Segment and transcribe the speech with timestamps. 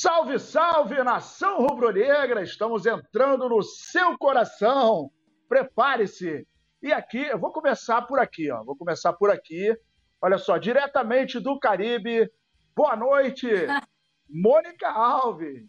[0.00, 2.40] Salve, salve, nação rubro-negra!
[2.40, 5.10] Estamos entrando no seu coração.
[5.48, 6.46] Prepare-se.
[6.80, 8.62] E aqui, eu vou começar por aqui, ó.
[8.62, 9.76] Vou começar por aqui.
[10.22, 12.30] Olha só, diretamente do Caribe.
[12.76, 13.48] Boa noite,
[14.30, 15.68] Mônica Alves.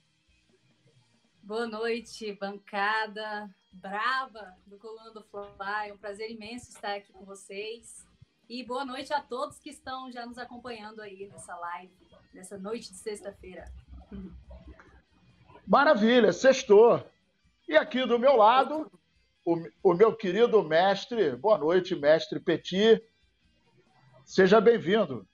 [1.42, 5.90] Boa noite, bancada brava do Coluna do Fly.
[5.90, 8.06] É um prazer imenso estar aqui com vocês.
[8.48, 11.94] E boa noite a todos que estão já nos acompanhando aí nessa live,
[12.32, 13.66] nessa noite de sexta-feira.
[15.68, 17.04] Maravilha, sextou.
[17.68, 18.92] E aqui do meu lado,
[19.46, 23.04] o, o meu querido mestre, boa noite, mestre Petit.
[24.26, 25.28] Seja bem-vindo.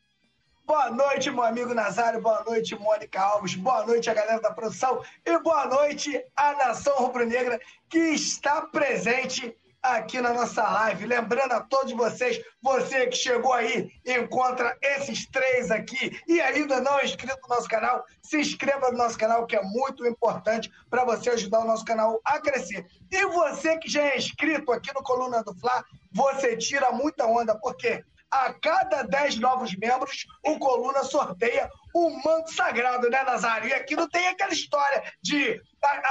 [0.65, 2.21] Boa noite, meu amigo Nazário.
[2.21, 3.55] Boa noite, Mônica Alves.
[3.55, 5.03] Boa noite, a galera da produção.
[5.23, 9.55] E boa noite, a nação rubro-negra que está presente
[9.93, 11.05] aqui na nossa live.
[11.05, 16.99] Lembrando a todos vocês, você que chegou aí, encontra esses três aqui e ainda não
[16.99, 21.05] é inscrito no nosso canal, se inscreva no nosso canal, que é muito importante para
[21.05, 22.85] você ajudar o nosso canal a crescer.
[23.11, 27.57] E você que já é inscrito aqui no Coluna do Fla, você tira muita onda,
[27.59, 28.03] porque
[28.35, 33.69] a cada 10 novos membros, o Coluna sorteia o manto sagrado, né, Nazário?
[33.69, 35.61] E aqui não tem aquela história de.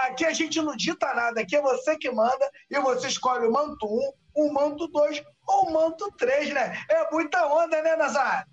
[0.06, 3.52] Aqui a gente não dita nada, aqui é você que manda e você escolhe o
[3.52, 6.78] manto 1, o manto 2 ou o manto 3, né?
[6.90, 8.46] É muita onda, né, Nazário?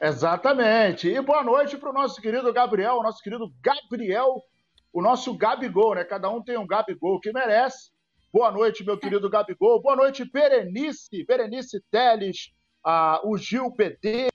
[0.00, 1.08] Exatamente.
[1.08, 4.42] E boa noite para o nosso querido Gabriel, o nosso querido Gabriel,
[4.92, 6.04] o nosso Gabigol, né?
[6.04, 7.90] Cada um tem um Gabigol que merece.
[8.32, 9.82] Boa noite, meu querido Gabigol.
[9.82, 12.50] Boa noite, Berenice, Berenice Teles,
[12.84, 14.28] ah, o Gil PT,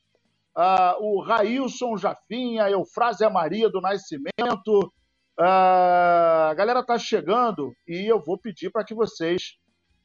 [0.58, 4.92] uh, o Railson Jafinha, Eufrásia Maria do Nascimento.
[5.40, 9.56] Uh, a galera tá chegando e eu vou pedir para que vocês.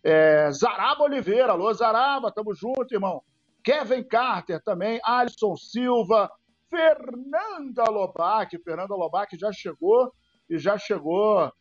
[0.05, 3.23] É, Zaraba Oliveira, alô Zaraba, tamo junto, irmão.
[3.63, 6.29] Kevin Carter também, Alisson Silva,
[6.69, 8.59] Fernanda Lobac.
[8.65, 10.13] Fernanda Lobac já chegou
[10.51, 11.53] e já chegou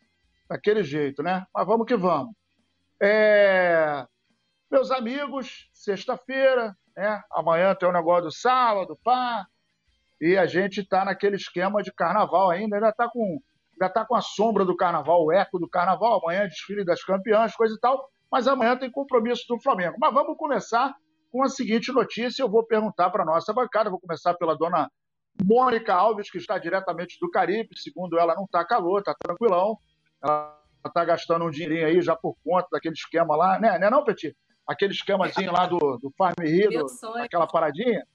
[0.49, 1.45] daquele jeito, né?
[1.53, 2.33] Mas vamos que vamos.
[2.99, 4.05] É...
[4.71, 7.21] Meus amigos, sexta-feira, né?
[7.29, 9.45] Amanhã tem o um negócio do sábado, pá.
[10.21, 13.41] E a gente está naquele esquema de carnaval ainda, ainda está com,
[13.73, 16.21] ainda tá com a sombra do carnaval, o eco do carnaval.
[16.23, 18.09] Amanhã é desfile das campeãs, coisa e tal.
[18.31, 19.97] Mas amanhã tem compromisso do Flamengo.
[19.99, 20.95] Mas vamos começar
[21.33, 22.41] com a seguinte notícia.
[22.41, 23.89] Eu vou perguntar para nossa bancada.
[23.89, 24.89] Vou começar pela dona
[25.43, 27.77] Mônica Alves, que está diretamente do Caribe.
[27.77, 29.77] Segundo ela, não está calor, está tranquilão.
[30.23, 33.77] Ela está gastando um dinheirinho aí já por conta daquele esquema lá, né?
[33.77, 34.33] Não é não, Petit?
[34.71, 36.85] Aquele esquemazinho lá do, do Farm Rio,
[37.23, 38.05] aquela paradinha.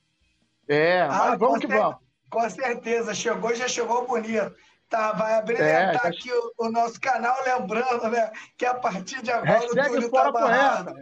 [0.69, 1.97] É, ah, mas vamos que vamos.
[2.31, 4.55] Com certeza, chegou, já chegou bonito.
[4.89, 6.09] Tá, vai abrilhantar é, tá...
[6.09, 10.11] aqui o, o, nosso canal, lembrando, né, que a partir de agora Hashtag o Túlio
[10.11, 10.94] fora tá poeta.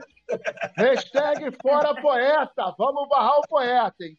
[0.75, 2.75] Hashtag fora poeta.
[2.79, 4.17] Vamos barrar o poeta, hein?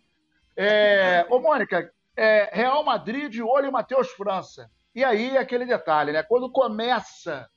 [0.55, 4.69] É, ô, Mônica, é, Real Madrid olho em Matheus França.
[4.93, 6.21] E aí, aquele detalhe, né?
[6.21, 7.49] Quando começa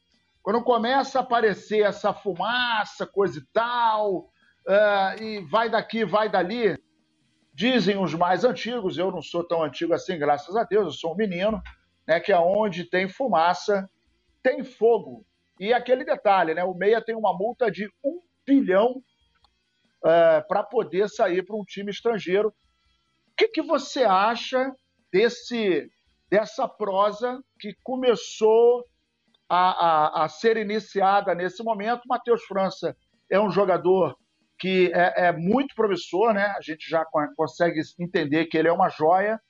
[0.42, 4.30] quando começa a aparecer essa fumaça, coisa e tal,
[4.66, 6.78] uh, e vai daqui, vai dali,
[7.52, 11.12] dizem os mais antigos, eu não sou tão antigo assim, graças a Deus, eu sou
[11.12, 11.60] um menino,
[12.06, 13.88] né, que aonde tem fumaça,
[14.42, 15.26] tem fogo.
[15.58, 19.02] E aquele detalhe, né, o Meia tem uma multa de um bilhão
[20.04, 22.48] uh, é, para poder sair para um time estrangeiro.
[22.48, 24.72] O que, que você acha
[25.12, 25.90] desse
[26.30, 28.84] dessa prosa que começou
[29.48, 32.02] a, a, a ser iniciada nesse momento.
[32.06, 32.96] Matheus França
[33.30, 34.16] é um jogador
[34.58, 36.46] que é, é, muito promissor, né?
[36.56, 37.04] A gente já
[37.36, 39.40] consegue entender que ele é uma joia.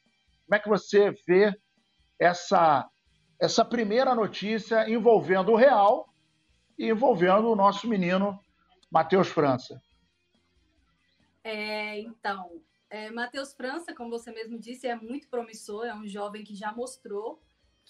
[0.46, 1.52] Como é que você vê
[2.20, 2.86] essa,
[3.40, 6.06] essa primeira notícia envolvendo o Real
[6.78, 8.38] e envolvendo o nosso menino
[8.90, 9.80] Matheus França?
[11.42, 12.60] É, então,
[12.90, 16.72] é, Matheus França, como você mesmo disse, é muito promissor, é um jovem que já
[16.72, 17.40] mostrou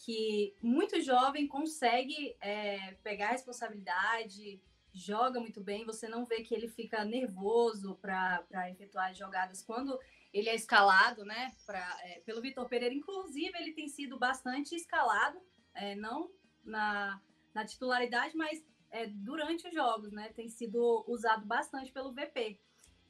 [0.04, 4.60] que muito jovem consegue é, pegar a responsabilidade,
[4.92, 9.98] joga muito bem, você não vê que ele fica nervoso para efetuar jogadas quando
[10.32, 11.52] ele é escalado, né?
[11.66, 15.40] Pra, é, pelo Vitor Pereira, inclusive, ele tem sido bastante escalado,
[15.74, 16.30] é, não
[16.64, 17.20] na,
[17.54, 20.30] na titularidade, mas é, durante os jogos, né?
[20.34, 22.58] Tem sido usado bastante pelo VP.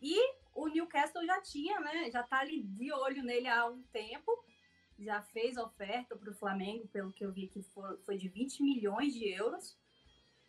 [0.00, 0.16] E
[0.54, 2.10] o Newcastle já tinha, né?
[2.10, 4.30] Já tá ali de olho nele há um tempo
[4.98, 9.14] já fez oferta para o Flamengo, pelo que eu vi que foi, de 20 milhões
[9.14, 9.78] de euros.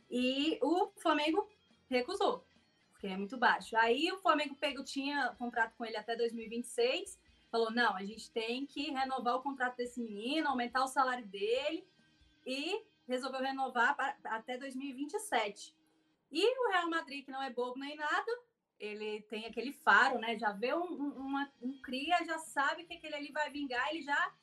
[0.09, 1.47] E o Flamengo
[1.87, 2.45] recusou,
[2.91, 3.77] porque é muito baixo.
[3.77, 7.19] Aí o Flamengo pegou, tinha contrato com ele até 2026,
[7.51, 11.87] falou: não, a gente tem que renovar o contrato desse menino, aumentar o salário dele,
[12.45, 15.75] e resolveu renovar até 2027.
[16.31, 18.31] E o Real Madrid, que não é bobo nem nada,
[18.79, 20.37] ele tem aquele faro, né?
[20.37, 24.01] Já vê um, um, uma, um cria, já sabe que aquele ali vai vingar, ele
[24.01, 24.33] já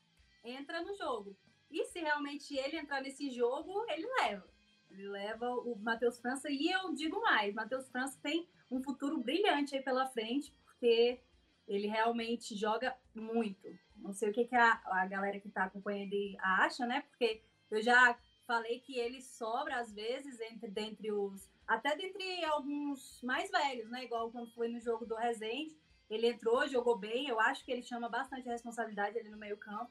[0.44, 1.36] entra no jogo.
[1.70, 4.48] E se realmente ele entrar nesse jogo, ele leva.
[4.90, 6.48] Ele leva o Matheus França.
[6.50, 11.20] E eu digo mais: Matheus França tem um futuro brilhante aí pela frente, porque
[11.66, 13.66] ele realmente joga muito.
[13.96, 17.00] Não sei o que, que a, a galera que está acompanhando acha, né?
[17.00, 23.20] Porque eu já falei que ele sobra às vezes entre dentre os até dentre alguns
[23.22, 24.04] mais velhos, né?
[24.04, 25.76] Igual quando foi no jogo do Resende,
[26.08, 27.26] ele entrou, jogou bem.
[27.28, 29.90] Eu acho que ele chama bastante responsabilidade ali no meio campo.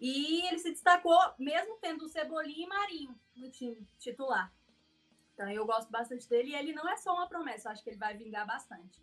[0.00, 4.52] E ele se destacou, mesmo tendo o Cebolinha e Marinho no time titular.
[5.34, 7.90] Então eu gosto bastante dele e ele não é só uma promessa, eu acho que
[7.90, 9.02] ele vai vingar bastante.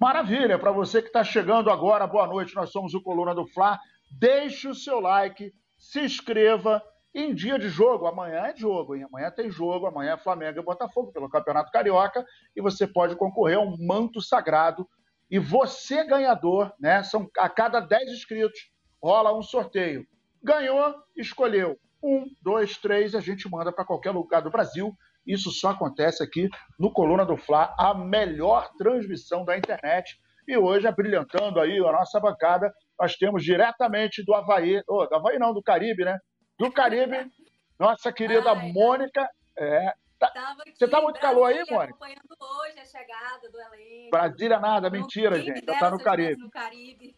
[0.00, 3.78] Maravilha, para você que está chegando agora, boa noite, nós somos o Coluna do Fla.
[4.18, 6.82] Deixe o seu like, se inscreva.
[7.14, 9.04] Em dia de jogo, amanhã é jogo, hein?
[9.04, 12.24] Amanhã tem jogo, amanhã é Flamengo e Botafogo pelo Campeonato Carioca
[12.56, 14.88] e você pode concorrer a um manto sagrado.
[15.30, 17.02] E você, ganhador, né?
[17.02, 18.70] São a cada 10 inscritos,
[19.02, 20.06] rola um sorteio.
[20.42, 21.78] Ganhou, escolheu.
[22.02, 24.96] Um, dois, três, a gente manda para qualquer lugar do Brasil.
[25.26, 30.18] Isso só acontece aqui no Coluna do Fla, a melhor transmissão da internet.
[30.48, 35.38] E hoje, abrilhantando aí a nossa bancada, nós temos diretamente do Havaí, oh, do Havaí
[35.38, 36.18] não, do Caribe, né?
[36.58, 37.30] Do Caribe,
[37.78, 39.28] nossa querida Ai, Mônica.
[39.56, 41.94] É, tá, você tá muito calor aí, Mônica?
[41.94, 44.10] acompanhando hoje a chegada do elenco.
[44.10, 45.62] Brasília nada, mentira, gente.
[45.62, 46.40] Tá no Caribe.
[46.40, 47.14] no Caribe.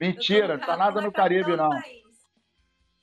[0.00, 1.70] Mentira, não tá nada no Caribe, não.
[1.70, 2.03] País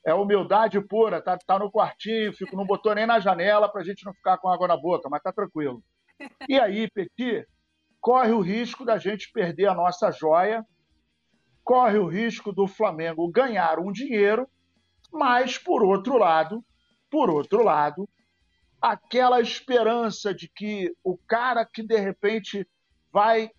[0.06, 3.83] é humildade pura, tá, tá no quartinho, fico, não botou nem na janela para a
[3.83, 5.83] gente não ficar com água na boca, mas tá tranquilo.
[6.50, 7.45] E aí, Petit,
[8.00, 10.65] corre o risco da gente perder a nossa joia,
[11.63, 14.48] corre o risco do Flamengo ganhar um dinheiro,
[15.12, 16.63] mas por outro lado,
[17.09, 18.09] por outro lado,
[18.81, 22.68] aquela esperança de que o cara que de repente
[23.13, 23.51] vai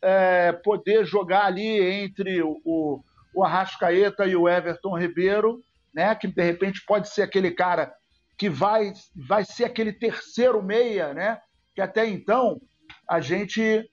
[0.00, 3.02] é, poder jogar ali entre o,
[3.34, 5.60] o Arrascaeta e o Everton Ribeiro
[5.94, 6.14] né?
[6.14, 7.92] Que de repente pode ser aquele cara
[8.38, 8.92] que vai,
[9.28, 11.40] vai ser aquele terceiro meia, né?
[11.74, 12.60] Que até então
[13.08, 13.88] a gente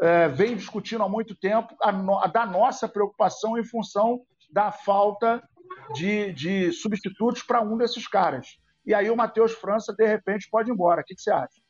[0.00, 4.20] é, vem discutindo há muito tempo a, a, da nossa preocupação em função
[4.50, 5.42] da falta
[5.94, 8.58] de, de substitutos para um desses caras.
[8.84, 11.02] E aí o Matheus França, de repente, pode ir embora.
[11.02, 11.60] O que, que você acha?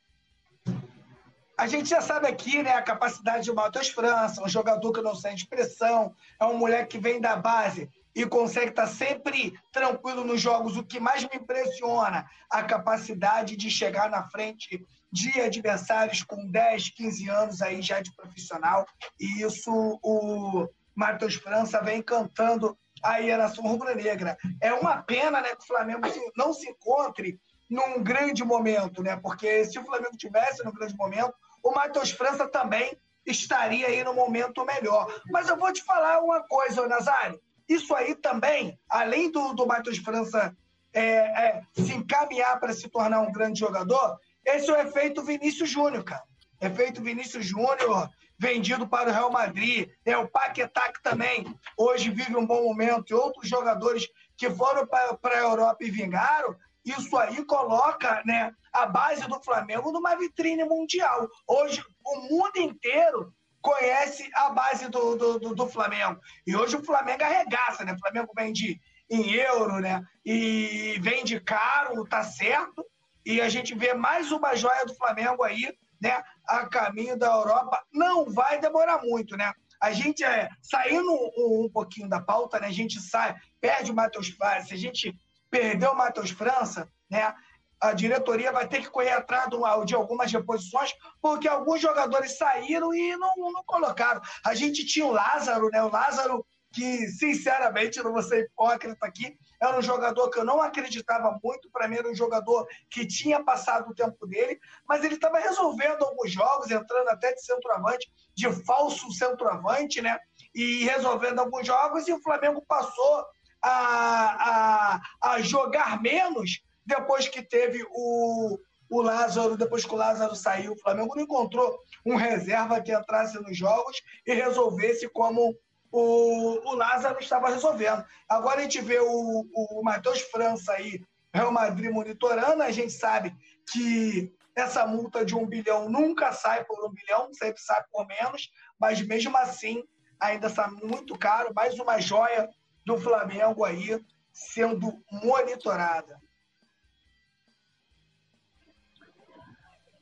[1.56, 5.16] A gente já sabe aqui, né, a capacidade de Matheus França, um jogador que não
[5.16, 10.40] sente pressão, é um moleque que vem da base e consegue estar sempre tranquilo nos
[10.40, 10.76] jogos.
[10.76, 16.90] O que mais me impressiona, a capacidade de chegar na frente de adversários com 10,
[16.90, 18.86] 15 anos aí já de profissional.
[19.18, 24.36] E isso o Matheus França vem cantando aí a nação rubro-negra.
[24.60, 26.02] É uma pena né, que o Flamengo
[26.36, 27.40] não se encontre
[27.70, 29.16] num grande momento, né?
[29.16, 32.96] Porque se o Flamengo tivesse num grande momento, o Matheus França também
[33.26, 35.06] estaria aí no momento melhor.
[35.30, 37.40] Mas eu vou te falar uma coisa, Nazário.
[37.68, 40.56] Isso aí também, além do, do Matheus França
[40.92, 45.68] é, é, se encaminhar para se tornar um grande jogador, esse é o efeito Vinícius
[45.68, 46.22] Júnior, cara.
[46.60, 49.90] Efeito Vinícius Júnior, vendido para o Real Madrid.
[50.04, 51.44] É o Paquetá que também
[51.76, 53.10] hoje vive um bom momento.
[53.10, 56.56] E outros jogadores que foram para a Europa e vingaram.
[56.84, 61.28] Isso aí coloca né, a base do Flamengo numa vitrine mundial.
[61.46, 66.20] Hoje, o mundo inteiro conhece a base do, do, do, do Flamengo.
[66.46, 67.92] E hoje o Flamengo arregaça, né?
[67.92, 68.80] O Flamengo vende
[69.10, 70.02] em euro, né?
[70.24, 72.84] E vende caro, tá certo.
[73.24, 76.22] E a gente vê mais uma joia do Flamengo aí, né?
[76.46, 77.82] A caminho da Europa.
[77.92, 79.52] Não vai demorar muito, né?
[79.80, 82.68] A gente, é, saindo um, um pouquinho da pauta, né?
[82.68, 84.74] A gente sai, perde o Matheus França.
[84.74, 85.14] A gente
[85.50, 87.34] perdeu o Matheus França, né?
[87.80, 89.48] A diretoria vai ter que correr atrás
[89.84, 94.20] de algumas reposições, porque alguns jogadores saíram e não, não colocaram.
[94.44, 95.82] A gente tinha o Lázaro, né?
[95.82, 100.60] O Lázaro, que, sinceramente, não vou ser hipócrita aqui, era um jogador que eu não
[100.60, 101.70] acreditava muito.
[101.70, 106.04] Para mim, era um jogador que tinha passado o tempo dele, mas ele estava resolvendo
[106.04, 110.18] alguns jogos, entrando até de centroavante, de falso centroavante, né?
[110.54, 113.24] E resolvendo alguns jogos, e o Flamengo passou
[113.62, 118.58] a, a, a jogar menos depois que teve o,
[118.90, 123.38] o Lázaro, depois que o Lázaro saiu, o Flamengo não encontrou um reserva que entrasse
[123.42, 125.54] nos jogos e resolvesse como
[125.92, 128.02] o, o Lázaro estava resolvendo.
[128.26, 133.36] Agora a gente vê o, o Matheus França aí, Real Madrid monitorando, a gente sabe
[133.70, 138.50] que essa multa de um bilhão nunca sai por um bilhão, sempre sai por menos,
[138.80, 139.84] mas mesmo assim
[140.18, 141.52] ainda está muito caro.
[141.54, 142.48] Mais uma joia
[142.84, 144.02] do Flamengo aí
[144.32, 146.18] sendo monitorada.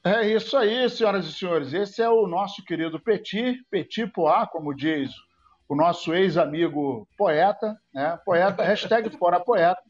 [0.07, 1.73] É isso aí, senhoras e senhores.
[1.73, 5.11] Esse é o nosso querido Petit, Petit Poá, como diz
[5.69, 8.17] o nosso ex-amigo poeta, né?
[8.25, 9.83] Poeta, hashtag fora poeta.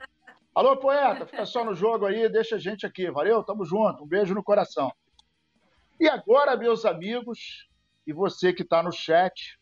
[0.54, 3.44] Alô, poeta, fica só no jogo aí, deixa a gente aqui, valeu?
[3.44, 4.90] Tamo junto, um beijo no coração.
[6.00, 7.68] E agora, meus amigos,
[8.06, 9.61] e você que está no chat,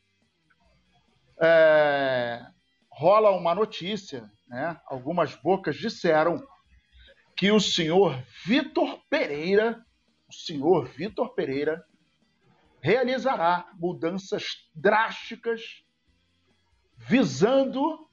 [1.42, 2.46] é...
[2.88, 4.80] rola uma notícia, né?
[4.86, 6.40] Algumas bocas disseram
[7.36, 9.84] que o senhor Vitor Pereira
[10.42, 11.84] senhor Vitor Pereira
[12.80, 15.84] realizará mudanças drásticas
[16.96, 18.08] visando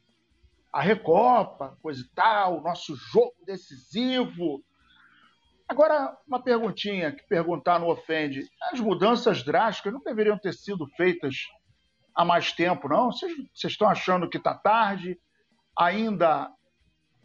[0.72, 4.64] a Recopa, coisa e tal, nosso jogo decisivo.
[5.68, 8.50] Agora, uma perguntinha que perguntar não ofende.
[8.72, 11.48] As mudanças drásticas não deveriam ter sido feitas
[12.16, 13.12] há mais tempo, não?
[13.12, 13.34] Vocês,
[13.66, 15.20] estão achando que está tarde?
[15.78, 16.50] Ainda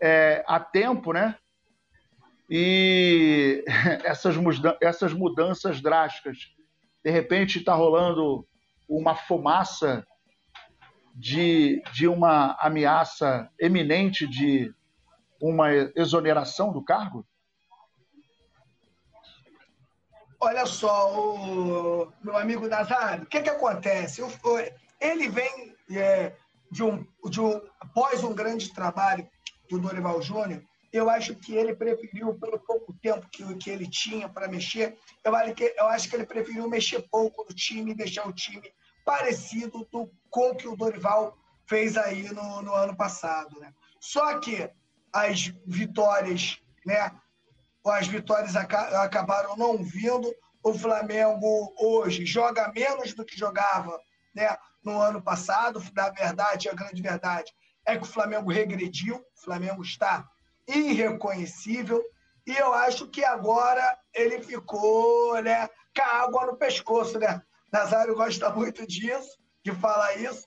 [0.00, 1.36] é, há tempo, né?
[2.48, 3.64] E
[4.04, 4.36] essas,
[4.80, 6.38] essas mudanças drásticas.
[7.04, 8.46] De repente está rolando
[8.88, 10.06] uma fumaça
[11.14, 14.72] de, de uma ameaça eminente de
[15.40, 17.26] uma exoneração do cargo?
[20.38, 24.22] Olha só, o meu amigo Nazário, o que, que acontece?
[25.00, 26.34] Ele vem é,
[26.70, 29.26] de, um, de um, após um grande trabalho
[29.70, 30.62] do Dorival Júnior,
[30.96, 35.34] eu acho que ele preferiu, pelo pouco tempo que, que ele tinha para mexer, eu
[35.34, 38.72] acho, que, eu acho que ele preferiu mexer pouco no time deixar o time
[39.04, 41.36] parecido do, com o que o Dorival
[41.66, 43.58] fez aí no, no ano passado.
[43.60, 43.72] Né?
[44.00, 44.70] Só que
[45.12, 47.12] as vitórias, né?
[47.86, 50.32] As vitórias acabaram não vindo.
[50.62, 53.96] O Flamengo hoje joga menos do que jogava
[54.34, 55.80] né, no ano passado.
[55.94, 57.52] Na verdade, a grande verdade
[57.86, 59.16] é que o Flamengo regrediu.
[59.16, 60.28] O Flamengo está
[60.66, 62.02] irreconhecível.
[62.46, 67.42] E eu acho que agora ele ficou né, com a água no pescoço, né?
[67.72, 70.46] Nazário gosta muito disso, de falar isso.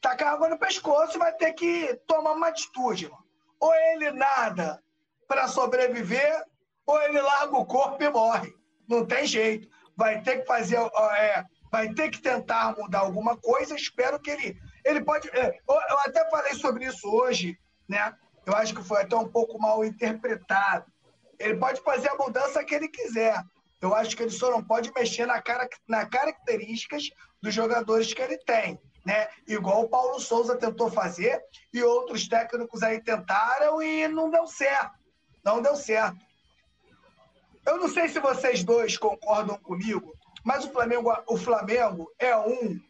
[0.00, 3.08] Tá com a água no pescoço e vai ter que tomar uma atitude.
[3.08, 3.24] Mano.
[3.60, 4.82] Ou ele nada
[5.26, 6.44] para sobreviver,
[6.86, 8.52] ou ele larga o corpo e morre.
[8.88, 9.68] Não tem jeito.
[9.96, 10.78] Vai ter que fazer,
[11.16, 13.74] é, vai ter que tentar mudar alguma coisa.
[13.74, 15.28] Espero que ele, ele pode.
[15.30, 18.14] É, eu até falei sobre isso hoje, né?
[18.46, 20.86] Eu acho que foi até um pouco mal interpretado.
[21.38, 23.42] Ele pode fazer a mudança que ele quiser.
[23.80, 28.20] Eu acho que ele só não pode mexer na, cara, na características dos jogadores que
[28.20, 28.80] ele tem.
[29.06, 29.28] Né?
[29.46, 31.40] Igual o Paulo Souza tentou fazer
[31.72, 34.98] e outros técnicos aí tentaram e não deu certo.
[35.44, 36.18] Não deu certo.
[37.64, 40.12] Eu não sei se vocês dois concordam comigo,
[40.44, 42.80] mas o Flamengo, o Flamengo é um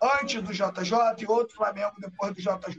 [0.00, 2.78] antes do JJ e outro Flamengo depois do JJ.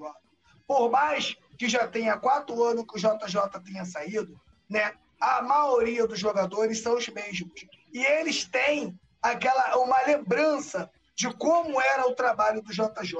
[0.67, 4.35] Por mais que já tenha quatro anos que o JJ tenha saído,
[4.67, 4.95] né?
[5.19, 7.67] A maioria dos jogadores são os mesmos.
[7.93, 13.15] E eles têm aquela uma lembrança de como era o trabalho do JJ.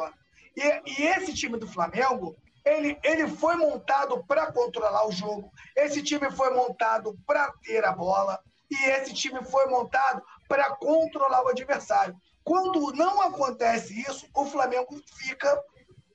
[0.57, 5.51] E, e esse time do Flamengo, ele, ele foi montado para controlar o jogo.
[5.77, 8.39] Esse time foi montado para ter a bola.
[8.71, 12.19] E esse time foi montado para controlar o adversário.
[12.43, 15.63] Quando não acontece isso, o Flamengo fica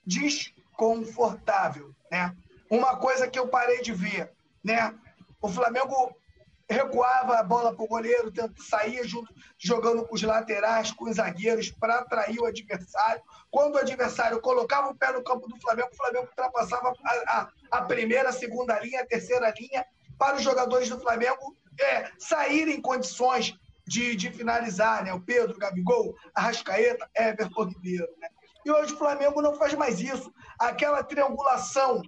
[0.04, 2.34] desconfortável né?
[2.70, 4.32] Uma coisa que eu parei de ver,
[4.64, 4.94] né?
[5.40, 6.14] O Flamengo
[6.68, 8.32] recuava a bola para o goleiro,
[8.68, 13.22] saía junto, jogando com os laterais, com os zagueiros, para atrair o adversário.
[13.50, 17.48] Quando o adversário colocava o pé no campo do Flamengo, o Flamengo ultrapassava a, a,
[17.70, 19.86] a primeira, a segunda linha, a terceira linha,
[20.18, 23.54] para os jogadores do Flamengo é, saírem em condições
[23.86, 25.12] de, de finalizar, né?
[25.12, 28.28] O Pedro, o Gabigol, Arrascaeta, Everton Ribeiro, né?
[28.66, 30.34] E hoje o Flamengo não faz mais isso.
[30.58, 32.02] Aquela triangulação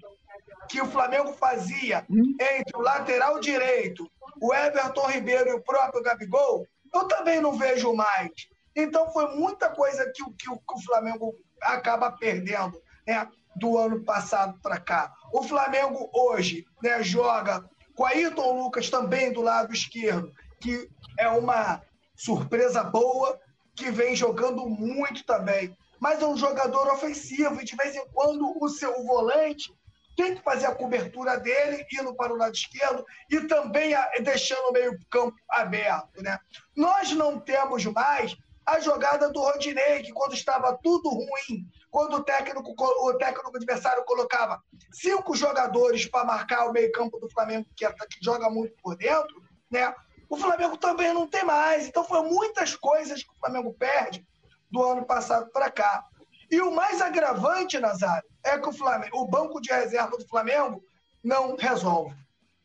[0.69, 4.11] que o Flamengo fazia entre o lateral direito,
[4.43, 8.33] o Everton Ribeiro e o próprio Gabigol, eu também não vejo mais.
[8.75, 14.59] Então foi muita coisa que, que, que o Flamengo acaba perdendo né, do ano passado
[14.61, 15.15] para cá.
[15.33, 21.81] O Flamengo hoje né, joga com Ayrton Lucas também do lado esquerdo, que é uma
[22.17, 23.39] surpresa boa,
[23.77, 28.57] que vem jogando muito também mas é um jogador ofensivo e de vez em quando
[28.61, 29.73] o seu volante
[30.17, 34.73] tem que fazer a cobertura dele, indo para o lado esquerdo e também deixando o
[34.73, 36.21] meio-campo aberto.
[36.21, 36.37] Né?
[36.77, 38.37] Nós não temos mais
[38.67, 44.05] a jogada do Rodinei, que quando estava tudo ruim, quando o técnico, o técnico adversário
[44.05, 44.61] colocava
[44.93, 49.41] cinco jogadores para marcar o meio-campo do Flamengo, que, é, que joga muito por dentro,
[49.71, 49.95] né?
[50.29, 51.87] o Flamengo também não tem mais.
[51.87, 54.27] Então, foram muitas coisas que o Flamengo perde
[54.71, 56.07] do ano passado para cá.
[56.51, 60.83] E o mais agravante, Nazário, é que o, Flamengo, o banco de reserva do Flamengo
[61.23, 62.17] não resolve.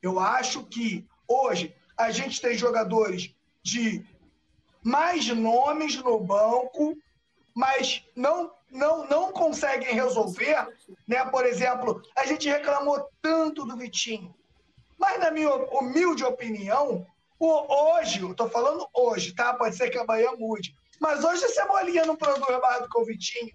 [0.01, 4.05] Eu acho que hoje a gente tem jogadores de
[4.81, 6.95] mais nomes no banco,
[7.53, 10.67] mas não não, não conseguem resolver,
[11.07, 11.23] né?
[11.25, 14.33] Por exemplo, a gente reclamou tanto do Vitinho.
[14.97, 17.05] Mas, na minha humilde opinião,
[17.39, 19.53] hoje, eu tô falando hoje, tá?
[19.53, 20.75] Pode ser que amanhã mude.
[20.99, 23.53] Mas hoje a Cebolinha não produz mais do que o Vitinho.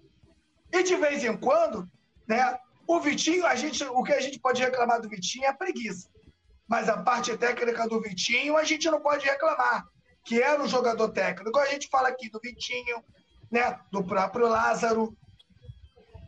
[0.71, 1.87] E de vez em quando,
[2.27, 2.59] né?
[2.87, 6.09] O Vitinho, a gente, o que a gente pode reclamar do Vitinho é a preguiça.
[6.67, 9.87] Mas a parte técnica do Vitinho, a gente não pode reclamar,
[10.23, 11.57] que era um jogador técnico.
[11.59, 13.03] A gente fala aqui do Vitinho,
[13.51, 15.15] né, do próprio Lázaro,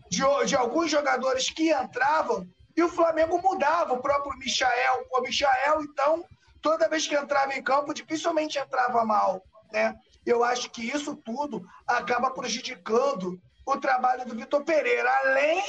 [0.09, 5.07] de, de alguns jogadores que entravam e o Flamengo mudava, o próprio Michael.
[5.11, 6.25] O Michael, então,
[6.61, 9.43] toda vez que entrava em campo, dificilmente entrava mal.
[9.71, 9.95] Né?
[10.25, 15.61] Eu acho que isso tudo acaba prejudicando o trabalho do Vitor Pereira, além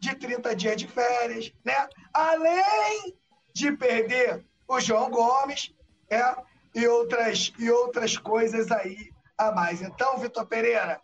[0.00, 1.88] de 30 dias de férias, né?
[2.12, 3.16] além
[3.52, 5.74] de perder o João Gomes
[6.10, 6.36] é,
[6.74, 9.82] e, outras, e outras coisas aí a mais.
[9.82, 11.00] Então, Vitor Pereira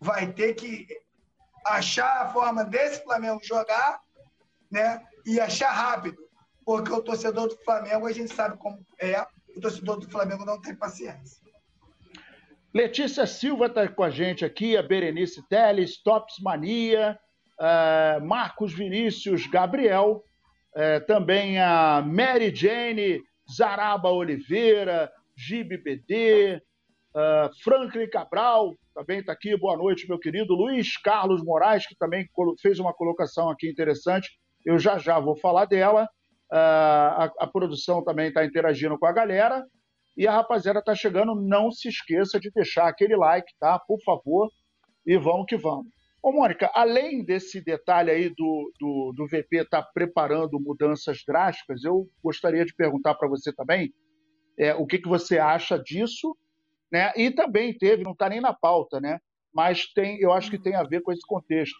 [0.00, 0.86] vai ter que
[1.64, 4.00] achar a forma desse Flamengo jogar,
[4.70, 5.04] né?
[5.24, 6.18] E achar rápido,
[6.64, 9.24] porque o torcedor do Flamengo a gente sabe como é.
[9.54, 11.41] O torcedor do Flamengo não tem paciência.
[12.74, 17.18] Letícia Silva está com a gente aqui, a Berenice Teles, Tops Mania,
[17.60, 20.22] uh, Marcos Vinícius Gabriel,
[20.74, 23.20] uh, também a Mary Jane
[23.54, 26.62] Zaraba Oliveira, Gibe BD,
[27.14, 30.54] Uh, Franklin Cabral também está aqui, boa noite, meu querido.
[30.54, 32.26] Luiz Carlos Moraes, que também
[32.60, 34.30] fez uma colocação aqui interessante,
[34.64, 36.08] eu já já vou falar dela.
[36.50, 39.64] A, a, produção também está interagindo com a galera.
[40.16, 43.78] E a rapaziada está chegando, não se esqueça de deixar aquele like, tá?
[43.78, 44.50] Por favor,
[45.06, 45.86] e vamos que vamos.
[46.22, 51.82] Ô, Mônica, além desse detalhe aí do, do, do VP estar tá preparando mudanças drásticas,
[51.82, 53.92] eu gostaria de perguntar para você também
[54.58, 56.36] é, o que, que você acha disso
[56.92, 57.10] né?
[57.16, 59.18] E também teve, não está nem na pauta, né?
[59.54, 61.76] mas tem, eu acho que tem a ver com esse contexto.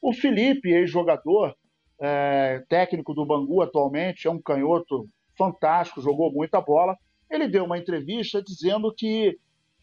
[0.00, 1.54] O Felipe, ex-jogador,
[2.00, 6.96] é, técnico do Bangu atualmente, é um canhoto fantástico, jogou muita bola.
[7.32, 9.38] Ele deu uma entrevista dizendo que,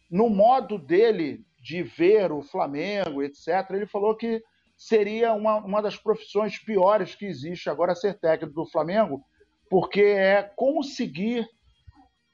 [0.09, 4.41] no modo dele de ver o Flamengo, etc., ele falou que
[4.77, 9.21] seria uma, uma das profissões piores que existe agora ser técnico do Flamengo,
[9.67, 11.45] porque é conseguir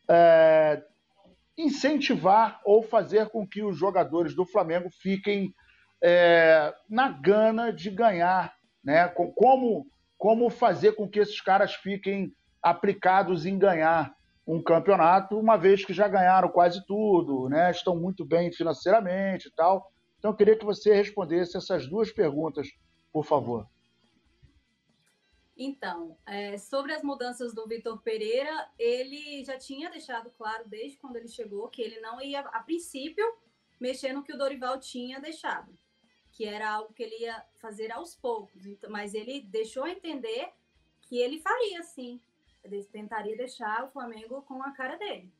[0.09, 0.83] é,
[1.57, 5.55] incentivar ou fazer com que os jogadores do Flamengo fiquem
[6.03, 9.07] é, na gana de ganhar, né?
[9.07, 14.13] Como, como fazer com que esses caras fiquem aplicados em ganhar
[14.47, 17.71] um campeonato, uma vez que já ganharam quase tudo, né?
[17.71, 19.91] Estão muito bem financeiramente e tal.
[20.19, 22.67] Então, eu queria que você respondesse essas duas perguntas,
[23.11, 23.67] por favor.
[25.57, 31.15] Então, é, sobre as mudanças do Vitor Pereira, ele já tinha deixado claro desde quando
[31.15, 33.25] ele chegou que ele não ia, a princípio,
[33.79, 35.73] mexer no que o Dorival tinha deixado,
[36.31, 38.65] que era algo que ele ia fazer aos poucos.
[38.65, 40.49] Então, mas ele deixou entender
[41.01, 42.19] que ele faria sim.
[42.91, 45.31] Tentaria deixar o Flamengo com a cara dele.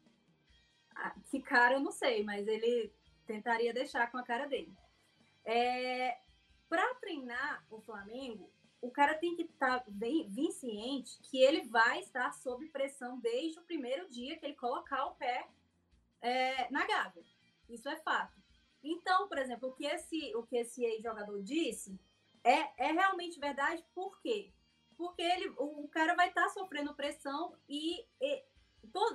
[1.30, 2.92] Que cara eu não sei, mas ele
[3.26, 4.74] tentaria deixar com a cara dele.
[5.44, 6.18] É,
[6.70, 8.50] Para treinar o Flamengo,
[8.82, 13.20] o cara tem que estar tá bem, bem ciente que ele vai estar sob pressão
[13.20, 15.48] desde o primeiro dia que ele colocar o pé
[16.22, 17.24] é, na gávea.
[17.68, 18.40] Isso é fato.
[18.84, 22.00] Então, por exemplo, o que esse, o que esse jogador disse
[22.44, 24.52] é, é realmente verdade, por quê?
[24.98, 28.44] Porque ele, o, cara vai estar tá sofrendo pressão e, e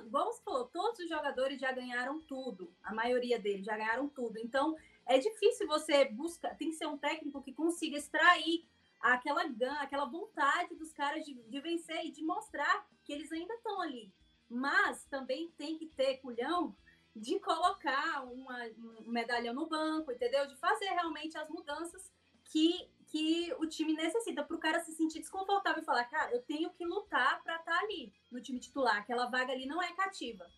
[0.09, 4.37] vamos supor, todos os jogadores já ganharam tudo, a maioria deles já ganharam tudo.
[4.37, 8.65] Então, é difícil você buscar, tem que ser um técnico que consiga extrair
[8.99, 13.53] aquela gan, aquela vontade dos caras de, de vencer e de mostrar que eles ainda
[13.55, 14.13] estão ali.
[14.49, 16.75] Mas também tem que ter culhão
[17.15, 20.45] de colocar uma, um medalhão no banco, entendeu?
[20.47, 22.11] De fazer realmente as mudanças
[22.45, 26.41] que, que o time necessita para o cara se sentir desconfortável e falar, cara, eu
[26.41, 28.97] tenho que lutar para estar tá ali no time titular.
[28.97, 30.49] Aquela vaga ali não é cativa.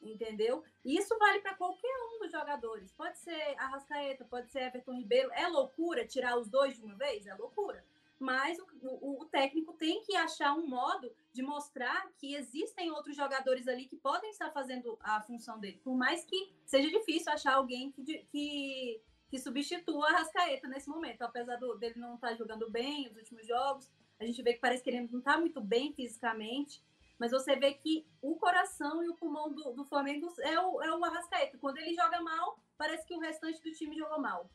[0.00, 0.64] Entendeu?
[0.82, 2.90] E isso vale para qualquer um dos jogadores.
[2.92, 5.30] Pode ser Arrascaeta, pode ser Everton Ribeiro.
[5.32, 7.26] É loucura tirar os dois de uma vez?
[7.26, 7.84] É loucura.
[8.18, 13.14] Mas o, o, o técnico tem que achar um modo de mostrar que existem outros
[13.14, 15.80] jogadores ali que podem estar fazendo a função dele.
[15.84, 21.22] Por mais que seja difícil achar alguém que, que, que substitua a Arrascaeta nesse momento.
[21.22, 23.88] Apesar do, dele não estar jogando bem nos últimos jogos,
[24.18, 26.82] a gente vê que parece que ele não está muito bem fisicamente
[27.20, 30.96] mas você vê que o coração e o pulmão do, do Flamengo é o, é
[30.96, 31.58] o Arrascaeta.
[31.58, 34.50] Quando ele joga mal, parece que o restante do time jogou mal.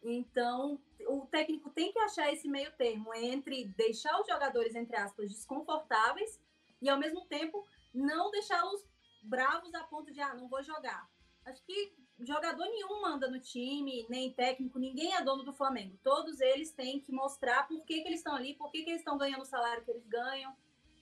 [0.00, 5.30] Então, o técnico tem que achar esse meio termo entre deixar os jogadores, entre aspas,
[5.30, 6.40] desconfortáveis
[6.80, 8.86] e, ao mesmo tempo, não deixá-los
[9.24, 11.10] bravos a ponto de, ah, não vou jogar.
[11.44, 11.92] Acho que
[12.26, 15.98] jogador nenhum manda no time, nem técnico, ninguém é dono do Flamengo.
[16.02, 19.00] Todos eles têm que mostrar por que, que eles estão ali, por que, que eles
[19.00, 20.54] estão ganhando o salário que eles ganham,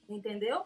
[0.08, 0.64] entendeu?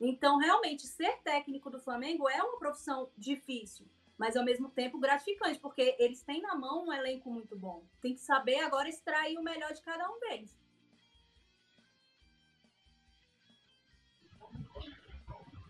[0.00, 3.86] Então, realmente, ser técnico do Flamengo é uma profissão difícil,
[4.18, 7.84] mas ao mesmo tempo gratificante, porque eles têm na mão um elenco muito bom.
[8.02, 10.58] Tem que saber agora extrair o melhor de cada um deles.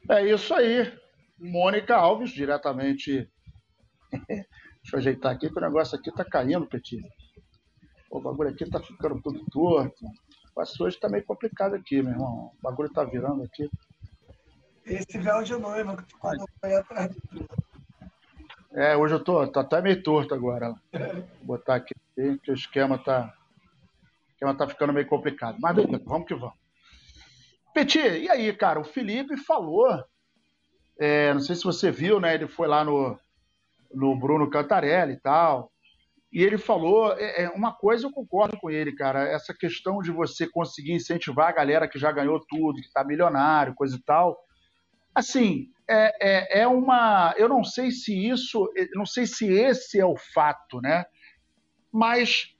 [0.09, 0.97] É isso aí.
[1.39, 3.31] Mônica Alves, diretamente.
[4.13, 7.03] Deixa eu ajeitar aqui, que o negócio aqui tá caindo, Petit.
[8.11, 10.05] O bagulho aqui tá ficando tudo torto.
[10.55, 12.53] O hoje tá meio complicado aqui, meu irmão.
[12.59, 13.69] O bagulho tá virando aqui.
[14.87, 17.49] Esse véu de noiva que ficou no pé atrás de tudo.
[18.73, 20.75] É, hoje eu tô, tô até meio torto agora.
[21.43, 23.35] Vou botar aqui, que o esquema tá.
[24.29, 25.59] O esquema tá ficando meio complicado.
[25.61, 26.57] Mas vamos que vamos.
[27.75, 28.81] Petit, e aí, cara?
[28.81, 30.05] O Felipe falou.
[30.99, 32.35] É, não sei se você viu, né?
[32.35, 33.19] Ele foi lá no,
[33.97, 35.73] no Bruno Cantarelli e tal.
[36.33, 40.11] E ele falou, é, é, uma coisa eu concordo com ele, cara, essa questão de
[40.11, 44.39] você conseguir incentivar a galera que já ganhou tudo, que está milionário, coisa e tal.
[45.15, 47.35] Assim, é, é, é, uma.
[47.39, 48.71] Eu não sei se isso.
[48.95, 51.07] Não sei se esse é o fato, né?
[51.91, 52.55] Mas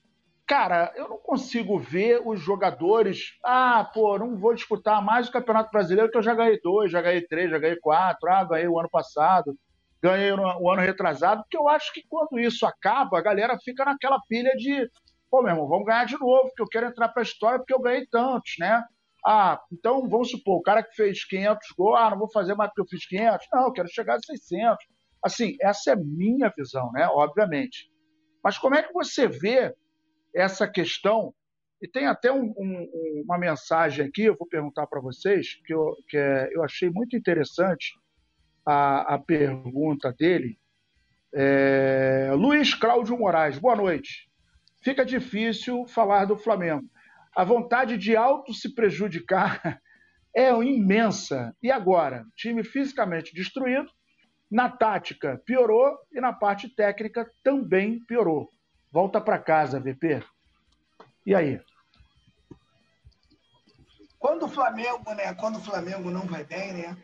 [0.47, 3.37] cara, eu não consigo ver os jogadores.
[3.45, 7.03] Ah, pô, não vou disputar mais o Campeonato Brasileiro, que eu já ganhei dois, já
[7.03, 9.57] ganhei três, já ganhei quatro, ah, ganhei o ano passado,
[10.03, 14.21] ganhei o ano retrasado, porque eu acho que quando isso acaba, a galera fica naquela
[14.29, 14.89] pilha de,
[15.31, 17.75] pô, meu irmão, vamos ganhar de novo, porque eu quero entrar para a história porque
[17.75, 18.83] eu ganhei tantos, né?
[19.27, 22.71] Ah, então vamos supor, o cara que fez 500 gols, ah, não vou fazer mais
[22.71, 24.77] porque eu fiz 500, não, eu quero chegar a 600.
[25.25, 27.09] Assim, essa é minha visão, né?
[27.09, 27.91] Obviamente.
[28.45, 29.75] Mas como é que você vê
[30.37, 31.35] essa questão.
[31.81, 35.95] E tem até um, um, uma mensagem aqui, eu vou perguntar para vocês, que, eu,
[36.09, 37.93] que é, eu achei muito interessante
[38.67, 40.59] a, a pergunta dele.
[41.33, 44.29] É, Luiz Cláudio Moraes, boa noite.
[44.83, 46.85] Fica difícil falar do Flamengo.
[47.35, 49.81] A vontade de auto se prejudicar
[50.35, 51.55] é imensa.
[51.63, 52.25] E agora?
[52.37, 53.89] Time fisicamente destruído,
[54.51, 58.49] na tática piorou e na parte técnica também piorou.
[58.93, 60.23] Volta para casa, VP.
[61.25, 61.61] E aí?
[64.19, 65.35] Quando o Flamengo, né?
[65.35, 66.97] Quando o Flamengo não vai bem, né?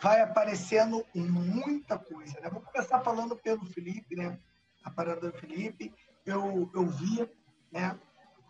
[0.00, 2.40] Vai aparecendo muita coisa.
[2.40, 2.48] Né?
[2.50, 4.38] Vou começar falando pelo Felipe, né?
[4.84, 5.92] A parada do Felipe.
[6.24, 7.28] Eu, eu vi,
[7.72, 7.98] né?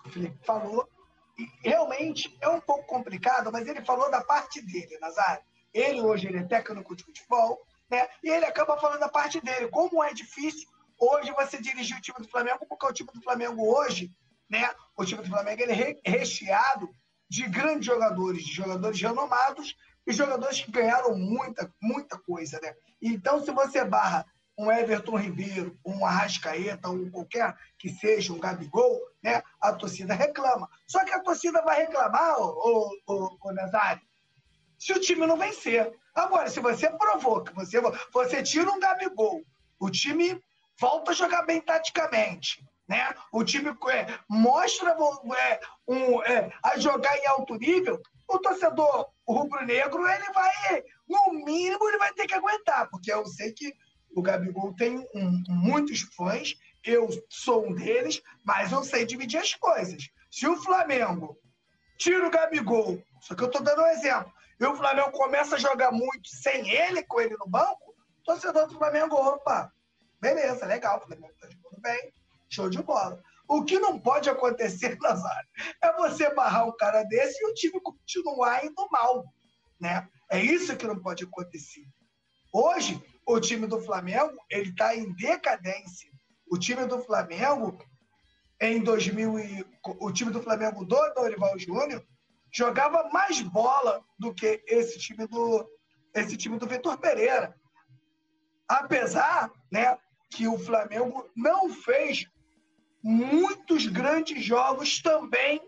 [0.05, 0.89] O Felipe falou.
[1.39, 5.43] E realmente é um pouco complicado, mas ele falou da parte dele, Nazário.
[5.73, 8.09] Ele hoje ele é técnico de futebol, né?
[8.23, 9.69] E ele acaba falando da parte dele.
[9.69, 13.63] Como é difícil Hoje você dirigir o time do Flamengo, porque o time do Flamengo
[13.63, 14.13] hoje,
[14.51, 14.69] né?
[14.97, 16.91] O time do Flamengo ele é recheado
[17.31, 19.77] de grandes jogadores, de jogadores renomados
[20.09, 22.75] e jogadores que ganharam muita, muita coisa, né?
[23.01, 24.25] Então, se você barra
[24.57, 29.43] um Everton Ribeiro, um Arrascaeta, um qualquer que seja, um Gabigol, né?
[29.61, 30.67] A torcida reclama.
[30.87, 34.01] Só que a torcida vai reclamar, o, o, o Nazário,
[34.79, 35.93] se o time não vencer.
[36.15, 37.79] Agora, se você provoca, você,
[38.11, 39.43] você tira um Gabigol,
[39.79, 40.43] o time
[40.81, 42.65] volta a jogar bem taticamente.
[42.89, 43.15] Né?
[43.31, 44.97] O time é, mostra
[45.37, 51.89] é, um, é, a jogar em alto nível, o torcedor rubro-negro, ele vai, no mínimo,
[51.89, 53.73] ele vai ter que aguentar, porque eu sei que
[54.15, 59.55] o Gabigol tem um, muitos fãs, eu sou um deles, mas eu sei dividir as
[59.55, 60.09] coisas.
[60.31, 61.39] Se o Flamengo
[61.99, 65.59] tira o Gabigol, só que eu estou dando um exemplo, e o Flamengo começa a
[65.59, 69.73] jogar muito sem ele, com ele no banco, o torcedor do Flamengo, opa,
[70.21, 72.13] Beleza, legal, Flamengo tá jogando bem,
[72.49, 73.23] show de bola.
[73.49, 75.49] O que não pode acontecer, Nazário,
[75.83, 79.25] é você barrar um cara desse e o time continuar indo mal.
[79.81, 80.07] Né?
[80.31, 81.87] É isso que não pode acontecer.
[82.53, 86.11] Hoje, o time do Flamengo ele está em decadência.
[86.51, 87.79] O time do Flamengo,
[88.61, 92.05] em 2000, e, o time do Flamengo do Dorival Júnior
[92.53, 95.67] jogava mais bola do que esse time do
[96.15, 97.55] esse time do Vitor Pereira.
[98.67, 99.97] Apesar, né,
[100.31, 102.27] que o Flamengo não fez
[103.03, 105.61] muitos grandes jogos também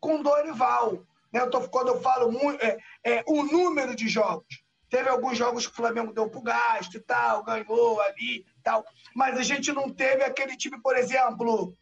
[0.00, 1.04] com Dorival.
[1.32, 1.40] Né?
[1.40, 4.62] Eu tô, quando eu falo muito, é, é, o número de jogos.
[4.88, 8.84] Teve alguns jogos que o Flamengo deu pro gasto e tal, ganhou ali e tal.
[9.14, 11.74] Mas a gente não teve aquele time, por exemplo,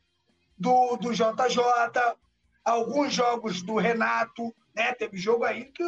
[0.59, 2.17] do, do JJ,
[2.65, 4.93] alguns jogos do Renato, né?
[4.93, 5.85] Teve jogo aí que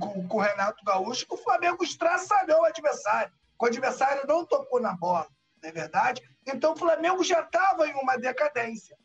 [0.00, 3.32] com, com o Renato Gaúcho que o Flamengo estraçalhou o adversário.
[3.60, 5.28] O adversário não tocou na bola
[5.64, 6.22] não é verdade?
[6.46, 8.96] Então o Flamengo já estava em uma decadência.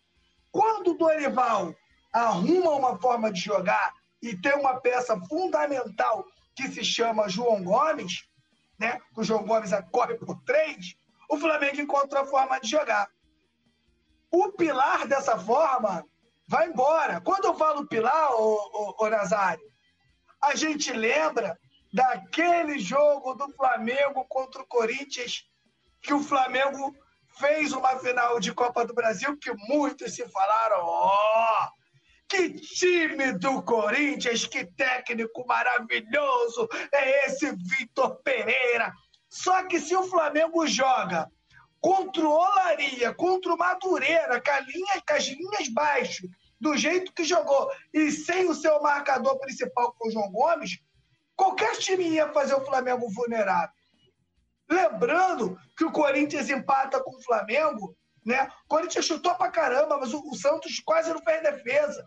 [0.52, 1.74] Quando o Dorival
[2.12, 8.28] arruma uma forma de jogar e tem uma peça fundamental que se chama João Gomes,
[8.78, 9.00] né?
[9.16, 10.96] O João Gomes corre por três,
[11.30, 13.08] o Flamengo encontrou a forma de jogar.
[14.30, 16.04] O pilar dessa forma
[16.46, 17.22] vai embora.
[17.22, 19.64] Quando eu falo pilar, ô, ô, ô Nazário,
[20.42, 21.58] a gente lembra
[21.94, 25.49] daquele jogo do Flamengo contra o Corinthians,
[26.02, 26.94] que o Flamengo
[27.40, 31.80] fez uma final de Copa do Brasil, que muitos se falaram, ó, oh,
[32.28, 38.94] que time do Corinthians, que técnico maravilhoso é esse Vitor Pereira.
[39.30, 41.30] Só que se o Flamengo joga
[41.82, 47.24] contra o Olaria, contra o Madureira, com, linha, com as linhas baixas, do jeito que
[47.24, 50.78] jogou, e sem o seu marcador principal, que é o João Gomes,
[51.36, 53.79] qualquer time ia fazer o Flamengo vulnerável.
[54.70, 58.48] Lembrando que o Corinthians empata com o Flamengo, né?
[58.66, 62.06] O Corinthians chutou pra caramba, mas o, Santos quase não fez defesa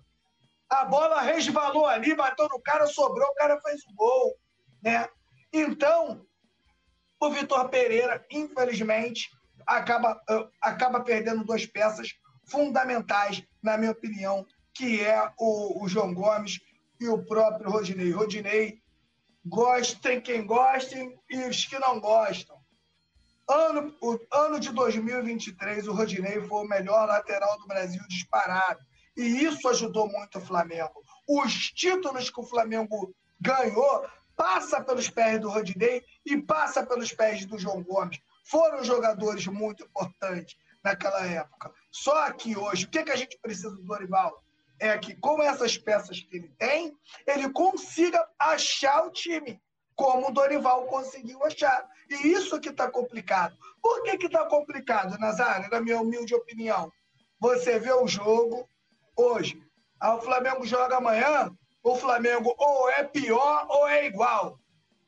[0.72, 4.34] a bola resvalou ali, bateu no cara, sobrou, o cara fez o gol,
[4.82, 5.06] né?
[5.52, 6.26] Então,
[7.20, 9.28] o Vitor Pereira, infelizmente,
[9.66, 12.08] acaba, uh, acaba perdendo duas peças
[12.48, 16.58] fundamentais, na minha opinião, que é o, o João Gomes
[16.98, 18.10] e o próprio Rodinei.
[18.10, 18.81] Rodinei,
[19.44, 22.56] gostem quem gostem e os que não gostam.
[23.48, 28.80] Ano, o ano de 2023, o Rodinei foi o melhor lateral do Brasil disparado.
[29.16, 31.02] E isso ajudou muito o Flamengo.
[31.28, 37.44] Os títulos que o Flamengo ganhou passa pelos pés do Rodinei e passa pelos pés
[37.44, 38.18] do João Gomes.
[38.44, 41.72] Foram jogadores muito importantes naquela época.
[41.90, 44.41] Só que hoje, o que, que a gente precisa do Dorival?
[44.82, 46.92] É que, com essas peças que ele tem,
[47.24, 49.62] ele consiga achar o time,
[49.94, 51.88] como o Dorival conseguiu achar.
[52.10, 53.56] E isso que está complicado.
[53.80, 56.90] Por que está complicado, Nazário, na minha humilde opinião?
[57.38, 58.68] Você vê o jogo,
[59.16, 59.62] hoje.
[60.00, 61.48] Ah, o Flamengo joga amanhã,
[61.80, 64.58] o Flamengo ou é pior ou é igual.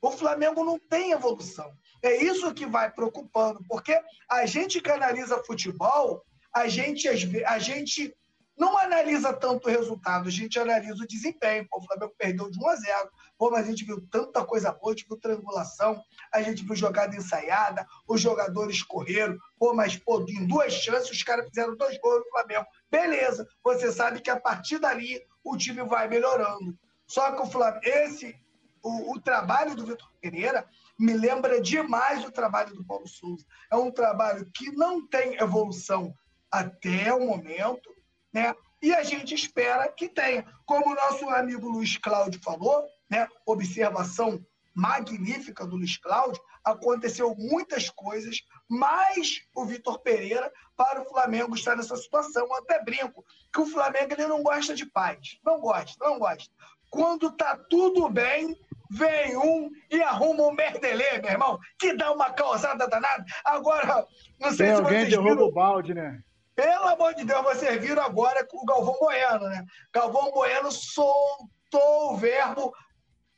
[0.00, 1.68] O Flamengo não tem evolução.
[2.00, 6.22] É isso que vai preocupando, porque a gente que analisa futebol,
[6.54, 8.14] a gente, a gente
[8.56, 11.66] não analisa tanto o resultado, a gente analisa o desempenho.
[11.72, 13.10] O Flamengo perdeu de 1 a 0.
[13.36, 16.76] Pô, mas a gente viu tanta coisa boa, a gente viu triangulação, a gente viu
[16.76, 19.36] jogada ensaiada, os jogadores correram.
[19.58, 22.66] Pô, mas pô, em duas chances os caras fizeram dois gols no Flamengo.
[22.90, 26.78] Beleza, você sabe que a partir dali o time vai melhorando.
[27.06, 28.36] Só que o Flamengo, esse,
[28.82, 30.66] o, o trabalho do Vitor Pereira
[30.98, 33.44] me lembra demais o trabalho do Paulo Souza.
[33.70, 36.14] É um trabalho que não tem evolução
[36.50, 37.93] até o momento,
[38.34, 38.54] né?
[38.82, 40.44] E a gente espera que tenha.
[40.66, 43.26] Como o nosso amigo Luiz Cláudio falou, né?
[43.46, 44.44] Observação
[44.74, 51.76] magnífica do Luiz Cláudio, aconteceu muitas coisas, mas o Vitor Pereira para o Flamengo estar
[51.76, 52.46] nessa situação.
[52.46, 55.38] Eu até brinco que o Flamengo ele não gosta de paz.
[55.44, 56.52] Não gosta, não gosta.
[56.90, 58.56] Quando tá tudo bem,
[58.90, 63.24] vem um e arruma um merdelê, meu irmão, que dá uma causada danada.
[63.44, 64.06] Agora,
[64.40, 65.46] não sei Tem se alguém vocês derruba viram...
[65.46, 66.22] o balde, né?
[66.54, 69.64] Pelo amor de Deus, vocês viram agora com o Galvão Bueno, né?
[69.92, 72.72] Galvão Bueno soltou o verbo,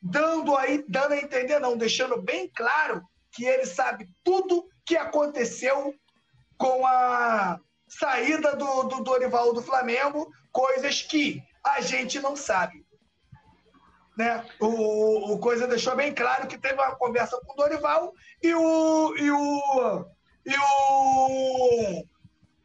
[0.00, 3.02] dando aí, dando a entender, não, deixando bem claro
[3.32, 5.94] que ele sabe tudo que aconteceu
[6.58, 12.84] com a saída do, do Dorival do Flamengo, coisas que a gente não sabe.
[14.16, 14.46] Né?
[14.60, 19.16] O, o Coisa deixou bem claro que teve uma conversa com o Dorival e o,
[19.16, 20.06] e o,
[20.46, 22.04] e o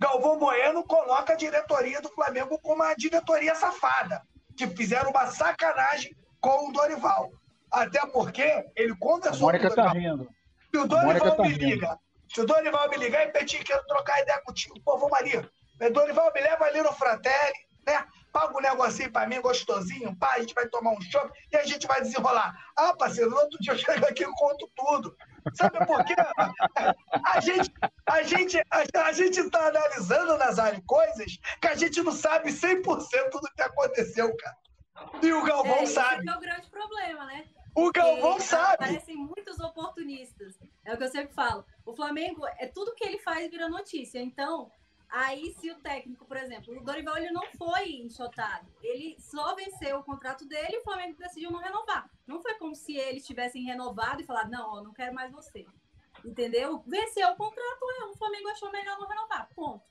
[0.02, 4.20] Galvão Bueno coloca a diretoria do Flamengo como uma diretoria safada,
[4.58, 7.32] que fizeram uma sacanagem com o Dorival.
[7.72, 9.94] Até porque ele conversou a Mônica com o Dorival.
[9.94, 10.30] tá rindo.
[10.72, 11.66] Se o Dorival tá me rindo.
[11.66, 12.00] liga,
[12.34, 15.38] se o Dorival me ligar e Petinho, quero trocar ideia contigo, pô, vamos ali.
[15.38, 17.54] O Dorival me leva ali no Fratelli,
[17.86, 18.04] né?
[18.34, 21.64] Paga um negocinho pra mim, gostosinho, pá, a gente vai tomar um chopp e a
[21.64, 22.56] gente vai desenrolar.
[22.76, 25.16] Ah, parceiro, no outro dia eu chego aqui e conto tudo.
[25.54, 26.16] Sabe por quê?
[27.26, 27.72] A gente,
[28.08, 32.84] a gente, a, a gente tá analisando, Nazário, coisas que a gente não sabe 100%
[33.32, 34.58] do que aconteceu, cara.
[35.22, 36.24] E o Galvão é, esse sabe.
[36.24, 37.46] que é o grande problema, né?
[37.76, 38.74] O Galvão Porque sabe.
[38.74, 40.60] Aparecem muitos oportunistas.
[40.86, 41.66] É o que eu sempre falo.
[41.86, 44.20] O Flamengo, é tudo que ele faz vira notícia.
[44.20, 44.70] Então,
[45.12, 48.68] aí se o técnico, por exemplo, o Dorival ele não foi enxotado.
[48.82, 52.10] Ele só venceu o contrato dele e o Flamengo decidiu não renovar.
[52.26, 55.66] Não foi como se eles tivessem renovado e falado, não, ó, não quero mais você.
[56.24, 56.84] Entendeu?
[56.88, 59.50] Venceu o contrato, é, o Flamengo achou melhor não renovar.
[59.56, 59.84] Ponto.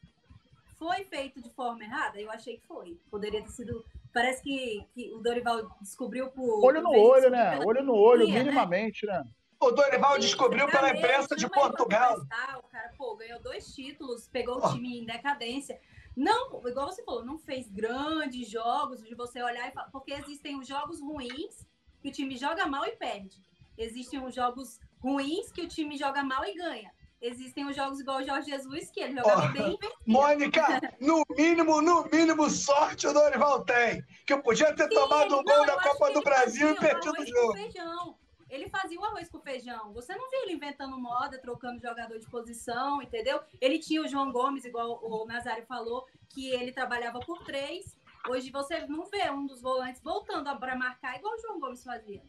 [0.77, 2.19] Foi feito de forma errada?
[2.19, 2.99] Eu achei que foi.
[3.11, 3.85] Poderia ter sido.
[4.15, 6.65] Parece que, que o Dorival descobriu por.
[6.65, 7.61] Olho no olho, né?
[7.65, 8.39] Olho no olho, né?
[8.39, 9.23] minimamente, né?
[9.61, 12.14] O Dorival Sim, descobriu pela imprensa de Portugal.
[12.14, 15.79] começar, O cara, pô, ganhou dois títulos, pegou o time em decadência.
[16.16, 20.59] Não, igual você falou, não fez grandes jogos de você olhar e falar, porque existem
[20.59, 21.66] os jogos ruins
[22.01, 23.37] que o time joga mal e perde.
[23.77, 26.90] Existem os jogos ruins que o time joga mal e ganha.
[27.20, 31.23] Existem os jogos igual o Jorge Jesus, que ele jogava oh, bem e Mônica, no
[31.37, 34.03] mínimo, no mínimo, sorte o Dorival tem.
[34.27, 37.27] Que eu podia ter Sim, tomado um gol da Copa do Brasil e perdido o
[37.27, 38.18] jogo.
[38.51, 39.93] Ele fazia o arroz com feijão.
[39.93, 43.41] Você não viu ele inventando moda, trocando jogador de posição, entendeu?
[43.61, 47.97] Ele tinha o João Gomes, igual o Nazário falou, que ele trabalhava por três.
[48.29, 52.21] Hoje você não vê um dos volantes voltando para marcar igual o João Gomes fazia.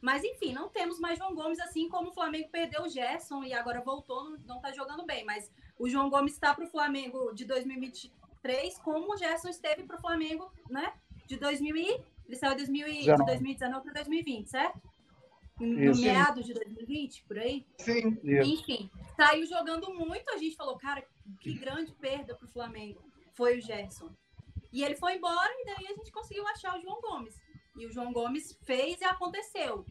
[0.00, 3.54] Mas enfim, não temos mais João Gomes, assim como o Flamengo perdeu o Gerson e
[3.54, 5.24] agora voltou, não está jogando bem.
[5.24, 9.96] Mas o João Gomes está para o Flamengo de 2023, como o Gerson esteve para
[9.96, 10.92] o Flamengo, né?
[11.26, 12.12] De 2000 e...
[12.26, 14.80] Ele saiu de 2019 para 2020, certo?
[15.60, 17.66] No meados de 2020, por aí?
[17.78, 18.18] Sim.
[18.24, 20.28] Enfim, saiu jogando muito.
[20.30, 21.06] A gente falou, cara,
[21.40, 23.00] que grande perda para o Flamengo
[23.32, 24.10] foi o Gerson.
[24.72, 27.34] E ele foi embora e daí a gente conseguiu achar o João Gomes.
[27.76, 29.84] E o João Gomes fez e aconteceu.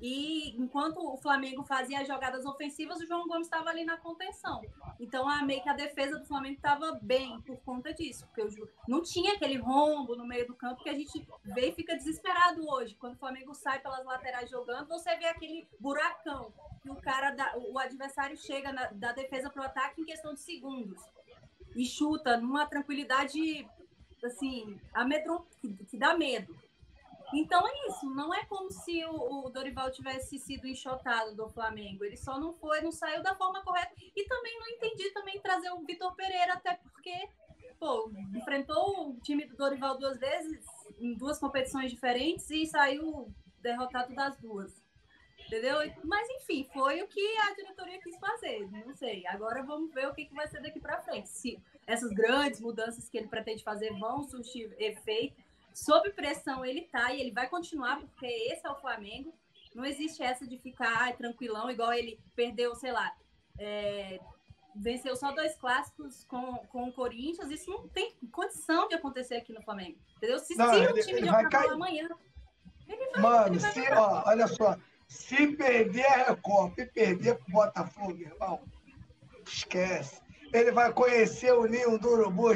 [0.00, 4.62] E enquanto o Flamengo fazia as jogadas ofensivas, o João Gomes estava ali na contenção.
[4.98, 8.26] Então, a, meio que a defesa do Flamengo estava bem por conta disso.
[8.26, 11.74] Porque o, não tinha aquele rombo no meio do campo que a gente vê e
[11.74, 12.94] fica desesperado hoje.
[12.94, 16.50] Quando o Flamengo sai pelas laterais jogando, você vê aquele buracão.
[16.82, 20.32] Que o cara, da, o adversário chega na, da defesa para o ataque em questão
[20.32, 20.98] de segundos.
[21.76, 23.68] E chuta numa tranquilidade,
[24.24, 26.56] assim, amedron, que, que dá medo.
[27.32, 32.04] Então é isso, não é como se o, o, Dorival tivesse sido enxotado do Flamengo.
[32.04, 33.94] Ele só não foi, não saiu da forma correta.
[33.98, 37.28] E também não entendi também trazer o Vitor Pereira, até porque,
[37.78, 40.64] pô, enfrentou o time do Dorival duas vezes,
[40.98, 44.80] em duas competições diferentes, e saiu derrotado das duas.
[45.46, 45.78] Entendeu?
[46.04, 48.70] Mas enfim, foi o que a diretoria quis fazer.
[48.70, 49.26] Não sei.
[49.26, 51.28] Agora vamos ver o que, que vai ser daqui para frente.
[51.28, 57.12] Se essas grandes mudanças que ele pretende fazer vão surtir efeito sob pressão ele tá
[57.12, 59.34] e ele vai continuar, porque esse é o Flamengo.
[59.74, 63.14] Não existe essa de ficar tranquilão, igual ele perdeu, sei lá,
[63.58, 64.18] é,
[64.74, 67.50] venceu só dois clássicos com, com o Corinthians.
[67.50, 69.98] Isso não tem condição de acontecer aqui no Flamengo.
[70.16, 70.38] Entendeu?
[70.38, 71.70] Se, não, se ele, o time de cair...
[71.70, 72.08] amanhã.
[72.88, 74.76] Ele vai, Mano, ele vai se, ó, olha só.
[75.06, 78.60] Se perder a Recopa e perder pro Botafogo, irmão,
[79.46, 80.20] esquece
[80.52, 82.52] ele vai conhecer o Ninho do Urubu,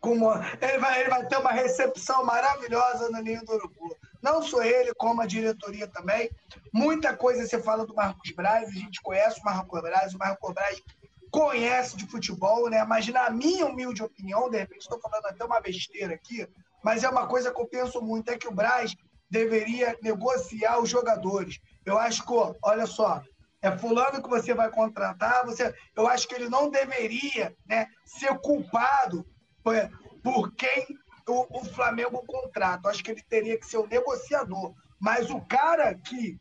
[0.00, 3.96] como, ele, vai, ele vai ter uma recepção maravilhosa no Ninho do Urubu.
[4.22, 6.30] Não só ele, como a diretoria também.
[6.72, 10.54] Muita coisa você fala do Marcos Braz, a gente conhece o Marcos Braz, o Marcos
[10.54, 10.82] Braz
[11.30, 12.84] conhece de futebol, né?
[12.84, 16.48] Mas na minha humilde opinião, de repente estou falando até uma besteira aqui,
[16.82, 18.94] mas é uma coisa que eu penso muito, é que o Braz
[19.28, 21.58] deveria negociar os jogadores.
[21.84, 23.20] Eu acho que, olha só,
[23.64, 28.38] é fulano que você vai contratar, você, eu acho que ele não deveria né, ser
[28.40, 29.26] culpado
[29.62, 29.74] por,
[30.22, 30.86] por quem
[31.26, 32.86] o, o, Flamengo contrata.
[32.86, 34.74] Eu acho que ele teria que ser o negociador.
[35.00, 36.38] Mas o cara que,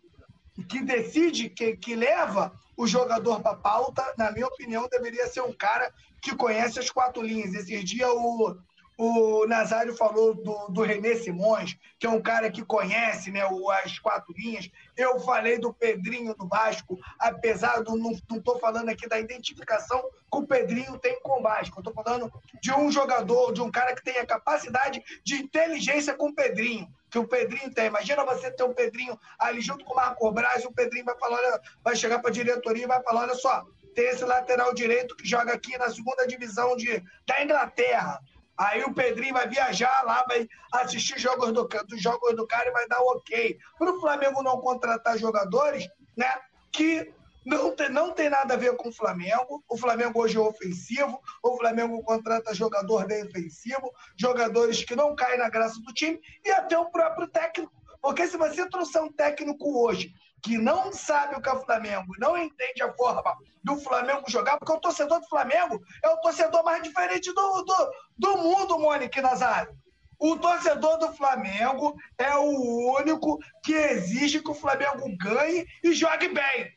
[0.68, 5.54] que decide, que, que leva o jogador para pauta, na minha opinião, deveria ser um
[5.54, 7.54] cara que conhece as quatro linhas.
[7.54, 8.58] Esses dias o,
[8.98, 13.42] o Nazário falou do, do René Simões, que é um cara que conhece né,
[13.84, 14.70] as quatro linhas.
[14.96, 17.98] Eu falei do Pedrinho do Vasco, apesar do.
[17.98, 21.80] Não estou falando aqui da identificação que o Pedrinho tem com o Vasco.
[21.80, 26.30] Estou falando de um jogador, de um cara que tem a capacidade de inteligência com
[26.30, 27.88] o Pedrinho, que o Pedrinho tem.
[27.88, 31.18] Imagina você ter um Pedrinho ali junto com o Marco Braz, e o Pedrinho vai
[31.18, 34.74] falar, olha, vai chegar para a diretoria e vai falar: olha só, tem esse lateral
[34.74, 38.20] direito que joga aqui na segunda divisão de, da Inglaterra
[38.58, 42.74] Aí o Pedrinho vai viajar lá, vai assistir jogos do, dos jogos do cara e
[42.74, 43.58] vai dar o ok.
[43.78, 46.32] Para o Flamengo não contratar jogadores, né?
[46.72, 47.12] Que
[47.46, 49.64] não tem, não tem nada a ver com o Flamengo.
[49.68, 55.50] O Flamengo hoje é ofensivo, o Flamengo contrata jogador defensivo, jogadores que não caem na
[55.50, 57.74] graça do time e até o próprio técnico.
[58.02, 62.14] Porque se você trouxer um técnico hoje que não sabe o que é o Flamengo,
[62.20, 66.64] não entende a forma do Flamengo jogar, porque o torcedor do Flamengo é o torcedor
[66.66, 69.74] mais diferente do, do, do mundo, Mônica Nazário.
[70.20, 76.28] O torcedor do Flamengo é o único que exige que o Flamengo ganhe e jogue
[76.28, 76.72] bem.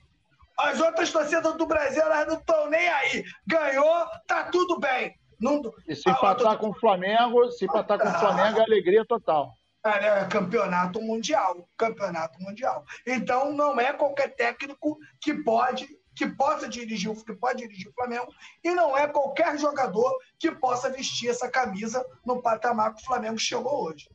[0.59, 3.25] As outras torcidas do Brasil, elas não estão nem aí.
[3.47, 5.15] Ganhou, tá tudo bem.
[5.41, 5.61] Não...
[5.87, 6.59] E se empatar ah, tô...
[6.59, 9.53] com o Flamengo, se empatar com o Flamengo, é alegria total.
[9.87, 12.85] É, campeonato mundial, campeonato mundial.
[13.07, 18.33] Então não é qualquer técnico que pode que possa dirigir, que pode dirigir o Flamengo,
[18.65, 23.39] e não é qualquer jogador que possa vestir essa camisa no patamar que o Flamengo
[23.39, 24.09] chegou hoje.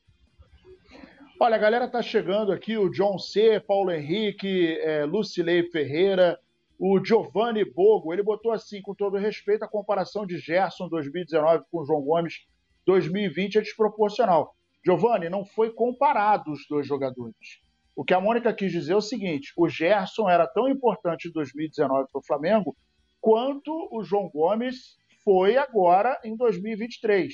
[1.40, 6.40] Olha, a galera tá chegando aqui, o John C., Paulo Henrique, é, Lucilei Ferreira,
[6.80, 11.86] o Giovanni Bogo, ele botou assim, com todo respeito, a comparação de Gerson 2019 com
[11.86, 12.48] João Gomes
[12.88, 14.56] 2020 é desproporcional.
[14.86, 17.62] Giovanni, não foi comparado os dois jogadores.
[17.96, 21.32] O que a Mônica quis dizer é o seguinte: o Gerson era tão importante em
[21.32, 22.76] 2019 para o Flamengo
[23.20, 27.34] quanto o João Gomes foi agora em 2023.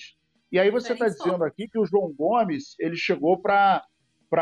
[0.51, 3.85] E aí você está dizendo aqui que o João Gomes ele chegou para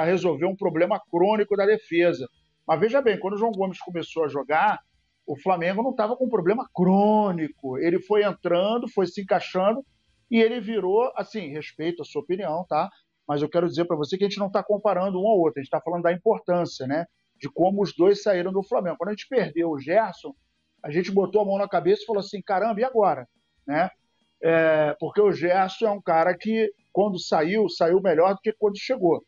[0.04, 2.28] resolver um problema crônico da defesa.
[2.68, 4.80] Mas veja bem, quando o João Gomes começou a jogar,
[5.28, 7.78] o Flamengo não estava com problema crônico.
[7.78, 9.86] Ele foi entrando, foi se encaixando
[10.30, 12.90] e ele virou, assim, respeito a sua opinião, tá?
[13.28, 15.60] Mas eu quero dizer para você que a gente não está comparando um ao outro,
[15.60, 17.06] a gente está falando da importância, né?
[17.38, 18.98] De como os dois saíram do Flamengo.
[18.98, 20.34] Quando a gente perdeu o Gerson,
[20.84, 23.28] a gente botou a mão na cabeça e falou assim: caramba, e agora?
[23.68, 23.90] Né?
[24.42, 28.78] É, porque o Gerson é um cara que, quando saiu, saiu melhor do que quando
[28.78, 29.26] chegou.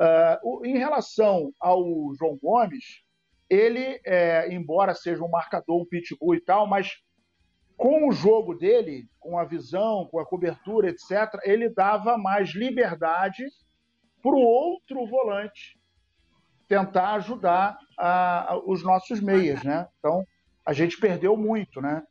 [0.00, 1.82] Uh, em relação ao
[2.18, 3.02] João Gomes,
[3.48, 6.92] ele, é, embora seja um marcador, um pitbull e tal, mas
[7.76, 13.44] com o jogo dele, com a visão, com a cobertura, etc., ele dava mais liberdade
[14.22, 15.78] para o outro volante
[16.68, 19.86] tentar ajudar a, a, os nossos meias, né?
[19.98, 20.24] Então,
[20.64, 22.02] a gente perdeu muito, né?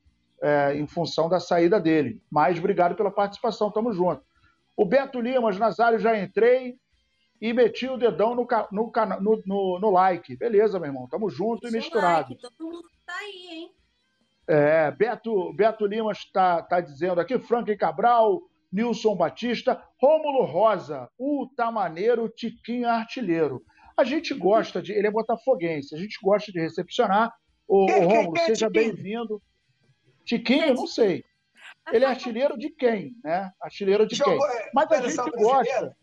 [0.41, 2.21] É, em função da saída dele.
[2.31, 4.23] Mas obrigado pela participação, tamo junto.
[4.75, 6.75] O Beto Limas, Nazário, já entrei
[7.41, 8.91] e meti o dedão no, no,
[9.45, 10.35] no, no, like.
[10.37, 12.29] Beleza, meu irmão, tamo junto e misturado.
[12.29, 13.71] Like, todo mundo tá aí, hein?
[14.47, 18.41] É, Beto, Beto Lima está tá dizendo aqui, Frank Cabral,
[18.71, 23.63] Nilson Batista, Rômulo Rosa, o Tamaneiro Tiquinho Artilheiro.
[23.97, 24.91] A gente gosta de.
[24.91, 27.33] Ele é botafoguense, a gente gosta de recepcionar.
[27.67, 29.41] O, o Rômulo, seja bem-vindo.
[30.25, 31.23] Tiquinho, não sei.
[31.91, 33.49] Ele é artilheiro de quem, né?
[33.61, 34.33] Artilheiro de quem?
[34.33, 35.95] É, Mas a gente gosta.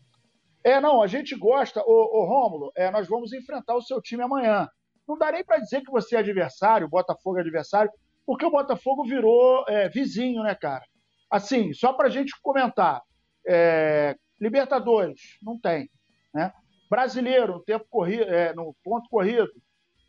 [0.63, 1.81] É, não, a gente gosta.
[1.85, 4.67] Ô, ô Rômulo, é, nós vamos enfrentar o seu time amanhã.
[5.07, 7.91] Não dá nem para dizer que você é adversário, Botafogo é adversário,
[8.25, 10.83] porque o Botafogo virou é, vizinho, né, cara?
[11.29, 13.01] Assim, só para a gente comentar,
[13.47, 15.89] é, Libertadores, não tem,
[16.33, 16.51] né?
[16.89, 19.49] Brasileiro, no tempo corrido, é, no ponto corrido,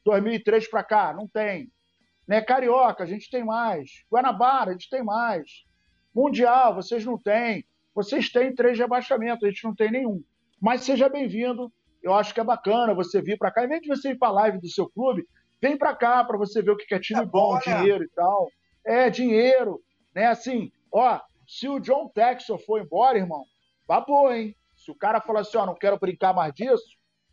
[0.04, 1.70] 2003 para cá, não tem.
[2.28, 2.42] Né?
[2.42, 4.04] Carioca, a gente tem mais.
[4.10, 5.64] Guanabara, a gente tem mais.
[6.14, 7.64] Mundial, vocês não têm.
[7.94, 10.22] Vocês têm três rebaixamentos, a gente não tem nenhum.
[10.60, 11.72] Mas seja bem-vindo.
[12.02, 13.64] Eu acho que é bacana você vir para cá.
[13.64, 15.26] Em vez de você ir para a live do seu clube,
[15.64, 18.50] Vem para cá para você ver o que é time é bom, dinheiro e tal.
[18.84, 19.80] É, dinheiro.
[20.14, 20.26] Né?
[20.26, 23.46] Assim, ó, se o John Texel for embora, irmão,
[23.88, 24.54] babou, hein?
[24.76, 26.84] Se o cara falar assim, ó, não quero brincar mais disso,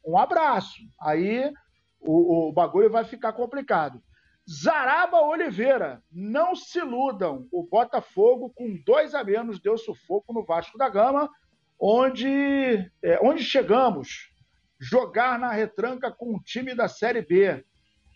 [0.07, 0.77] um abraço.
[1.01, 1.51] Aí
[1.99, 4.01] o, o bagulho vai ficar complicado.
[4.49, 7.49] Zaraba Oliveira, não se iludam.
[7.51, 11.29] O Botafogo, com dois a menos, deu sufoco no Vasco da Gama,
[11.77, 14.31] onde, é, onde chegamos.
[14.79, 17.61] Jogar na retranca com o time da Série B.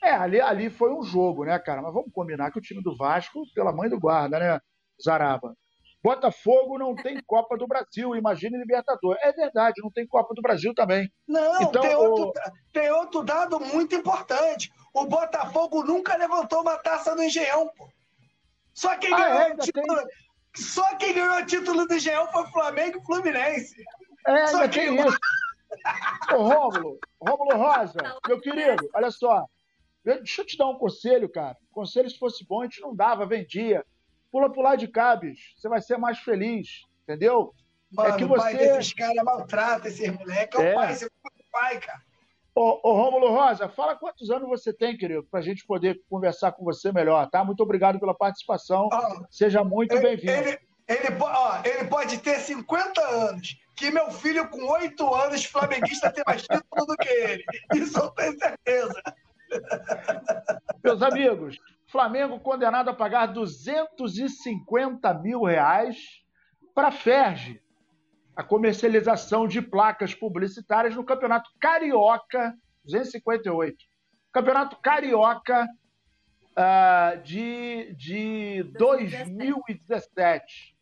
[0.04, 1.82] É, ali, ali foi um jogo, né, cara?
[1.82, 4.60] Mas vamos combinar que o time do Vasco, pela mãe do guarda, né,
[5.04, 5.56] Zaraba?
[6.06, 9.20] Botafogo não tem Copa do Brasil, imagine Libertadores.
[9.24, 11.12] É verdade, não tem Copa do Brasil também.
[11.28, 12.34] Não, então, tem, outro, o...
[12.72, 14.72] tem outro dado muito importante.
[14.94, 17.90] O Botafogo nunca levantou uma taça do Engenhão, pô.
[18.72, 20.06] Só quem, ah, ganhou, é, título, tem...
[20.56, 23.84] só quem ganhou o título do Engenhão foi o Flamengo e Fluminense.
[24.28, 25.18] É, só ainda tem isso.
[26.36, 29.44] Ô, Rômulo, Rômulo Rosa, meu querido, olha só.
[30.06, 31.58] Deixa eu te dar um conselho, cara.
[31.72, 33.84] Conselho, se fosse bom, a gente não dava, vendia.
[34.32, 37.54] Pula pro lado de cabes, você vai ser mais feliz, entendeu?
[37.92, 38.40] Mano, é que você...
[38.40, 40.60] o pai desses caras maltrata esses moleques.
[40.60, 42.02] É o pai, você é o pai, cara.
[42.54, 46.52] Ô, ô Rômulo Rosa, fala quantos anos você tem, querido, para a gente poder conversar
[46.54, 47.44] com você melhor, tá?
[47.44, 48.88] Muito obrigado pela participação.
[49.30, 50.32] Seja muito bem-vindo.
[50.32, 51.08] Ele, ele,
[51.66, 56.86] ele, pode ter 50 anos, que meu filho com 8 anos, flamenguista, tem mais título
[56.86, 57.44] do que ele.
[57.74, 59.04] Isso eu tenho certeza.
[60.84, 65.98] Meus amigos, Flamengo condenado a pagar 250 mil reais
[66.74, 67.62] para a Ferge,
[68.36, 73.78] a comercialização de placas publicitárias no Campeonato Carioca 258.
[74.32, 75.66] Campeonato Carioca
[76.52, 80.76] uh, de, de 2017.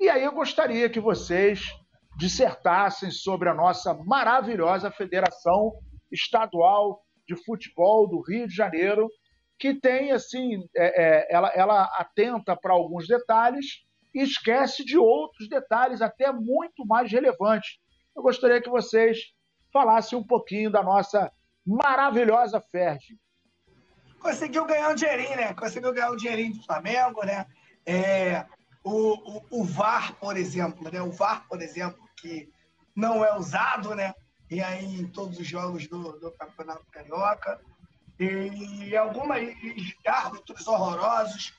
[0.00, 1.72] E aí eu gostaria que vocês
[2.18, 5.72] dissertassem sobre a nossa maravilhosa Federação
[6.10, 9.08] Estadual de Futebol do Rio de Janeiro,
[9.58, 15.48] que tem, assim, é, é, ela, ela atenta para alguns detalhes e esquece de outros
[15.48, 17.78] detalhes até muito mais relevantes.
[18.14, 19.18] Eu gostaria que vocês
[19.72, 21.30] falassem um pouquinho da nossa
[21.66, 23.16] maravilhosa Ferdi.
[24.18, 25.54] Conseguiu ganhar um dinheirinho, né?
[25.54, 27.46] Conseguiu ganhar um dinheirinho do Flamengo, né?
[27.86, 28.46] É,
[28.84, 31.02] o, o, o, VAR, por exemplo, né?
[31.02, 32.48] O VAR, por exemplo, que
[32.94, 34.14] não é usado, né?
[34.52, 37.58] E aí em todos os jogos do, do Campeonato Carioca
[38.20, 39.40] e algumas
[40.06, 41.54] árbitros horrorosos,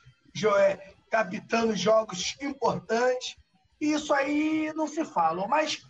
[0.60, 3.36] é, capitando jogos importantes.
[3.82, 5.48] Isso aí não se fala.
[5.48, 5.84] Mas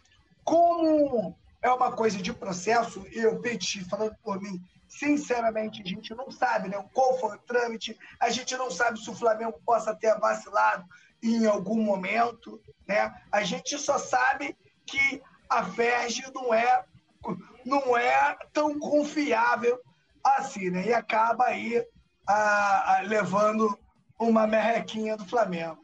[0.46, 6.16] como é uma coisa de processo, e eu, Pete, falando por mim, sinceramente, a gente
[6.16, 9.94] não sabe né, qual foi o trâmite, a gente não sabe se o Flamengo possa
[9.94, 10.86] ter vacilado
[11.22, 13.14] em algum momento, né?
[13.30, 16.86] A gente só sabe que a FERJ não é,
[17.66, 19.80] não é tão confiável
[20.24, 20.88] assim, né?
[20.88, 21.86] E acaba aí
[22.28, 23.78] a, a, levando
[24.20, 25.84] uma merrequinha do Flamengo.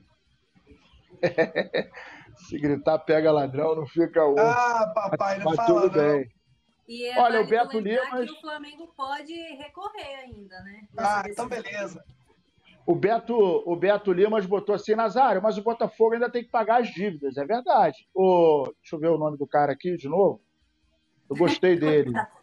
[2.48, 4.40] Se gritar pega ladrão, não fica um.
[4.40, 6.04] Ah, papai, não Mas fala tudo não.
[6.04, 6.30] bem.
[6.88, 10.82] E é Olha, o Beto que o Flamengo pode recorrer ainda, né?
[10.98, 12.04] Ah, então beleza.
[12.84, 16.82] O Beto, o Beto Limas botou assim, Nazário, mas o Botafogo ainda tem que pagar
[16.82, 17.98] as dívidas, é verdade.
[18.16, 20.42] O, deixa eu ver o nome do cara aqui de novo.
[21.30, 22.12] Eu gostei dele.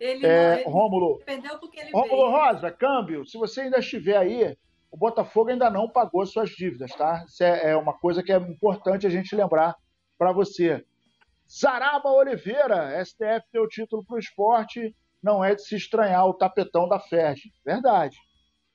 [0.00, 2.36] Ele, É, ele Rômulo, dependeu porque ele Rômulo veio.
[2.36, 4.58] Rosa, câmbio, se você ainda estiver aí,
[4.90, 7.24] o Botafogo ainda não pagou suas dívidas, tá?
[7.26, 9.76] Isso é, é uma coisa que é importante a gente lembrar
[10.18, 10.84] para você.
[11.48, 16.88] Zaraba Oliveira, STF deu título para o esporte, não é de se estranhar o tapetão
[16.88, 17.52] da FERJ.
[17.64, 18.16] Verdade.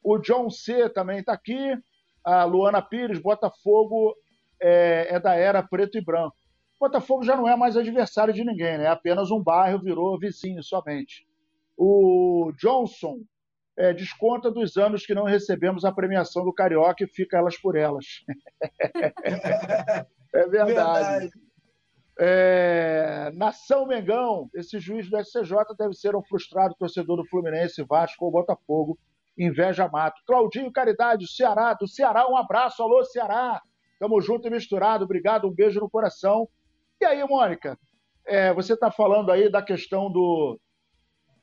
[0.03, 1.77] O John C também está aqui.
[2.23, 4.15] A Luana Pires, Botafogo
[4.61, 6.35] é, é da era preto e branco.
[6.79, 8.87] Botafogo já não é mais adversário de ninguém, né?
[8.87, 11.27] Apenas um bairro virou vizinho somente.
[11.77, 13.19] O Johnson
[13.77, 17.75] é, desconta dos anos que não recebemos a premiação do Carioca e fica elas por
[17.75, 18.05] elas.
[20.33, 21.29] é verdade.
[22.19, 28.25] É, Nação Mengão, esse juiz do SCJ deve ser um frustrado torcedor do Fluminense, Vasco
[28.25, 28.99] ou Botafogo.
[29.37, 30.21] Inveja mato.
[30.27, 33.61] Claudinho Caridade, do Ceará, do Ceará, um abraço, alô Ceará.
[33.97, 36.49] Tamo junto e misturado, obrigado, um beijo no coração.
[37.01, 37.79] E aí, Mônica,
[38.25, 40.59] é, você está falando aí da questão do,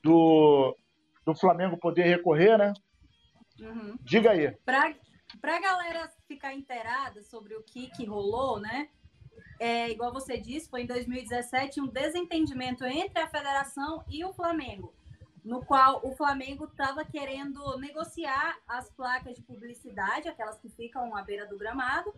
[0.03, 0.77] do,
[1.25, 2.73] do Flamengo poder recorrer, né?
[3.61, 3.97] Uhum.
[4.03, 4.51] Diga aí.
[4.65, 4.95] Pra,
[5.41, 8.89] pra galera ficar inteirada sobre o que, que rolou, né?
[9.59, 14.93] É, igual você disse, foi em 2017 um desentendimento entre a federação e o Flamengo,
[15.43, 21.23] no qual o Flamengo estava querendo negociar as placas de publicidade, aquelas que ficam à
[21.23, 22.13] beira do gramado,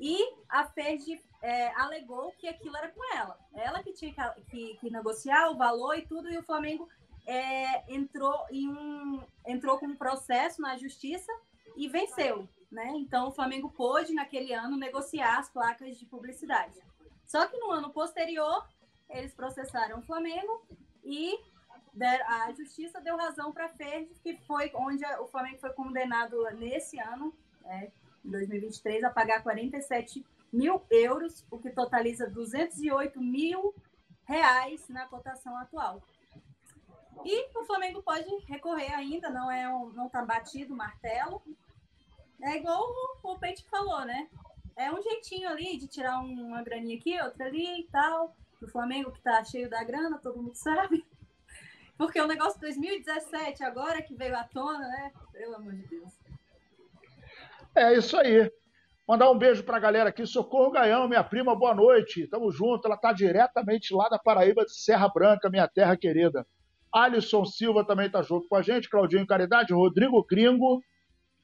[0.00, 0.16] e
[0.48, 3.38] a FED é, alegou que aquilo era com ela.
[3.54, 6.88] Ela que tinha que, que, que negociar o valor e tudo, e o Flamengo
[7.26, 11.32] é, entrou, em um, entrou com um processo na justiça
[11.76, 12.48] e venceu.
[12.70, 12.92] Né?
[12.96, 16.78] Então, o Flamengo pôde, naquele ano, negociar as placas de publicidade.
[17.26, 18.66] Só que no ano posterior,
[19.08, 20.66] eles processaram o Flamengo
[21.04, 21.38] e
[22.26, 26.98] a justiça deu razão para a FERJ, que foi onde o Flamengo foi condenado nesse
[26.98, 27.90] ano, né,
[28.24, 33.74] em 2023, a pagar 47 mil euros, o que totaliza 208 mil
[34.24, 36.02] reais na cotação atual.
[37.24, 41.42] E o Flamengo pode recorrer ainda, não é um, não está batido o martelo.
[42.40, 44.28] É igual o, o Peite falou, né?
[44.76, 48.36] É um jeitinho ali de tirar um- uma graninha aqui, outra ali e tal.
[48.60, 51.04] Do Flamengo que tá cheio da grana, todo mundo sabe.
[51.96, 55.12] Porque o negócio de 2017, agora que veio à tona, né?
[55.32, 56.12] Pelo amor de Deus.
[57.76, 58.50] É isso aí.
[59.06, 60.26] Mandar um beijo pra galera aqui.
[60.26, 62.26] Socorro Gaião, minha prima, boa noite.
[62.28, 62.86] Tamo junto.
[62.86, 66.46] Ela tá diretamente lá da Paraíba de Serra Branca, minha terra querida.
[66.92, 68.88] Alisson Silva também tá junto com a gente.
[68.88, 70.80] Claudinho Caridade, Rodrigo Gringo.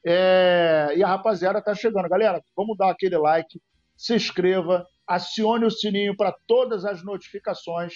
[0.05, 2.09] É, E a rapaziada tá chegando.
[2.09, 3.59] Galera, vamos dar aquele like,
[3.97, 7.93] se inscreva, acione o sininho para todas as notificações.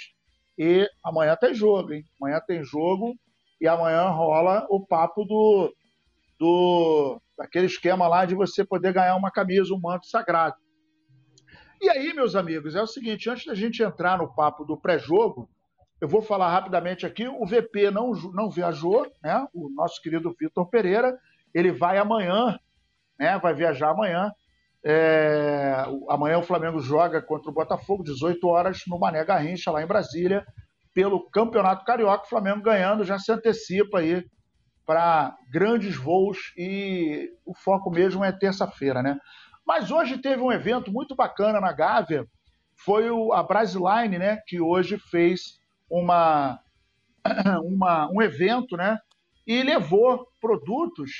[0.58, 2.04] E amanhã tem jogo, hein?
[2.20, 3.16] Amanhã tem jogo
[3.62, 5.74] e amanhã rola o papo do,
[6.40, 10.56] do daquele esquema lá de você poder ganhar uma camisa, um manto sagrado.
[11.82, 15.50] E aí, meus amigos, é o seguinte, antes da gente entrar no papo do pré-jogo,
[16.02, 19.46] eu vou falar rapidamente aqui, o VP não, não viajou, né?
[19.54, 21.18] O nosso querido Vitor Pereira,
[21.54, 22.58] ele vai amanhã,
[23.18, 23.38] né?
[23.40, 24.32] Vai viajar amanhã.
[24.84, 29.88] É, amanhã o Flamengo joga contra o Botafogo, 18 horas, no Mané Garrincha, lá em
[29.88, 30.46] Brasília,
[30.94, 32.26] pelo Campeonato Carioca.
[32.26, 34.26] O Flamengo ganhando já se antecipa aí
[34.90, 39.20] para grandes voos e o foco mesmo é terça-feira, né?
[39.64, 42.26] Mas hoje teve um evento muito bacana na Gávea,
[42.84, 44.40] foi o, a Brasiline, né?
[44.48, 46.60] Que hoje fez uma,
[47.64, 48.98] uma, um evento, né?
[49.46, 51.12] E levou produtos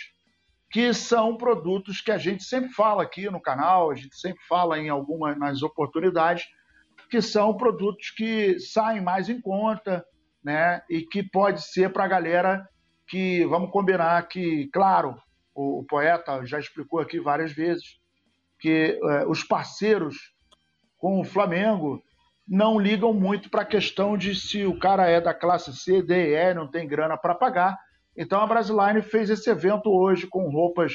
[0.72, 4.80] que são produtos que a gente sempre fala aqui no canal, a gente sempre fala
[4.80, 6.44] em algumas nas oportunidades,
[7.08, 10.04] que são produtos que saem mais em conta,
[10.44, 10.82] né?
[10.90, 12.68] E que pode ser para a galera
[13.10, 15.18] que, vamos combinar que, claro,
[15.54, 18.00] o, o poeta já explicou aqui várias vezes,
[18.60, 20.16] que eh, os parceiros
[20.98, 22.04] com o Flamengo
[22.48, 26.34] não ligam muito para a questão de se o cara é da classe C, D,
[26.34, 27.78] E, não tem grana para pagar.
[28.16, 30.94] Então a Brasiline fez esse evento hoje com roupas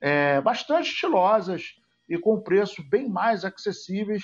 [0.00, 1.62] eh, bastante estilosas
[2.08, 4.22] e com preço bem mais acessíveis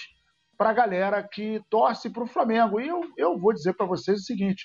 [0.57, 2.80] para a galera que torce para o Flamengo.
[2.80, 4.64] E eu, eu vou dizer para vocês o seguinte: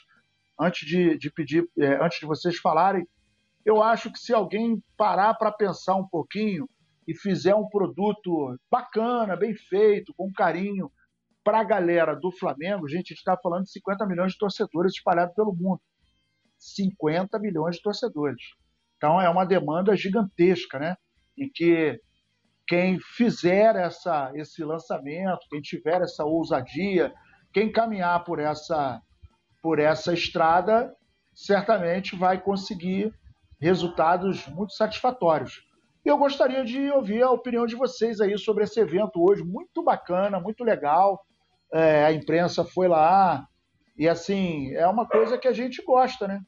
[0.62, 3.08] antes de, de pedir, é, antes de vocês falarem,
[3.66, 6.70] eu acho que se alguém parar para pensar um pouquinho
[7.08, 10.92] e fizer um produto bacana, bem feito, com carinho,
[11.44, 14.94] para a galera do Flamengo, gente, a gente está falando de 50 milhões de torcedores
[14.94, 15.82] espalhados pelo mundo.
[16.58, 18.44] 50 milhões de torcedores.
[18.98, 20.96] Então é uma demanda gigantesca, né?
[21.36, 22.00] Em que
[22.68, 27.12] quem fizer essa, esse lançamento, quem tiver essa ousadia,
[27.52, 29.02] quem caminhar por essa,
[29.62, 30.96] por essa estrada,
[31.34, 33.14] certamente vai conseguir
[33.60, 35.62] resultados muito satisfatórios.
[36.04, 40.40] Eu gostaria de ouvir a opinião de vocês aí sobre esse evento hoje, muito bacana,
[40.40, 41.24] muito legal.
[41.72, 43.48] É, a imprensa foi lá
[43.96, 46.42] e assim é uma coisa que a gente gosta, né?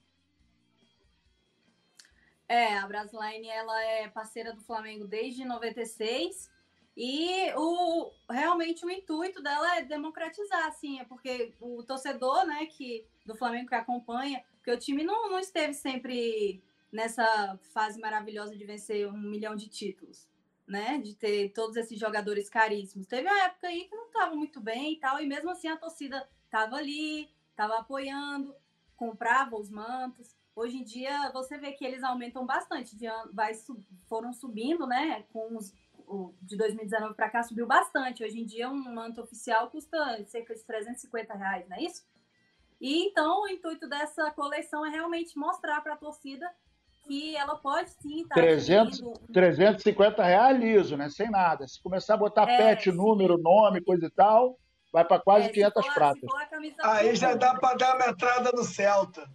[2.48, 6.52] É, a Brasline ela é parceira do Flamengo desde 96
[6.96, 13.06] e o realmente o intuito dela é democratizar, assim, é porque o torcedor, né, que
[13.26, 18.64] do Flamengo que acompanha, porque o time não, não esteve sempre nessa fase maravilhosa de
[18.64, 20.28] vencer um milhão de títulos,
[20.68, 21.00] né?
[21.00, 23.08] De ter todos esses jogadores caríssimos.
[23.08, 25.76] Teve uma época aí que não estava muito bem e tal, e mesmo assim a
[25.76, 28.56] torcida estava ali, estava apoiando,
[28.96, 30.36] comprava os mantos.
[30.56, 32.96] Hoje em dia você vê que eles aumentam bastante,
[33.34, 33.54] vai,
[34.06, 35.24] foram subindo, né?
[35.34, 35.74] Com os,
[36.08, 38.24] o, de 2019 para cá subiu bastante.
[38.24, 42.04] Hoje em dia um manto oficial custa cerca de 350 reais, não é isso?
[42.80, 46.50] E então o intuito dessa coleção é realmente mostrar para a torcida
[47.06, 48.36] que ela pode sim estar.
[48.36, 49.02] Tá 300,
[49.32, 51.10] 350 reais liso, né?
[51.10, 51.68] Sem nada.
[51.68, 52.98] Se começar a botar é, pet, sim.
[52.98, 54.58] número, nome, coisa e tal,
[54.92, 56.30] vai para quase é, 500 for, pratas.
[56.84, 59.28] Aí já dá para dar uma entrada no Celta.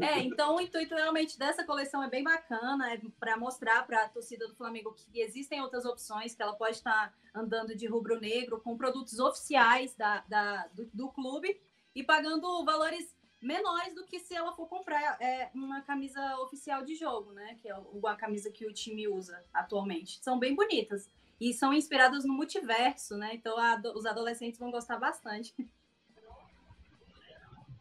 [0.00, 4.08] É, então o intuito realmente dessa coleção é bem bacana, é para mostrar para a
[4.08, 8.76] torcida do Flamengo que existem outras opções, que ela pode estar andando de rubro-negro com
[8.76, 11.60] produtos oficiais da, da do, do clube
[11.94, 16.94] e pagando valores menores do que se ela for comprar é, uma camisa oficial de
[16.94, 17.58] jogo, né?
[17.60, 20.18] Que é a camisa que o time usa atualmente.
[20.22, 21.10] São bem bonitas.
[21.40, 23.34] E são inspiradas no multiverso, né?
[23.34, 25.54] Então a, os adolescentes vão gostar bastante.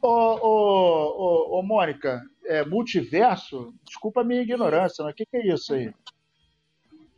[0.03, 3.73] Ô, ô, ô, ô Mônica, é, multiverso?
[3.85, 5.93] Desculpa a minha ignorância, mas o que, que é isso aí?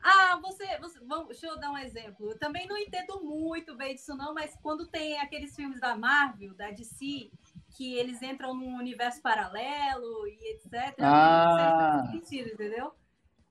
[0.03, 2.29] Ah, você, você vamos, deixa eu dar um exemplo.
[2.29, 6.53] Eu também não entendo muito bem disso, não, mas quando tem aqueles filmes da Marvel,
[6.53, 7.31] da DC,
[7.75, 10.95] que eles entram num universo paralelo e etc.
[10.99, 12.93] Ah, não sentido, entendeu?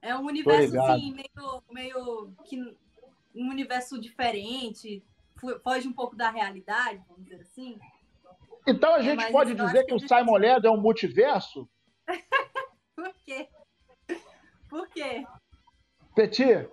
[0.00, 2.60] É um universo assim, meio, meio que
[3.34, 5.04] um universo diferente,
[5.64, 7.80] foge um pouco da realidade, vamos dizer assim.
[8.66, 11.68] Então a gente é, pode dizer que, que o Simon Led é um multiverso?
[12.96, 13.48] Por quê?
[14.68, 15.24] Por quê?
[16.14, 16.68] Petit,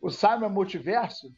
[0.00, 1.32] o Simon é multiverso?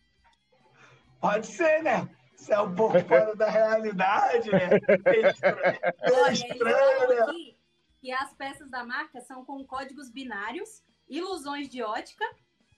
[1.21, 2.09] Pode ser, né?
[2.35, 4.69] Isso é um pouco fora da realidade, né?
[5.07, 5.59] É estranho,
[6.27, 7.21] é estranho né?
[7.23, 7.59] Aqui,
[8.01, 12.25] que as peças da marca são com códigos binários, ilusões de ótica,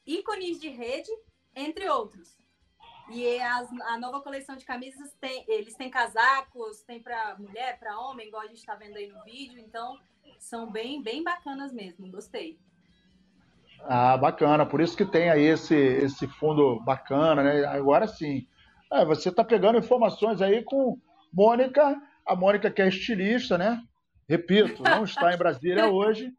[0.06, 1.10] ícones de rede,
[1.54, 2.38] entre outros.
[3.10, 7.98] E as, a nova coleção de camisas tem, eles têm casacos, tem para mulher, para
[7.98, 9.58] homem, igual a gente está vendo aí no vídeo.
[9.58, 9.98] Então,
[10.38, 12.10] são bem, bem bacanas mesmo.
[12.10, 12.58] Gostei.
[13.80, 14.66] Ah, bacana.
[14.66, 17.64] Por isso que tem aí esse, esse fundo bacana, né?
[17.64, 18.46] Agora sim.
[18.92, 20.98] É, você está pegando informações aí com
[21.32, 23.82] Mônica, a Mônica que é estilista, né?
[24.28, 26.32] Repito, não está em Brasília hoje,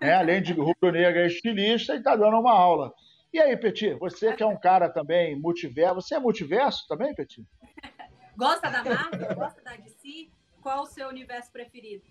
[0.00, 0.14] né?
[0.14, 2.92] além de rubro-negra, é estilista e está dando uma aula.
[3.32, 7.44] E aí, Petit, você que é um cara também multiverso, você é multiverso também, Petit?
[8.36, 9.34] Gosta da Marvel?
[9.34, 10.30] Gosta da DC?
[10.62, 12.04] Qual o seu universo preferido?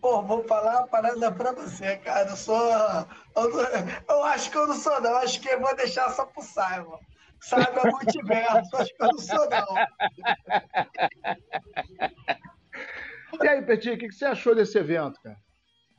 [0.00, 2.30] Pô, vou falar uma parada pra você, cara.
[2.30, 2.70] Eu sou.
[3.36, 3.50] Eu,
[4.08, 5.10] eu acho que eu não sou, não.
[5.10, 6.98] Eu acho que eu vou deixar só pro Simon
[7.40, 8.76] saiba multiverso.
[8.76, 9.66] Acho que eu não sou, não.
[13.42, 15.36] E aí, Petit, o que você achou desse evento, cara?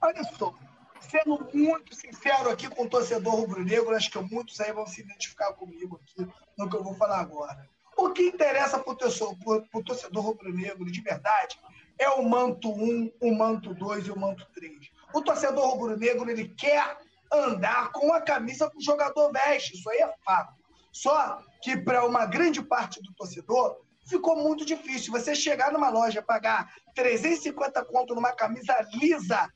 [0.02, 0.54] Olha só,
[1.02, 5.54] sendo muito sincero aqui com o torcedor rubro-negro, acho que muitos aí vão se identificar
[5.54, 6.28] comigo aqui
[6.58, 7.70] no que eu vou falar agora.
[7.98, 11.60] O que interessa para o torcedor, rubro-negro de verdade
[12.00, 14.90] é o manto 1, o manto 2 e o manto 3.
[15.14, 16.98] O torcedor rubro-negro ele quer
[17.32, 20.62] andar com a camisa que o jogador veste, isso aí é fato.
[20.92, 23.78] Só que para uma grande parte do torcedor
[24.08, 25.12] ficou muito difícil.
[25.12, 29.50] Você chegar numa loja, pagar 350 conto numa camisa lisa,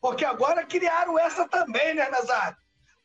[0.00, 2.56] porque agora criaram essa também, né, Nazário?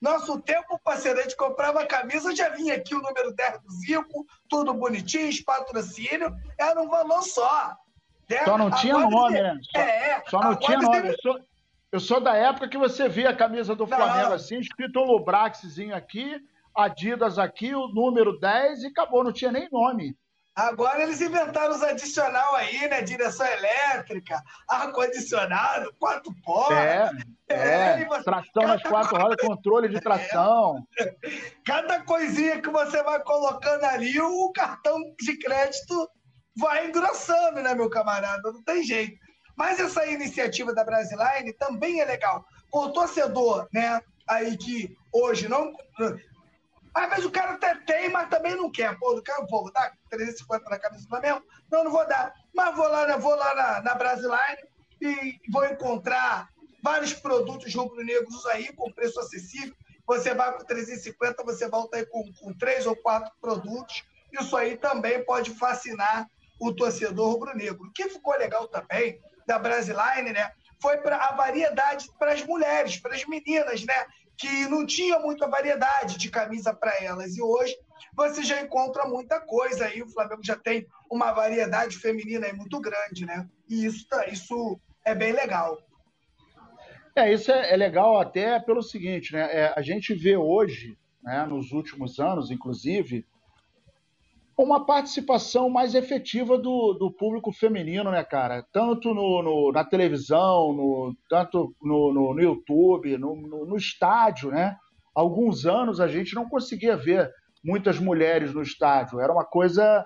[0.02, 3.72] Nosso tempo, parceiro, a gente comprava a camisa, já vinha aqui o número 10 do
[3.72, 7.74] Zico, tudo bonitinho, patrocínio, era um valor só.
[8.30, 8.44] Né?
[8.44, 9.60] Só não tinha agora nome, né?
[9.72, 11.08] Só, é, só não tinha nome.
[11.08, 11.40] Eu, sou,
[11.94, 14.34] eu sou da época que você via a camisa do Flamengo não.
[14.34, 16.38] assim, escrito Lubraxzinho aqui,
[16.76, 20.18] Adidas aqui, o número 10 e acabou, não tinha nem nome.
[20.56, 23.02] Agora eles inventaram os adicional aí, né?
[23.02, 26.78] Direção elétrica, ar-condicionado, quatro portas.
[26.78, 27.12] É,
[27.50, 28.24] é, é você...
[28.24, 30.86] tração nas quatro rodas, controle de tração.
[31.00, 31.16] É.
[31.66, 36.08] Cada coisinha que você vai colocando ali, o cartão de crédito
[36.56, 38.52] vai engrossando, né, meu camarada?
[38.52, 39.18] Não tem jeito.
[39.56, 42.46] Mas essa iniciativa da Brasiline também é legal.
[42.72, 45.74] O torcedor, né, aí que hoje não
[46.94, 48.98] às vezes o cara até tem, mas também não quer.
[49.00, 51.44] Pô, do vou dar 350 na camisa do Flamengo?
[51.72, 52.34] Não, não vou dar.
[52.54, 54.64] Mas vou lá, vou lá na, na Brasiline
[55.02, 56.50] e vou encontrar
[56.84, 59.74] vários produtos rubro-negros aí com preço acessível.
[60.06, 64.04] Você vai com 350, você volta aí com, com três ou quatro produtos.
[64.32, 66.30] Isso aí também pode fascinar
[66.60, 67.88] o torcedor rubro-negro.
[67.88, 70.52] O que ficou legal também da Brasiline, né?
[70.82, 74.06] Foi para a variedade para as mulheres, para as meninas, né?
[74.38, 77.36] Que não tinha muita variedade de camisa para elas.
[77.36, 77.76] E hoje
[78.16, 80.02] você já encontra muita coisa aí.
[80.02, 83.48] O Flamengo já tem uma variedade feminina aí muito grande, né?
[83.70, 85.78] E isso, tá, isso é bem legal.
[87.16, 89.42] É, isso é, é legal até pelo seguinte, né?
[89.52, 93.26] É, a gente vê hoje, né, nos últimos anos, inclusive,
[94.58, 98.64] uma participação mais efetiva do, do público feminino, né, cara?
[98.72, 104.78] Tanto no, no na televisão, no, tanto no, no, no YouTube, no, no, estádio, né?
[105.16, 107.32] Alguns anos a gente não conseguia ver
[107.64, 109.20] muitas mulheres no estádio.
[109.20, 110.06] Era uma coisa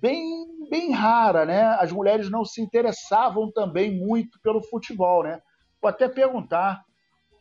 [0.00, 1.62] bem, bem rara, né?
[1.80, 5.40] As mulheres não se interessavam também muito pelo futebol, né?
[5.80, 6.82] Vou até perguntar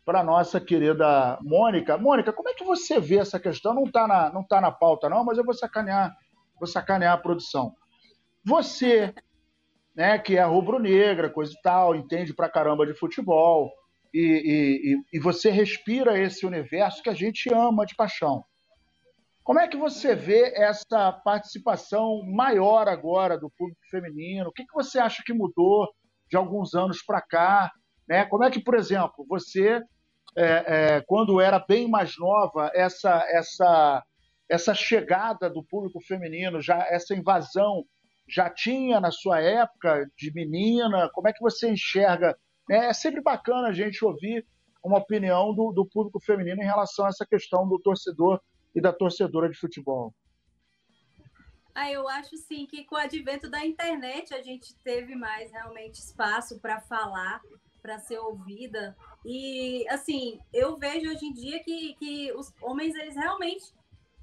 [0.06, 1.98] para nossa querida Mônica.
[1.98, 3.74] Mônica, como é que você vê essa questão?
[3.74, 6.16] Não está na, não tá na pauta, não, mas eu vou sacanear,
[6.60, 7.74] vou sacanear a produção.
[8.46, 9.14] Você,
[9.96, 13.72] né, que é rubro-negra, coisa e tal, entende pra caramba de futebol,
[14.14, 18.44] e, e, e você respira esse universo que a gente ama de paixão.
[19.44, 24.50] Como é que você vê essa participação maior agora do público feminino?
[24.50, 25.90] O que, que você acha que mudou
[26.30, 27.72] de alguns anos para cá?
[28.08, 28.26] Né?
[28.26, 29.82] Como é que, por exemplo, você
[30.36, 34.04] é, é, quando era bem mais nova, essa, essa,
[34.50, 37.86] essa chegada do público feminino, já essa invasão,
[38.28, 41.10] já tinha na sua época de menina?
[41.14, 42.38] Como é que você enxerga?
[42.70, 44.46] É, é sempre bacana a gente ouvir
[44.84, 48.42] uma opinião do, do público feminino em relação a essa questão do torcedor
[48.76, 50.14] e da torcedora de futebol.
[51.76, 55.96] Ah, eu acho sim que com o advento da internet a gente teve mais realmente
[55.96, 57.42] espaço para falar
[57.84, 58.96] para ser ouvida.
[59.26, 63.74] E, assim, eu vejo hoje em dia que, que os homens, eles realmente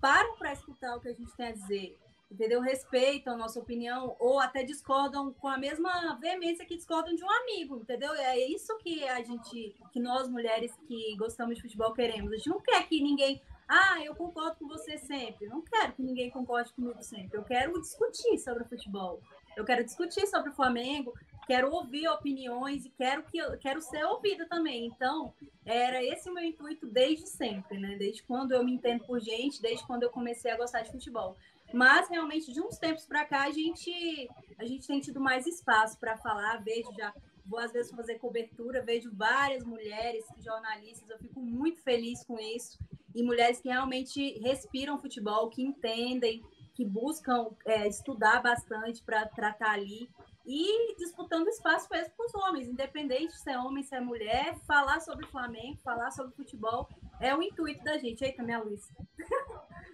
[0.01, 1.99] param para escutar o que a gente tem a dizer,
[2.33, 2.63] entendeu?
[2.63, 7.31] Respeitam a nossa opinião ou até discordam com a mesma veemência que discordam de um
[7.31, 8.15] amigo, entendeu?
[8.15, 12.33] É isso que a gente, que nós mulheres que gostamos de futebol queremos.
[12.33, 13.43] A gente não quer que ninguém
[13.73, 15.47] ah, eu concordo com você sempre.
[15.47, 17.39] Não quero que ninguém concorde comigo sempre.
[17.39, 19.21] Eu quero discutir sobre o futebol.
[19.57, 21.15] Eu quero discutir sobre o Flamengo
[21.51, 24.87] quero ouvir opiniões e quero que quero ser ouvida também.
[24.87, 25.35] Então,
[25.67, 27.97] era esse o meu intuito desde sempre, né?
[27.99, 31.37] Desde quando eu me entendo por gente, desde quando eu comecei a gostar de futebol.
[31.73, 33.91] Mas realmente de uns tempos para cá a gente
[34.59, 37.13] a gente tem tido mais espaço para falar, vejo já
[37.45, 42.79] vou às vezes fazer cobertura, vejo várias mulheres jornalistas, eu fico muito feliz com isso
[43.13, 46.45] e mulheres que realmente respiram futebol, que entendem,
[46.75, 50.09] que buscam é, estudar bastante para tratar ali
[50.51, 55.01] e disputando espaço mesmo com os homens, independente se é homem, se é mulher, falar
[55.01, 56.89] sobre Flamengo, falar sobre futebol
[57.21, 58.25] é o intuito da gente.
[58.25, 58.93] Eita, minha luz.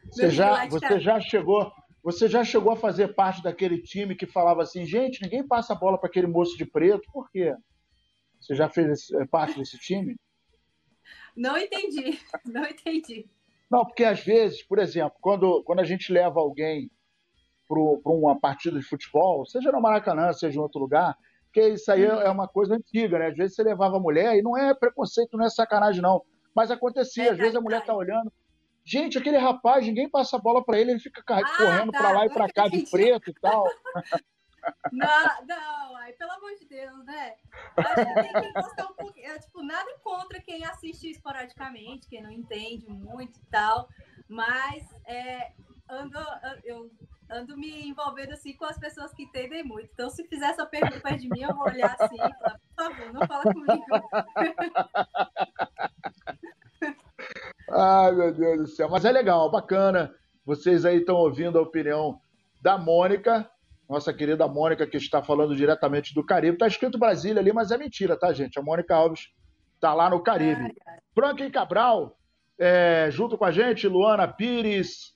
[0.06, 1.70] Você já, você já chegou,
[2.02, 5.76] você já chegou a fazer parte daquele time que falava assim, gente, ninguém passa a
[5.76, 7.54] bola para aquele moço de preto, por quê?
[8.40, 10.16] Você já fez eh, parte desse time?
[11.36, 13.28] Não entendi, não entendi.
[13.70, 16.90] Não, porque às vezes, por exemplo, quando, quando a gente leva alguém
[17.68, 22.04] para uma partida de futebol, seja no Maracanã, seja em outro lugar, porque isso aí
[22.04, 23.28] é uma coisa antiga, né?
[23.28, 26.22] Às vezes você levava a mulher, e não é preconceito, não é sacanagem, não.
[26.54, 28.32] Mas acontecia, é, às vezes a mulher tá olhando.
[28.84, 32.12] Gente, aquele rapaz, ninguém passa a bola para ele, ele fica ah, correndo tá, para
[32.12, 33.64] lá e para cá de preto e tal.
[34.92, 37.34] Não, não, ai, pelo amor de Deus, né?
[37.76, 39.26] Acho que tem que gostar um pouquinho.
[39.26, 43.88] É, tipo, nada contra quem assiste esporadicamente, quem não entende muito e tal.
[44.28, 45.52] Mas é,
[45.88, 46.18] ando,
[46.64, 46.90] eu
[47.30, 49.88] ando me envolvendo assim com as pessoas que entendem muito.
[49.92, 52.84] Então, se fizer essa pergunta perto de mim, eu vou olhar assim e falar, por
[52.84, 53.84] favor, não fala comigo.
[57.70, 58.88] Ai, meu Deus do céu.
[58.88, 60.14] Mas é legal, bacana.
[60.44, 62.20] Vocês aí estão ouvindo a opinião
[62.62, 63.48] da Mônica,
[63.88, 66.54] nossa querida Mônica, que está falando diretamente do Caribe.
[66.54, 68.58] Está escrito Brasília ali, mas é mentira, tá, gente?
[68.58, 69.30] A Mônica Alves
[69.74, 70.74] está lá no Caribe.
[71.14, 72.16] Franklin Cabral
[72.58, 75.14] É, junto com a gente, Luana Pires.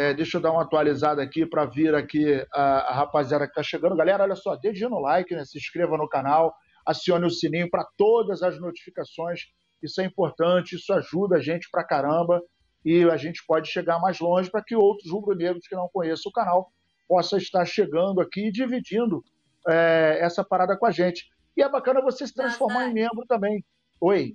[0.00, 3.62] É, deixa eu dar uma atualizada aqui para vir aqui a, a rapaziada que está
[3.62, 3.94] chegando.
[3.94, 5.44] Galera, olha só, deixe no like, né?
[5.44, 6.54] se inscreva no canal,
[6.86, 9.40] acione o sininho para todas as notificações.
[9.82, 12.40] Isso é importante, isso ajuda a gente pra caramba
[12.82, 16.32] e a gente pode chegar mais longe para que outros rubro-negros que não conheçam o
[16.32, 16.72] canal
[17.06, 19.22] possam estar chegando aqui e dividindo
[19.68, 21.26] é, essa parada com a gente.
[21.54, 23.62] E é bacana você se transformar em membro também.
[24.00, 24.34] Oi.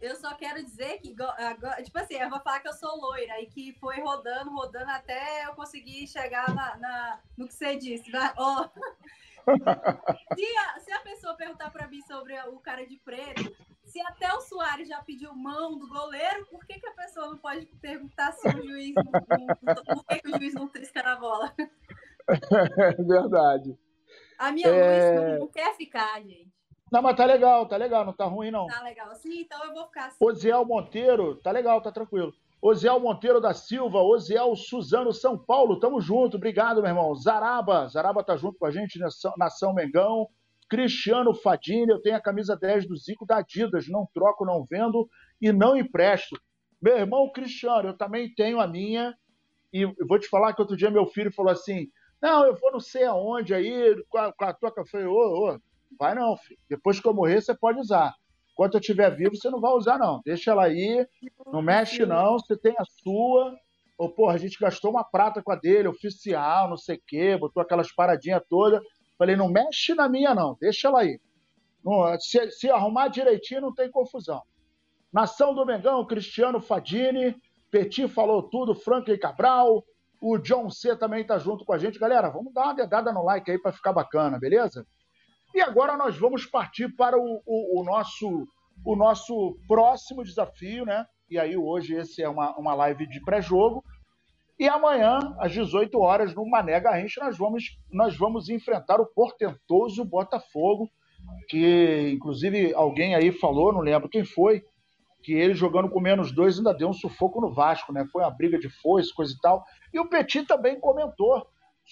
[0.00, 3.40] Eu só quero dizer que, agora, tipo assim, eu vou falar que eu sou loira
[3.40, 8.10] e que foi rodando, rodando até eu conseguir chegar na, na no que você disse.
[8.10, 8.64] Na, oh.
[10.34, 14.32] se, a, se a pessoa perguntar para mim sobre o cara de preto, se até
[14.32, 18.32] o Soares já pediu mão do goleiro, por que, que a pessoa não pode perguntar
[18.32, 21.52] se o juiz não, não, por que, que o juiz não trisca na bola?
[22.28, 23.76] É verdade.
[24.38, 25.10] A minha é...
[25.10, 26.59] luz não, não quer ficar, gente.
[26.90, 28.66] Não, mas tá legal, tá legal, não tá ruim, não.
[28.66, 29.14] Tá legal.
[29.14, 30.16] Sim, então eu vou ficar assim.
[30.20, 32.32] Oziel Monteiro, tá legal, tá tranquilo.
[32.60, 37.14] Oziel Monteiro da Silva, Oziel Suzano São Paulo, tamo junto, obrigado, meu irmão.
[37.14, 38.98] Zaraba, Zaraba tá junto com a gente,
[39.38, 40.28] Nação, Mengão.
[40.68, 45.08] Cristiano Fadini, eu tenho a camisa 10 do Zico da Adidas, não troco, não vendo
[45.40, 46.40] e não empresto.
[46.80, 49.16] Meu irmão Cristiano, eu também tenho a minha,
[49.72, 51.88] e vou te falar que outro dia meu filho falou assim:
[52.20, 54.72] Não, eu vou não sei aonde aí, com a, com a tua.
[54.76, 55.58] Eu falei: Ô, ô,
[55.98, 56.60] vai não, filho.
[56.68, 58.14] Depois que eu morrer, você pode usar.
[58.52, 60.20] Enquanto eu estiver vivo, você não vai usar, não.
[60.24, 61.06] Deixa ela aí,
[61.46, 62.38] não mexe, não.
[62.38, 63.56] Você tem a sua.
[63.96, 67.36] Ou, porra, a gente gastou uma prata com a dele, oficial, não sei o quê,
[67.36, 68.82] botou aquelas paradinhas todas.
[69.18, 71.20] Falei, não mexe na minha, não, deixa ela aí.
[71.84, 74.42] Não, se, se, arrumar direitinho, não tem confusão.
[75.12, 77.36] Nação do Mengão, Cristiano Fadini,
[77.70, 79.84] Petit falou tudo, Franklin Cabral,
[80.20, 81.98] o John C também está junto com a gente.
[81.98, 84.86] Galera, vamos dar uma dedada no like aí para ficar bacana, beleza?
[85.54, 88.46] E agora nós vamos partir para o, o, o, nosso,
[88.84, 91.04] o nosso próximo desafio, né?
[91.28, 93.84] E aí hoje esse é uma, uma live de pré-jogo.
[94.58, 100.04] E amanhã, às 18 horas, no Mané Garrincha, nós vamos, nós vamos enfrentar o portentoso
[100.04, 100.88] Botafogo,
[101.48, 104.62] que inclusive alguém aí falou, não lembro quem foi,
[105.22, 108.06] que ele jogando com menos dois ainda deu um sufoco no Vasco, né?
[108.12, 109.64] Foi uma briga de foice, coisa e tal.
[109.92, 111.46] E o Petit também comentou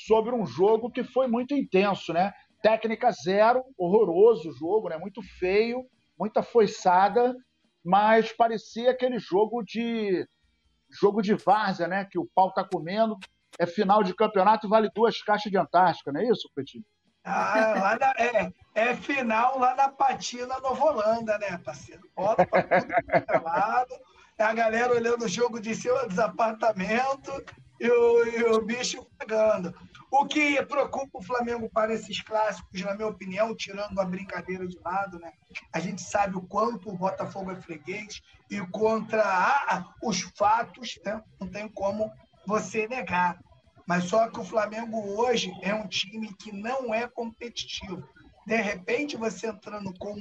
[0.07, 2.33] sobre um jogo que foi muito intenso, né?
[2.63, 4.99] Técnica zero, horroroso o jogo, né?
[4.99, 5.85] Muito feio,
[6.19, 7.35] muita foiçada,
[7.85, 10.27] mas parecia aquele jogo de
[10.91, 12.07] jogo de várzea, né?
[12.11, 13.17] Que o pau tá comendo.
[13.59, 16.85] É final de campeonato e vale duas caixas de Antártica, não é isso, Petit?
[17.25, 22.03] Ah, lá na, é, é final lá na Patina, Nova Holanda, né, parceiro?
[22.17, 23.95] Bola pra tudo é lado,
[24.39, 27.43] é a galera olhando o jogo de cima dos apartamentos
[27.81, 29.75] e o, e o bicho pegando.
[30.11, 34.79] O que preocupa o Flamengo para esses clássicos, na minha opinião, tirando a brincadeira de
[34.83, 35.33] lado, né?
[35.73, 41.23] A gente sabe o quanto o Botafogo é freguês e contra os fatos, né?
[41.39, 42.11] não tem como
[42.47, 43.39] você negar.
[43.87, 48.03] Mas só que o Flamengo hoje é um time que não é competitivo.
[48.47, 50.19] De repente, você entrando com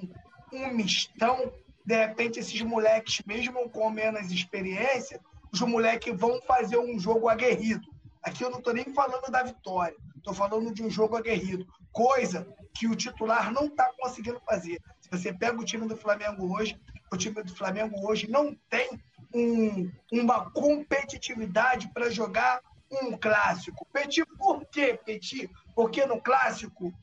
[0.51, 1.53] um mistão,
[1.85, 5.21] de repente, esses moleques, mesmo com menos experiência,
[5.51, 7.87] os moleques vão fazer um jogo aguerrido
[8.27, 12.45] Aqui eu não estou nem falando da vitória, estou falando de um jogo aguerrido, coisa
[12.73, 14.81] que o titular não está conseguindo fazer.
[14.99, 16.77] Se você pega o time do Flamengo hoje,
[17.09, 19.01] o time do Flamengo hoje não tem
[19.33, 22.59] um, uma competitividade para jogar
[22.91, 23.87] um clássico.
[23.93, 25.49] Petit, por quê, Petit?
[25.73, 26.93] Porque no clássico,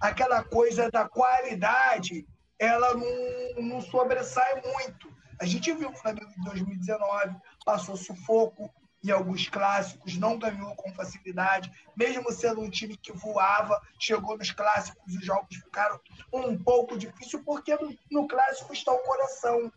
[0.00, 2.26] aquela coisa da qualidade,
[2.58, 5.12] ela não, não sobressai muito.
[5.40, 8.68] A gente viu o Flamengo em 2019, passou sufoco,
[9.02, 14.52] em alguns clássicos, não ganhou com facilidade, mesmo sendo um time que voava, chegou nos
[14.52, 15.98] clássicos, os jogos ficaram
[16.32, 19.72] um pouco difícil, porque no, no clássico está o coração.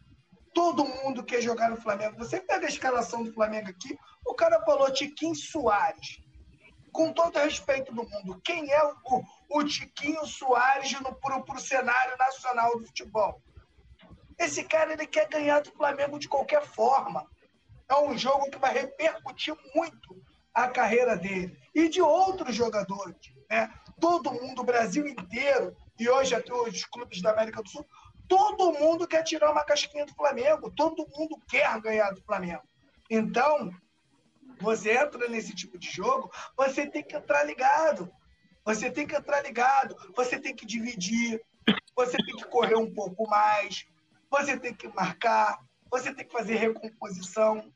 [0.54, 2.18] Todo mundo quer jogar no Flamengo.
[2.18, 6.20] Você pega a escalação do Flamengo aqui, o cara falou Tiquinho Soares.
[6.92, 8.96] Com todo respeito do mundo, quem é o,
[9.50, 13.42] o Tiquinho Soares para o cenário nacional do futebol?
[14.38, 17.28] Esse cara ele quer ganhar do Flamengo de qualquer forma
[17.90, 20.22] é um jogo que vai repercutir muito
[20.54, 23.16] a carreira dele e de outros jogadores.
[23.50, 23.72] Né?
[24.00, 27.86] Todo mundo, o Brasil inteiro, e hoje até os clubes da América do Sul,
[28.28, 32.64] todo mundo quer tirar uma casquinha do Flamengo, todo mundo quer ganhar do Flamengo.
[33.10, 33.72] Então,
[34.60, 38.12] você entra nesse tipo de jogo, você tem que entrar ligado.
[38.66, 41.40] Você tem que entrar ligado, você tem que dividir,
[41.96, 43.86] você tem que correr um pouco mais,
[44.30, 45.60] você tem que marcar,
[45.90, 47.72] você tem que fazer recomposição.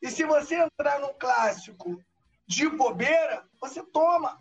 [0.00, 2.02] E se você entrar no clássico
[2.46, 4.38] de bobeira, você toma.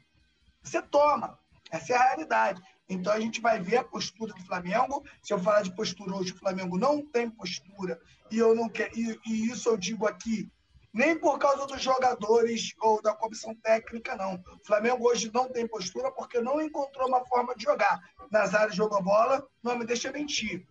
[0.61, 1.39] Você toma.
[1.72, 2.61] Essa é a realidade.
[2.88, 5.03] Então a gente vai ver a postura do Flamengo.
[5.24, 7.99] Se eu falar de postura hoje, o Flamengo não tem postura.
[8.32, 8.97] E eu não quero.
[8.97, 10.49] E, e isso eu digo aqui,
[10.93, 14.36] nem por causa dos jogadores ou da comissão técnica, não.
[14.36, 17.99] O Flamengo hoje não tem postura porque não encontrou uma forma de jogar.
[18.32, 20.66] Nazário jogou bola, não me deixa mentir.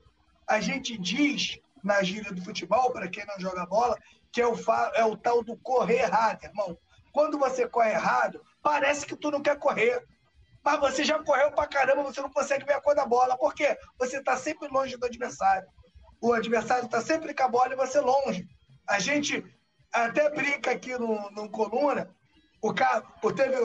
[0.47, 3.97] A gente diz na gíria do futebol, para quem não joga bola,
[4.33, 4.57] que é o,
[4.95, 6.77] é o tal do correr errado, irmão.
[7.13, 10.03] Quando você corre errado, parece que tu não quer correr.
[10.65, 13.37] Mas você já correu pra caramba, você não consegue ver a cor da bola.
[13.37, 13.79] Por quê?
[13.99, 15.69] Você está sempre longe do adversário.
[16.21, 18.49] O adversário está sempre com a bola e você longe.
[18.89, 19.45] A gente
[19.93, 22.11] até brinca aqui no, no Coluna,
[22.63, 23.03] o cara,
[23.37, 23.57] teve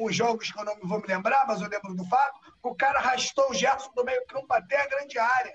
[0.00, 2.98] uns jogos que eu não vou me lembrar, mas eu lembro do fato, o cara
[2.98, 5.54] arrastou o Gerson do meio campo até a grande área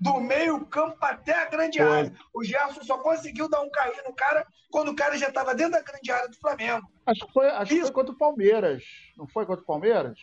[0.00, 1.86] do meio-campo até a grande Foi.
[1.86, 2.12] área.
[2.32, 5.72] O Gerson só conseguiu dar um carrinho no cara quando o cara já estava dentro
[5.72, 6.88] da grande área do Flamengo.
[7.06, 8.84] Acho que foi, acho que foi contra o Palmeiras.
[9.16, 10.18] Não foi contra o Palmeiras?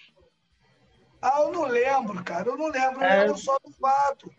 [1.21, 2.49] Ah, eu não lembro, cara.
[2.49, 3.01] Eu não lembro.
[3.01, 3.19] Eu é...
[3.21, 4.31] lembro só do fato.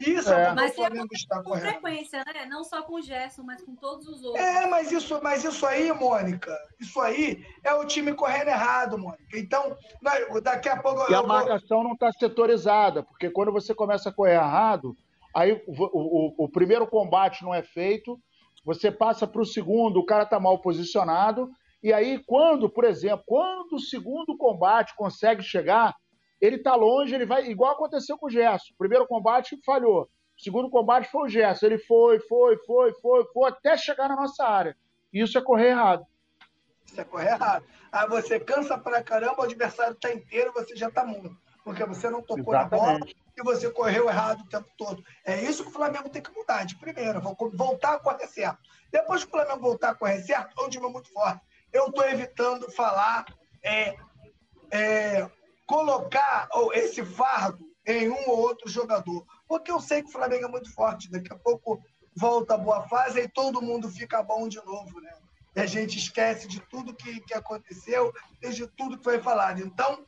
[0.00, 1.68] Isso é, é mas o Flamengo está com correto.
[1.68, 2.46] frequência, né?
[2.46, 4.44] Não só com o Gerson, mas com todos os outros.
[4.44, 9.38] É, mas isso, mas isso aí, Mônica, isso aí é o time correndo errado, Mônica.
[9.38, 9.76] Então,
[10.42, 11.10] daqui a pouco.
[11.10, 11.84] E a marcação vou...
[11.84, 14.96] não está setorizada, porque quando você começa a correr errado,
[15.34, 18.18] aí o, o, o primeiro combate não é feito,
[18.64, 21.50] você passa para o segundo, o cara está mal posicionado,
[21.84, 25.94] e aí, quando, por exemplo, quando o segundo combate consegue chegar,
[26.40, 27.46] ele está longe, ele vai.
[27.46, 28.72] Igual aconteceu com o Gerson.
[28.74, 30.08] O primeiro combate falhou.
[30.36, 31.66] Segundo combate foi o Gerson.
[31.66, 34.76] Ele foi, foi, foi, foi, foi, até chegar na nossa área.
[35.12, 36.06] Isso é correr errado.
[36.86, 37.64] Isso é correr errado.
[37.90, 41.36] Aí você cansa pra caramba, o adversário está inteiro, você já está mundo.
[41.64, 42.70] Porque você não tocou Exatamente.
[42.70, 43.00] na bola
[43.36, 45.02] e você correu errado o tempo todo.
[45.24, 46.64] É isso que o Flamengo tem que mudar.
[46.64, 48.58] De primeira, voltar a correr certo.
[48.92, 51.40] Depois que o Flamengo voltar a correr certo, é um time muito forte.
[51.72, 53.24] Eu estou evitando falar
[53.62, 53.96] é,
[54.70, 55.28] é,
[55.66, 59.24] colocar esse fardo em um ou outro jogador.
[59.46, 61.10] Porque eu sei que o Flamengo é muito forte.
[61.10, 61.82] Daqui a pouco
[62.16, 65.12] volta a boa fase e todo mundo fica bom de novo, né?
[65.56, 68.12] E a gente esquece de tudo que, que aconteceu
[68.42, 69.60] e de tudo que foi falado.
[69.60, 70.04] Então,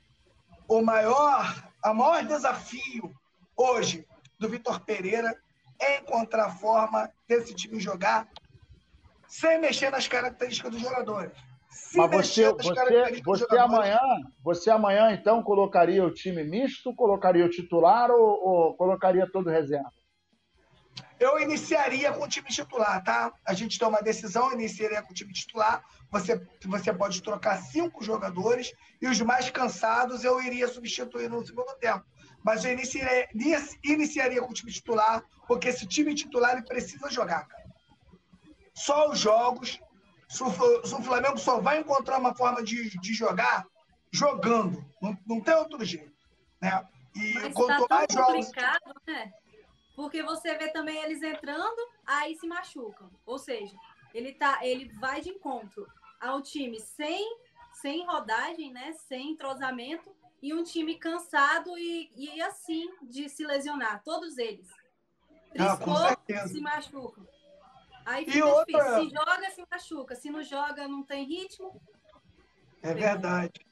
[0.69, 3.15] o maior, a maior desafio
[3.57, 4.07] hoje
[4.39, 5.37] do Vitor Pereira
[5.79, 8.29] é encontrar forma desse time jogar
[9.29, 11.33] sem mexer nas características dos jogadores.
[11.97, 13.99] Mas você, você, você amanhã,
[14.43, 19.91] você amanhã então colocaria o time misto, colocaria o titular ou, ou colocaria todo reserva?
[21.19, 23.33] Eu iniciaria com o time titular, tá?
[23.47, 25.83] A gente toma uma decisão, iniciaria com o time titular.
[26.11, 31.75] Você, você pode trocar cinco jogadores e os mais cansados eu iria substituir no segundo
[31.79, 32.05] tempo.
[32.45, 33.27] Mas eu iniciaria,
[33.83, 37.65] iniciaria com o time titular, porque esse time titular ele precisa jogar, cara.
[38.75, 39.81] Só os jogos
[40.29, 43.67] se o, Flamengo só vai encontrar uma forma de, de jogar
[44.11, 44.85] jogando.
[45.01, 46.13] Não, não tem outro jeito.
[46.61, 46.87] Né?
[47.15, 48.51] E Mas quanto tá mais jogos.
[49.07, 49.33] Né?
[49.95, 53.11] Porque você vê também eles entrando, aí se machucam.
[53.25, 53.75] Ou seja,
[54.13, 55.87] ele, tá, ele vai de encontro
[56.21, 57.39] ao time sem,
[57.81, 58.93] sem rodagem, né?
[59.09, 64.03] sem entrosamento, e um time cansado e, e assim de se lesionar.
[64.05, 64.69] Todos eles.
[65.53, 67.27] Triscou, ah, se machucam.
[68.07, 69.01] Aí fica e outra...
[69.01, 70.15] Se joga, se machuca.
[70.15, 71.81] Se não joga, não tem ritmo.
[72.83, 73.67] É verdade.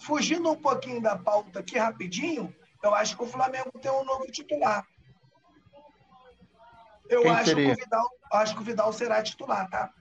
[0.00, 4.24] Fugindo um pouquinho da pauta aqui rapidinho, eu acho que o Flamengo tem um novo
[4.26, 4.86] titular.
[7.08, 9.92] Eu acho que, o Vidal, acho que o Vidal será titular, tá?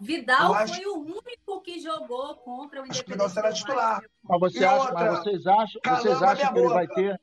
[0.00, 0.74] Vidal acho...
[0.74, 2.90] foi o único que jogou contra o Independente.
[2.90, 4.02] Acho que o Vidal será titular.
[4.24, 7.20] Mas, você acha, outra, mas vocês acham, vocês acham que ele vai ter.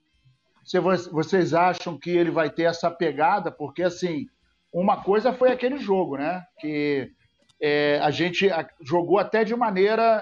[1.12, 3.52] Vocês acham que ele vai ter essa pegada?
[3.52, 4.28] Porque assim,
[4.76, 6.44] uma coisa foi aquele jogo, né?
[6.60, 7.10] Que
[7.62, 8.50] é, a gente
[8.82, 10.22] jogou até de maneira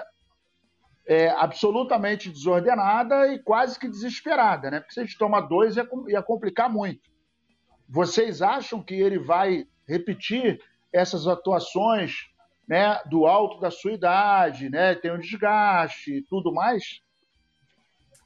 [1.06, 4.78] é, absolutamente desordenada e quase que desesperada, né?
[4.78, 7.10] Porque se a gente toma dois ia, ia complicar muito.
[7.88, 10.60] Vocês acham que ele vai repetir
[10.92, 12.28] essas atuações
[12.68, 14.94] né, do alto da sua idade, né?
[14.94, 17.00] Tem um desgaste e tudo mais?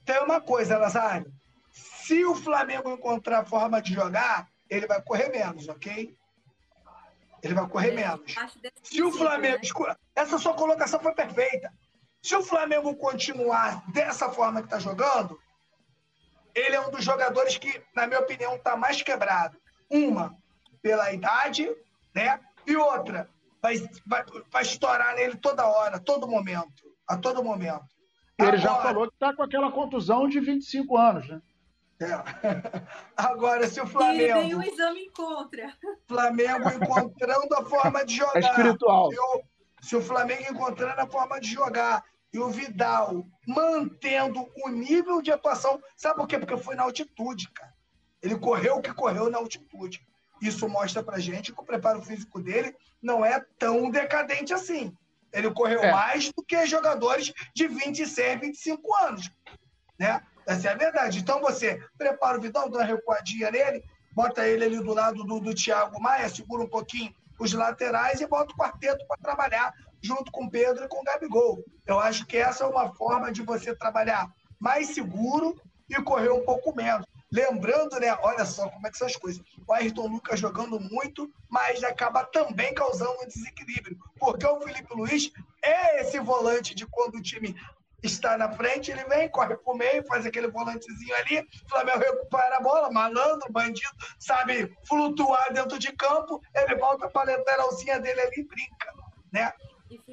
[0.04, 1.32] Tem uma coisa, Nazário.
[1.72, 6.17] Se o Flamengo encontrar forma de jogar, ele vai correr menos, ok?
[7.42, 8.34] Ele vai correr é, menos.
[8.82, 9.60] Se o Flamengo.
[9.86, 9.96] Né?
[10.14, 11.72] Essa sua colocação foi perfeita.
[12.22, 15.38] Se o Flamengo continuar dessa forma que está jogando,
[16.54, 19.56] ele é um dos jogadores que, na minha opinião, está mais quebrado.
[19.88, 20.36] Uma,
[20.82, 21.68] pela idade,
[22.14, 22.40] né?
[22.66, 23.28] E outra,
[23.62, 23.76] vai,
[24.06, 26.88] vai, vai estourar nele toda hora, todo momento.
[27.06, 27.86] A todo momento.
[28.38, 31.40] Ele Agora, já falou que está com aquela contusão de 25 anos, né?
[32.00, 32.06] É.
[33.16, 34.38] Agora, se o Flamengo.
[34.38, 35.72] E vem o exame contra.
[36.06, 38.36] Flamengo encontrando a forma de jogar.
[38.36, 39.12] É espiritual.
[39.12, 39.42] Eu,
[39.82, 45.32] se o Flamengo encontrando a forma de jogar E o Vidal mantendo o nível de
[45.32, 45.80] atuação.
[45.96, 46.38] Sabe por quê?
[46.38, 47.74] Porque foi na altitude, cara.
[48.22, 50.06] Ele correu o que correu na altitude.
[50.40, 54.96] Isso mostra pra gente que o preparo físico dele não é tão decadente assim.
[55.32, 55.92] Ele correu é.
[55.92, 59.30] mais do que jogadores de 26, 25 anos.
[59.98, 60.22] Né?
[60.48, 61.18] Essa é a verdade.
[61.18, 65.38] Então você prepara o Vidal, dá uma recuadinha nele, bota ele ali do lado do,
[65.38, 69.72] do Thiago Maia, segura um pouquinho os laterais e bota o quarteto para trabalhar
[70.02, 71.62] junto com Pedro e com Gabigol.
[71.86, 74.28] Eu acho que essa é uma forma de você trabalhar
[74.58, 77.06] mais seguro e correr um pouco menos.
[77.30, 78.16] Lembrando, né?
[78.22, 79.42] Olha só como é que são as coisas.
[79.66, 83.98] O Ayrton Lucas jogando muito, mas acaba também causando um desequilíbrio.
[84.18, 85.30] Porque o Felipe Luiz
[85.62, 87.54] é esse volante de quando o time
[88.02, 92.56] está na frente, ele vem, corre pro meio, faz aquele volantezinho ali, o Flamengo recupera
[92.56, 98.20] a bola, malandro, bandido, sabe flutuar dentro de campo, ele volta para a lateralzinha dele
[98.20, 98.94] ali e brinca,
[99.32, 99.52] né?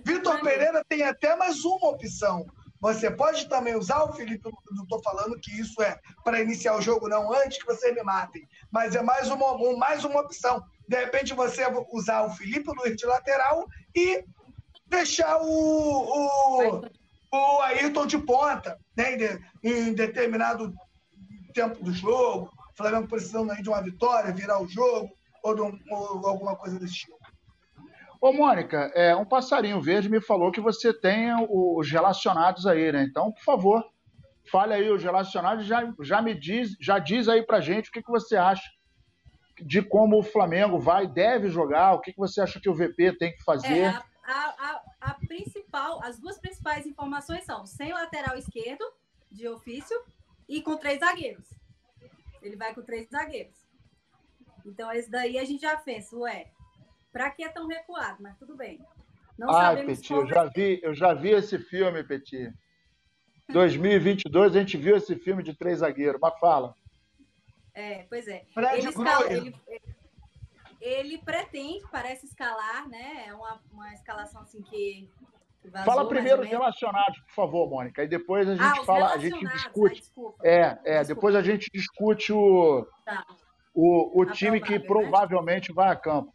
[0.03, 2.45] Vitor Pereira tem até mais uma opção.
[2.81, 6.81] Você pode também usar o Felipe, não estou falando que isso é para iniciar o
[6.81, 8.47] jogo, não, antes que vocês me matem.
[8.71, 10.63] Mas é mais uma, um, mais uma opção.
[10.87, 13.65] De repente você usar o Felipe Luiz de lateral
[13.95, 14.23] e
[14.87, 16.81] deixar o, o,
[17.31, 19.13] o Ayrton de ponta, né?
[19.13, 20.73] Em, de, em determinado
[21.53, 22.51] tempo do jogo.
[22.73, 25.09] O Flamengo precisando aí de uma vitória, virar o jogo,
[25.41, 27.15] ou, de um, ou alguma coisa desse tipo.
[28.19, 33.03] Ô, Mônica, é, um passarinho verde me falou que você tem os relacionados aí, né?
[33.03, 33.83] Então, por favor,
[34.51, 38.01] fale aí os relacionados, já, já me diz, já diz aí pra gente o que,
[38.01, 38.67] que você acha
[39.61, 43.17] de como o Flamengo vai, deve jogar, o que, que você acha que o VP
[43.17, 43.83] tem que fazer.
[43.83, 45.13] É, a, a, a,
[45.75, 48.83] principal, as duas principais informações são sem lateral esquerdo,
[49.29, 49.97] de ofício,
[50.47, 51.47] e com três zagueiros.
[52.41, 53.65] Ele vai com três zagueiros.
[54.65, 56.51] Então, esse daí a gente já fez, ué,
[57.11, 58.21] para que é tão recuado?
[58.21, 58.79] Mas tudo bem.
[59.37, 62.53] Não Ai, Petit, eu já, vi, eu já vi esse filme, Petit.
[63.49, 66.75] 2022 a gente viu esse filme de três zagueiros, mas fala.
[67.73, 68.45] É, pois é.
[68.55, 69.55] Ele, escala, ele,
[70.79, 73.25] ele, pretende, parece escalar, né?
[73.27, 75.09] É uma, uma escalação assim que.
[75.71, 78.03] Vazou, fala primeiro os relacionados, por favor, Mônica.
[78.03, 80.03] E depois a gente ah, fala, a gente discute.
[80.43, 81.05] Ai, é, é, desculpa.
[81.07, 83.25] depois a gente discute o, tá.
[83.73, 84.85] o, o time que né?
[84.85, 86.33] provavelmente vai a campo.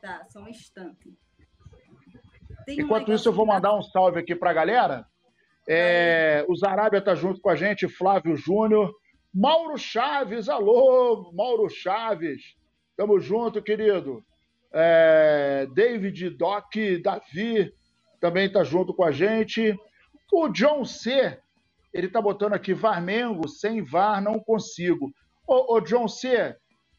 [0.00, 1.16] Tá, só um instante.
[2.64, 5.06] Tem Enquanto um isso, eu vou mandar um salve aqui para a galera.
[5.68, 8.94] É, o Zarábia tá junto com a gente, Flávio Júnior.
[9.34, 12.56] Mauro Chaves, alô, Mauro Chaves.
[12.96, 14.24] Tamo junto, querido.
[14.78, 17.72] É, David, Doc, Davi
[18.20, 19.74] também tá junto com a gente.
[20.30, 21.38] O John C,
[21.94, 25.10] ele tá botando aqui Varmengo, sem VAR não consigo.
[25.48, 26.54] Ô, ô John C,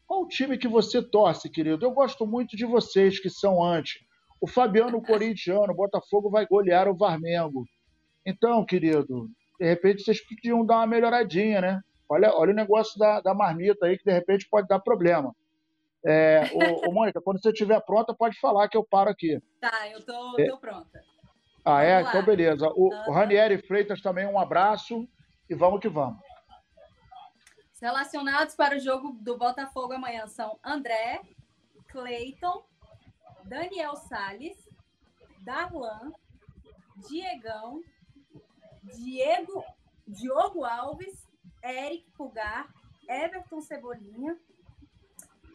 [0.08, 1.84] qual o time que você torce, querido?
[1.86, 4.00] Eu gosto muito de vocês que são antes.
[4.40, 7.64] O Fabiano, corintiano, Botafogo vai golear o Varmengo.
[8.26, 9.28] Então, querido,
[9.60, 11.80] de repente vocês podiam dar uma melhoradinha, né?
[12.08, 15.32] Olha, olha o negócio da, da marmita aí, que de repente pode dar problema.
[16.04, 19.40] É, ô, ô, Mônica, quando você estiver pronta, pode falar que eu paro aqui.
[19.60, 20.46] Tá, eu tô, é.
[20.46, 21.02] tô pronta.
[21.64, 22.00] Ah, é?
[22.00, 22.68] Então, beleza.
[22.74, 25.08] O, o Ranieri Freitas também, um abraço
[25.50, 26.18] e vamos que vamos.
[27.80, 31.20] Relacionados para o jogo do Botafogo amanhã são André,
[31.88, 32.64] Cleiton,
[33.44, 34.68] Daniel Sales,
[35.40, 36.12] Darlan,
[37.08, 37.82] Diegão,
[38.82, 39.64] Diego,
[40.06, 41.28] Diogo Alves,
[41.62, 42.68] Eric Pugar,
[43.08, 44.36] Everton Cebolinha,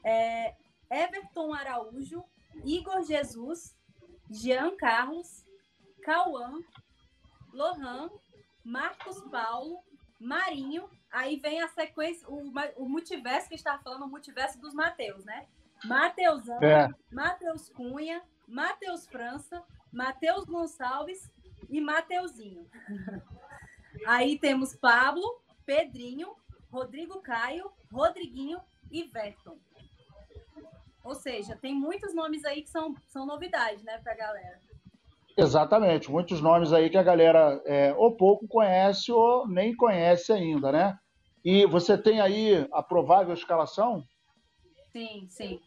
[0.04, 0.56] é,
[0.90, 2.24] Everton Araújo,
[2.66, 3.76] Igor Jesus,
[4.30, 5.46] Jean Carlos,
[6.04, 6.60] Cauã,
[7.54, 8.10] Lohan,
[8.64, 9.84] Marcos Paulo,
[10.20, 15.24] Marinho Aí vem a sequência, o, o multiverso que está falando, o multiverso dos Mateus,
[15.24, 15.46] né?
[15.86, 16.90] Mateusão, é.
[17.12, 21.30] Mateus Cunha, Mateus França, Mateus Gonçalves
[21.70, 22.68] e Mateuzinho.
[24.08, 25.24] Aí temos Pablo,
[25.68, 26.36] Pedrinho,
[26.72, 28.60] Rodrigo Caio, Rodriguinho
[28.90, 29.60] e Verton.
[31.04, 34.60] Ou seja, tem muitos nomes aí que são, são novidades, né, para a galera.
[35.36, 40.72] Exatamente, muitos nomes aí que a galera é, ou pouco conhece ou nem conhece ainda,
[40.72, 40.98] né?
[41.44, 44.08] E você tem aí a provável escalação?
[44.92, 45.60] Sim, sim.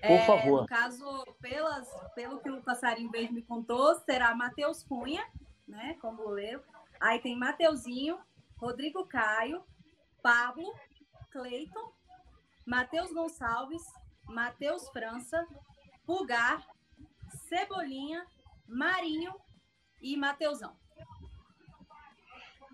[0.00, 0.60] Por é, favor.
[0.60, 5.26] No caso, pelas, pelo que o Passarinho Verde me contou, será Matheus Cunha,
[5.66, 6.62] né, como goleiro.
[7.00, 8.18] Aí tem Mateuzinho,
[8.56, 9.62] Rodrigo Caio,
[10.22, 10.72] Pablo,
[11.30, 11.92] Cleiton,
[12.68, 13.82] Matheus Gonçalves,
[14.26, 15.42] Matheus França,
[16.04, 16.62] Pulgar,
[17.48, 18.22] Cebolinha,
[18.68, 19.32] Marinho
[20.02, 20.76] e Mateusão.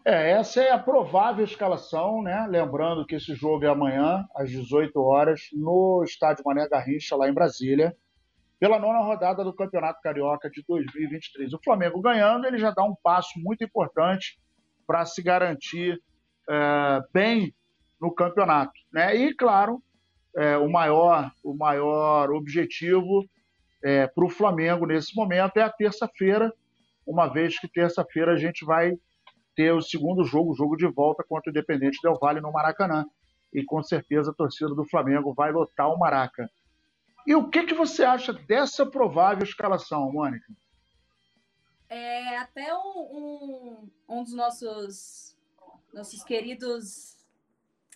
[0.05, 2.45] É, essa é a provável escalação, né?
[2.49, 7.33] Lembrando que esse jogo é amanhã, às 18 horas, no estádio Mané Garrincha, lá em
[7.33, 7.97] Brasília.
[8.59, 11.53] pela nona rodada do Campeonato Carioca de 2023.
[11.53, 14.41] O Flamengo ganhando, ele já dá um passo muito importante
[14.87, 16.03] para se garantir
[16.49, 17.55] é, bem
[18.05, 18.73] no campeonato.
[18.93, 19.17] Né?
[19.17, 19.83] E, claro,
[20.37, 23.25] é, o, maior, o maior objetivo
[23.83, 26.53] é, para o Flamengo nesse momento é a terça-feira,
[27.07, 28.93] uma vez que terça-feira a gente vai
[29.57, 33.07] ter o segundo jogo, o jogo de volta contra o Independente Del Vale no Maracanã.
[33.53, 36.51] E com certeza a torcida do Flamengo vai lotar o Maraca.
[37.27, 40.53] E o que, que você acha dessa provável escalação, Mônica?
[41.89, 45.37] É, até um, um, um dos nossos,
[45.93, 47.14] nossos queridos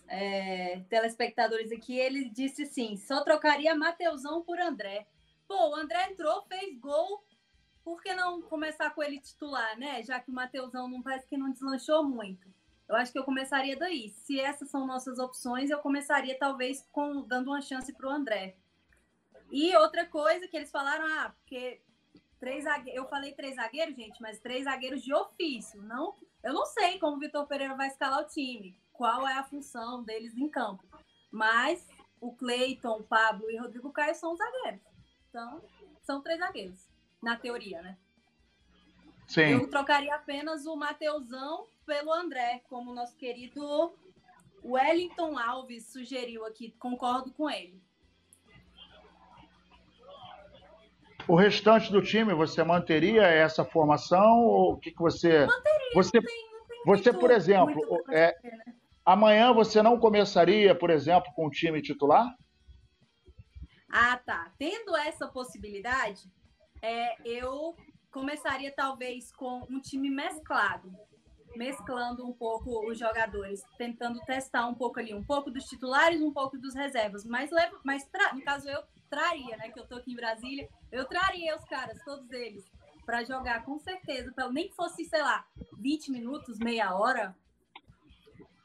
[0.09, 5.06] é, telespectadores aqui, ele disse assim: só trocaria Mateusão por André.
[5.47, 7.24] Pô, o André entrou, fez gol.
[7.85, 10.02] Por que não começar com ele titular, né?
[10.02, 12.52] Já que o Mateusão não parece que não deslanchou muito.
[12.86, 14.10] Eu acho que eu começaria daí.
[14.10, 18.56] Se essas são nossas opções, eu começaria talvez com dando uma chance para o André.
[19.51, 21.80] E outra coisa que eles falaram, ah, porque
[22.39, 25.82] três eu falei três zagueiros, gente, mas três zagueiros de ofício.
[25.82, 29.44] Não, eu não sei como o Vitor Pereira vai escalar o time qual é a
[29.44, 30.84] função deles em campo.
[31.30, 31.86] Mas
[32.20, 34.80] o Cleiton, o Pablo e o Rodrigo Caio são os zagueiros.
[35.28, 35.62] Então,
[36.02, 36.90] são três zagueiros,
[37.22, 37.96] na teoria, né?
[39.28, 39.52] Sim.
[39.52, 43.94] Eu trocaria apenas o Mateusão pelo André, como o nosso querido
[44.64, 46.74] Wellington Alves sugeriu aqui.
[46.78, 47.80] Concordo com ele.
[51.28, 54.44] O restante do time, você manteria essa formação?
[54.44, 55.46] Ou o que, que você.
[55.46, 58.74] Manteria, você, não tem, não tem você muito, por exemplo, é, né?
[59.09, 62.30] Amanhã você não começaria, por exemplo, com o time titular?
[63.90, 64.52] Ah, tá.
[64.59, 66.30] Tendo essa possibilidade,
[66.82, 67.74] é, eu
[68.10, 70.93] começaria talvez com um time mesclado,
[71.56, 76.30] mesclando um pouco os jogadores, tentando testar um pouco ali, um pouco dos titulares, um
[76.30, 77.24] pouco dos reservas.
[77.24, 79.70] Mas, levo, mas tra, no caso eu traria, né?
[79.70, 82.62] Que eu tô aqui em Brasília, eu traria os caras, todos eles,
[83.06, 85.47] para jogar com certeza, pelo nem que fosse, sei lá,
[85.78, 87.35] 20 minutos, meia hora,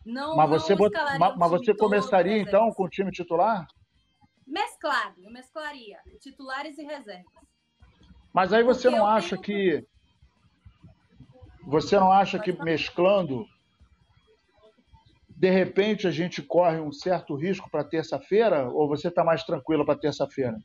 [0.06, 0.94] não, mas você, bot...
[1.38, 3.68] mas, você começaria então com o time titular?
[4.46, 7.26] Mesclado, eu mesclaria titulares e reservas.
[8.34, 9.42] Mas aí você Porque não acha tenho...
[9.42, 9.88] que
[11.66, 13.48] você não acha que mesclando
[15.30, 19.86] de repente a gente corre um certo risco para terça-feira ou você está mais tranquilo
[19.86, 20.58] para terça-feira?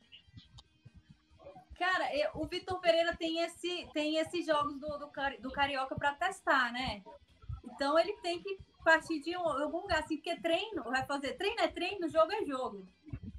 [1.77, 5.09] Cara, eu, o Vitor Pereira tem esse tem esses jogos do, do,
[5.41, 7.01] do Carioca para testar, né?
[7.63, 8.57] Então ele tem que
[8.89, 12.87] partir de algum lugar, assim, porque treino, vai fazer treino é treino, jogo é jogo.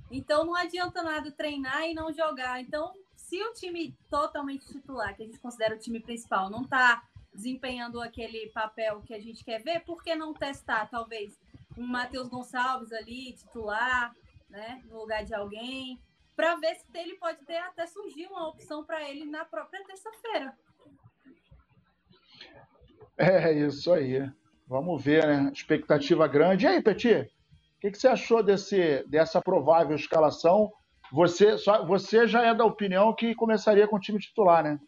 [0.08, 2.60] Então não adianta nada treinar e não jogar.
[2.60, 7.02] Então, se o time totalmente titular, que a gente considera o time principal, não está
[7.34, 11.36] desempenhando aquele papel que a gente quer ver, por que não testar, talvez,
[11.76, 14.14] um Matheus Gonçalves ali, titular,
[14.48, 16.00] né, no lugar de alguém,
[16.36, 20.56] para ver se ele pode ter até surgir uma opção para ele na própria terça-feira.
[23.18, 24.30] É isso aí.
[24.70, 25.50] Vamos ver, né?
[25.52, 26.64] Expectativa grande.
[26.64, 30.70] E aí, Petit, o que, que, você achou desse, dessa provável escalação?
[31.10, 34.78] Você, só, você já é da opinião que começaria com o time titular, né?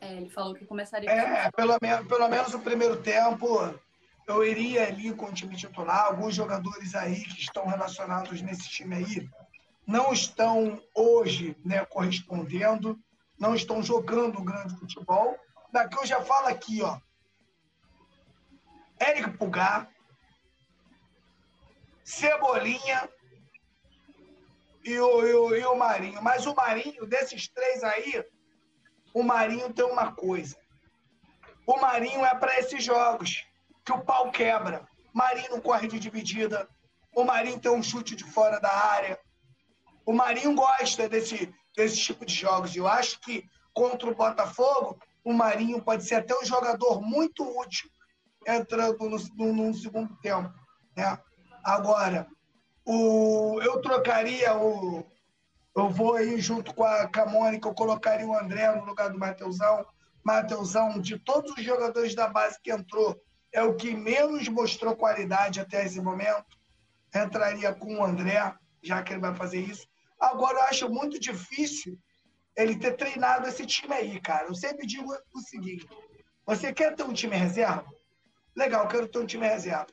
[0.00, 3.74] É, ele falou que começaria É, pelo, menos, pelo menos o primeiro tempo
[4.28, 6.06] eu iria ali com o time titular.
[6.06, 9.28] Alguns jogadores aí que estão relacionados nesse time aí
[9.84, 12.96] não estão hoje né, correspondendo,
[13.36, 15.36] não estão jogando grande futebol.
[15.72, 17.00] Daqui eu já falo aqui, ó.
[18.98, 19.88] Érico Pulgar,
[22.04, 23.08] Cebolinha
[24.84, 26.22] e o, e, o, e o Marinho.
[26.22, 28.24] Mas o Marinho, desses três aí,
[29.14, 30.56] o Marinho tem uma coisa.
[31.66, 33.44] O Marinho é para esses jogos
[33.84, 34.88] que o pau quebra.
[35.12, 36.68] Marinho não corre de dividida.
[37.14, 39.18] O Marinho tem um chute de fora da área.
[40.06, 42.74] O Marinho gosta desse, desse tipo de jogos.
[42.74, 43.44] Eu acho que
[43.74, 47.90] contra o Botafogo, o Marinho pode ser até um jogador muito útil
[48.48, 50.52] entrando no, no, segundo tempo.
[50.96, 51.18] Né?
[51.62, 52.26] Agora,
[52.84, 55.04] o, eu trocaria o.
[55.76, 59.10] Eu vou aí junto com a, com a Mônica, eu colocaria o André no lugar
[59.10, 59.86] do Mateusão.
[60.24, 63.16] Mateusão, de todos os jogadores da base que entrou,
[63.52, 66.58] é o que menos mostrou qualidade até esse momento.
[67.14, 69.86] Entraria com o André, já que ele vai fazer isso.
[70.20, 71.96] Agora, eu acho muito difícil
[72.56, 74.48] ele ter treinado esse time aí, cara.
[74.48, 75.86] Eu sempre digo o seguinte:
[76.44, 77.86] você quer ter um time reserva?
[78.58, 79.86] Legal, quero ter um time reserva.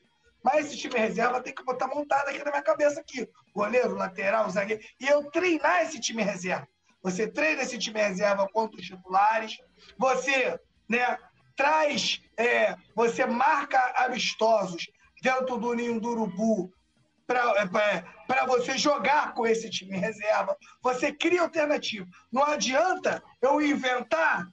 [0.44, 3.30] Mas esse time reserva tem que botar montado aqui na minha cabeça aqui.
[3.54, 4.82] Goleiro, lateral, zagueiro.
[5.00, 6.68] E eu treinar esse time reserva.
[7.04, 9.56] Você treina esse time reserva contra os titulares.
[10.00, 10.60] Você,
[10.90, 11.16] né,
[11.56, 14.88] traz, é, você marca amistosos
[15.22, 16.74] dentro do ninho do urubu
[17.28, 20.58] para você jogar com esse time reserva.
[20.82, 22.08] Você cria alternativa.
[22.32, 24.50] Não adianta eu inventar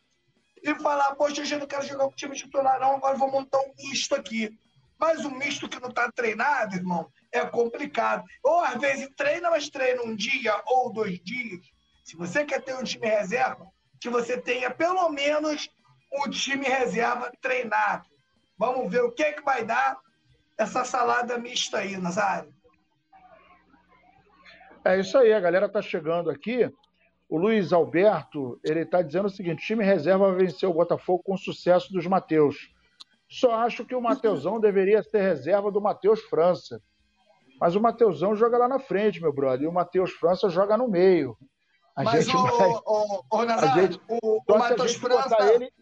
[0.62, 3.30] e falar, poxa, hoje eu não quero jogar com o time titular, não, agora vou
[3.30, 4.56] montar um misto aqui.
[4.98, 8.24] Mas um misto que não está treinado, irmão, é complicado.
[8.44, 11.60] Ou às vezes treina, mas treina um dia ou dois dias.
[12.04, 13.66] Se você quer ter um time reserva,
[14.00, 15.68] que você tenha pelo menos
[16.12, 18.08] um time reserva treinado.
[18.56, 19.96] Vamos ver o que, é que vai dar
[20.56, 22.54] essa salada mista aí, Nazário.
[24.84, 26.70] É isso aí, a galera tá chegando aqui.
[27.32, 31.38] O Luiz Alberto, ele está dizendo o seguinte: time reserva venceu o Botafogo com o
[31.38, 32.70] sucesso dos Mateus.
[33.26, 36.78] Só acho que o Mateusão deveria ser reserva do Matheus França.
[37.58, 40.86] Mas o Mateusão joga lá na frente, meu brother, e o Matheus França joga no
[40.90, 41.34] meio.
[41.96, 42.68] A Mas gente o, vai...
[42.68, 44.00] o, o, Nazário, gente...
[44.08, 45.36] o, o Matheus França.
[45.54, 45.72] Ele...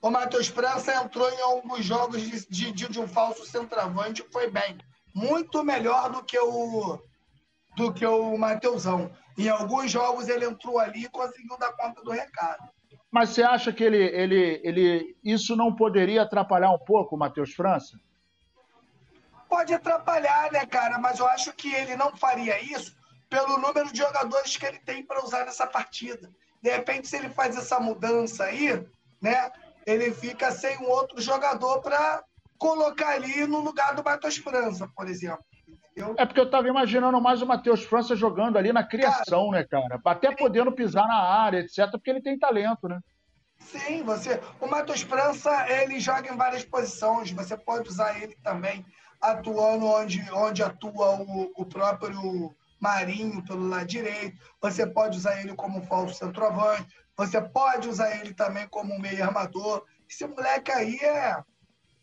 [0.00, 4.48] O Matheus França entrou em alguns jogos de, de, de um falso centroavante e foi
[4.48, 4.78] bem.
[5.12, 7.00] Muito melhor do que o
[7.76, 9.10] do que o Mateusão.
[9.36, 12.68] Em alguns jogos ele entrou ali e conseguiu dar conta do recado.
[13.10, 17.52] Mas você acha que ele, ele, ele isso não poderia atrapalhar um pouco o Matheus
[17.52, 17.98] França?
[19.48, 20.98] Pode atrapalhar, né, cara?
[20.98, 22.96] Mas eu acho que ele não faria isso
[23.28, 26.30] pelo número de jogadores que ele tem para usar nessa partida.
[26.62, 28.84] De repente, se ele faz essa mudança aí,
[29.20, 29.50] né,
[29.86, 32.24] ele fica sem um outro jogador para
[32.58, 35.44] colocar ali no lugar do Matheus França, por exemplo.
[36.18, 39.64] É porque eu estava imaginando mais o Matheus França jogando ali na criação, cara, né,
[39.64, 40.00] cara?
[40.04, 43.00] Até podendo pisar na área, etc., porque ele tem talento, né?
[43.58, 44.38] Sim, você.
[44.60, 47.30] O Matheus França, ele joga em várias posições.
[47.30, 48.84] Você pode usar ele também
[49.20, 54.38] atuando onde, onde atua o, o próprio Marinho pelo lado direito.
[54.60, 56.94] Você pode usar ele como falso centroavante.
[57.16, 59.82] Você pode usar ele também como meio armador.
[60.06, 61.42] Esse moleque aí é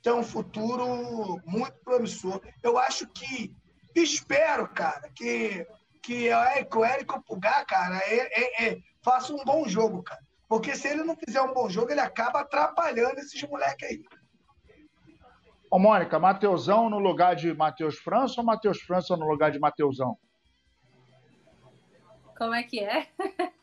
[0.01, 2.41] tem um futuro muito promissor.
[2.61, 3.55] Eu acho que
[3.95, 5.65] Espero, cara, que,
[6.01, 6.29] que,
[6.75, 10.21] o Érico Pulgar, cara, é, é, é, faça um bom jogo, cara.
[10.47, 14.03] Porque se ele não fizer um bom jogo, ele acaba atrapalhando esses moleques aí.
[15.69, 20.17] Ô, Mônica, Mateusão no lugar de Matheus França ou Matheus França no lugar de Mateusão?
[22.37, 23.07] Como é que é?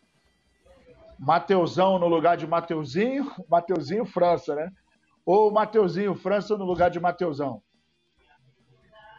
[1.19, 4.73] Mateusão no lugar de Mateuzinho, Mateuzinho França, né?
[5.24, 7.62] Ou Mateuzinho França no lugar de Mateusão?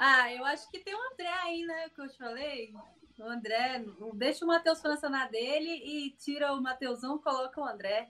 [0.03, 1.87] Ah, eu acho que tem o André aí, né?
[1.93, 2.73] Que eu te falei.
[3.19, 8.09] O André, deixa o Matheus França na dele e tira o Mateusão coloca o André.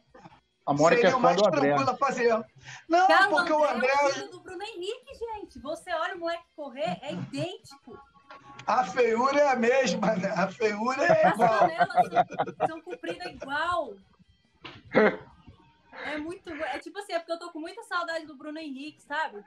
[0.65, 1.75] A Mônica é fã do André.
[1.97, 2.29] Fazer.
[2.87, 3.91] Não, Cara, porque o André.
[3.91, 5.59] É o filho do Bruno Henrique, gente.
[5.59, 7.99] Você olha o moleque correr, é idêntico.
[8.65, 10.29] A feiura é a mesma, né?
[10.29, 11.63] A feiura é As igual.
[12.57, 13.95] As são compridas igual.
[16.05, 16.49] É muito.
[16.49, 19.43] É tipo assim, é porque eu tô com muita saudade do Bruno Henrique, sabe?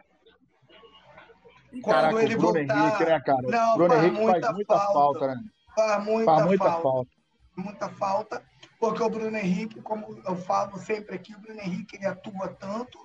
[1.82, 2.78] Caraca, ele o Bruno voltar...
[2.78, 3.42] Henrique, né, cara?
[3.42, 5.44] Não, Bruno Henrique muita faz muita falta, falta né?
[5.74, 6.82] Faz muita, faz muita falta.
[6.82, 7.10] falta.
[7.56, 8.42] Muita falta,
[8.80, 12.98] porque o Bruno Henrique, como eu falo sempre aqui, o Bruno Henrique ele atua tanto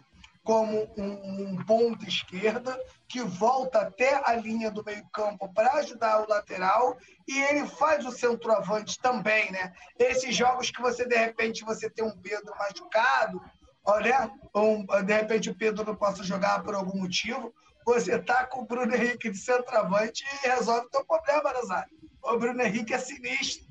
[0.43, 2.75] como um, um ponto esquerda
[3.07, 6.97] que volta até a linha do meio-campo para ajudar o lateral
[7.27, 9.71] e ele faz o centroavante também, né?
[9.99, 13.39] Esses jogos que você de repente você tem um Pedro machucado,
[13.85, 17.53] olha, um, de repente o Pedro não possa jogar por algum motivo,
[17.93, 21.91] você tá com o Bruno Henrique de centroavante e resolve o teu problema, Nazário.
[22.21, 23.67] O Bruno Henrique é sinistro.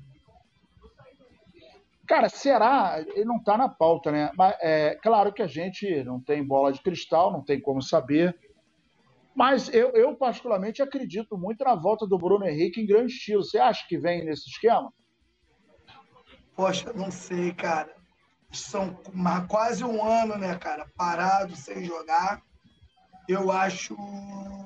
[2.05, 2.99] Cara, será?
[2.99, 4.31] Ele não está na pauta, né?
[4.35, 8.37] Mas é claro que a gente não tem bola de cristal, não tem como saber.
[9.33, 13.43] Mas eu, eu, particularmente acredito muito na volta do Bruno Henrique em grande estilo.
[13.43, 14.91] Você acha que vem nesse esquema?
[16.55, 17.95] Poxa, não sei, cara.
[18.51, 18.97] São
[19.47, 20.89] quase um ano, né, cara?
[20.97, 22.41] Parado, sem jogar
[23.29, 23.95] eu acho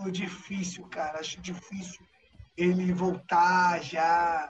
[0.10, 1.20] difícil, cara.
[1.20, 2.02] Acho difícil
[2.58, 4.50] ele voltar já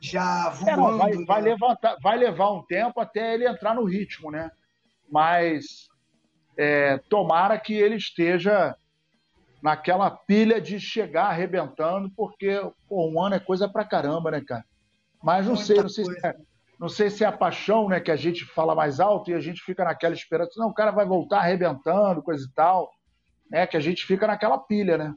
[0.00, 0.70] já voando.
[0.70, 1.50] É, não, vai, vai, né?
[1.50, 4.50] levantar, vai levar um tempo até ele entrar no ritmo, né?
[5.10, 5.88] Mas
[6.56, 8.74] é, tomara que ele esteja
[9.62, 14.64] naquela pilha de chegar arrebentando, porque pô, um ano é coisa pra caramba, né, cara?
[15.22, 16.34] Mas não Muita sei, não sei, se é,
[16.78, 19.40] não sei se é a paixão, né, que a gente fala mais alto e a
[19.40, 22.90] gente fica naquela esperança, não, o cara vai voltar arrebentando, coisa e tal
[23.54, 23.68] né?
[23.68, 25.14] Que a gente fica naquela pilha, né?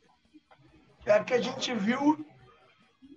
[1.08, 2.24] É que a gente viu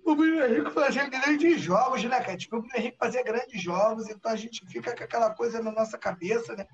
[0.03, 2.35] o Bruno Henrique fazer grandes jogos, né, cara?
[2.35, 5.71] Tipo, o Bruno Henrique fazer grandes jogos, então a gente fica com aquela coisa na
[5.71, 6.65] nossa cabeça, né?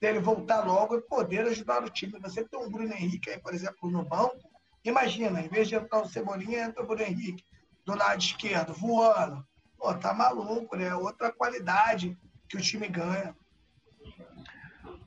[0.00, 2.20] Dele voltar logo e poder ajudar o time.
[2.20, 4.38] Você tem um Bruno Henrique aí, por exemplo, no banco,
[4.84, 7.44] imagina, em vez de entrar o Cebolinha, entra o Bruno Henrique
[7.84, 9.44] do lado esquerdo, voando.
[9.76, 10.94] Pô, tá maluco, né?
[10.94, 12.16] Outra qualidade
[12.48, 13.34] que o time ganha.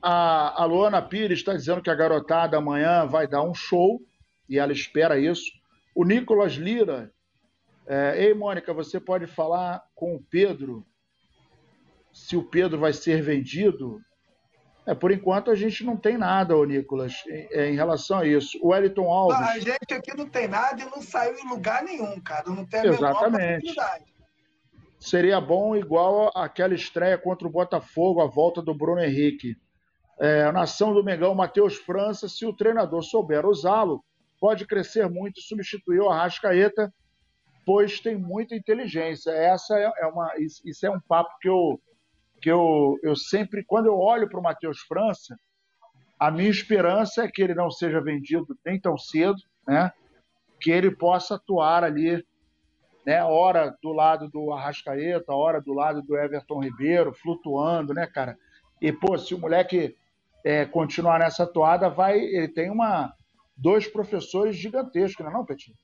[0.01, 4.01] A, a Luana Pires está dizendo que a garotada amanhã vai dar um show,
[4.47, 5.51] e ela espera isso.
[5.93, 7.11] O Nicolas Lira.
[7.85, 10.85] É, Ei, Mônica, você pode falar com o Pedro
[12.13, 13.99] se o Pedro vai ser vendido?
[14.85, 18.25] É, por enquanto a gente não tem nada, ô Nicolas, em, é, em relação a
[18.25, 18.57] isso.
[18.61, 19.47] O Wellington Alves.
[19.49, 22.49] A gente aqui não tem nada e não saiu em lugar nenhum, cara.
[22.49, 23.73] Não tem a Exatamente.
[24.99, 29.55] Seria bom igual aquela estreia contra o Botafogo, a volta do Bruno Henrique.
[30.19, 34.03] É, nação do Mengão, Matheus França, se o treinador souber usá-lo,
[34.39, 36.93] pode crescer muito e substituir o Arrascaeta,
[37.65, 39.31] pois tem muita inteligência.
[39.31, 41.79] Essa é, é uma, isso é um papo que eu,
[42.41, 45.37] que eu, eu sempre, quando eu olho para o Matheus França,
[46.19, 49.91] a minha esperança é que ele não seja vendido nem tão cedo, né?
[50.59, 52.25] que ele possa atuar ali,
[53.05, 53.23] né?
[53.23, 58.37] hora do lado do Arrascaeta, hora do lado do Everton Ribeiro, flutuando, né, cara?
[58.81, 59.95] E, pô, se o moleque
[60.43, 63.13] é, continuar nessa toada, vai, ele tem uma,
[63.55, 65.75] dois professores gigantescos, não é não, Petit?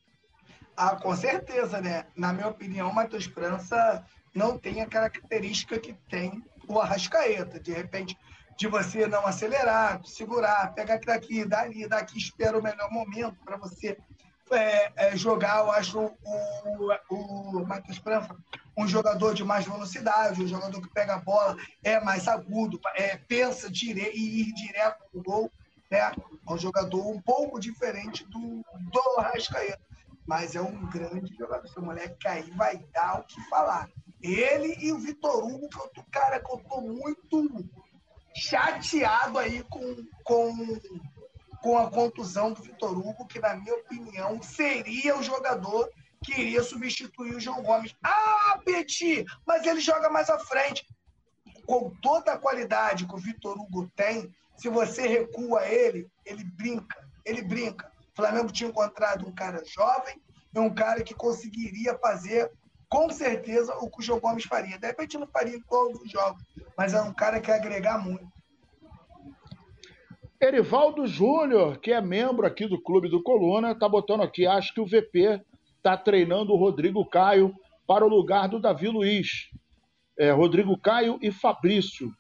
[0.77, 2.06] Ah, com certeza, né?
[2.15, 7.60] Na minha opinião, o Matheus França não tem a característica que tem o Arrascaeta.
[7.60, 8.18] De repente,
[8.57, 13.98] de você não acelerar, segurar, pegar daqui, dali, daqui, espera o melhor momento para você
[14.52, 15.60] é, é, jogar.
[15.60, 18.36] Eu acho o, o, o Matheus França
[18.77, 23.15] um jogador de mais velocidade, um jogador que pega a bola, é mais agudo, é,
[23.15, 25.52] pensa dire e ir direto o gol.
[25.89, 25.99] Né?
[25.99, 26.14] É
[26.47, 29.80] um jogador um pouco diferente do, do Arrascaeta.
[30.27, 31.68] Mas é um grande jogador.
[31.68, 33.89] Se o moleque cair, vai dar o que falar.
[34.22, 37.64] Ele e o Vitor Hugo, que eu tô, cara, que eu tô muito
[38.35, 40.80] chateado aí com, com,
[41.61, 45.89] com a contusão do Vitor Hugo, que, na minha opinião, seria o jogador
[46.26, 47.95] que iria substituir o João Gomes.
[48.03, 50.85] Ah, Petit, mas ele joga mais à frente.
[51.65, 57.07] Com toda a qualidade que o Vitor Hugo tem, se você recua ele, ele brinca,
[57.23, 57.91] ele brinca.
[58.14, 60.19] O Flamengo tinha encontrado um cara jovem
[60.53, 62.52] e um cara que conseguiria fazer,
[62.89, 64.80] com certeza, o que o João Gomes faria.
[64.80, 66.41] De repente não faria em todos os jogos,
[66.77, 68.34] mas é um cara que agregar muito.
[70.41, 74.81] Erivaldo Júnior, que é membro aqui do Clube do Coluna, está botando aqui, acho que
[74.81, 75.41] o VP
[75.86, 77.53] está treinando o Rodrigo Caio
[77.88, 79.52] para o lugar do Davi Luiz.
[80.18, 82.12] É, Rodrigo Caio e Fabrício.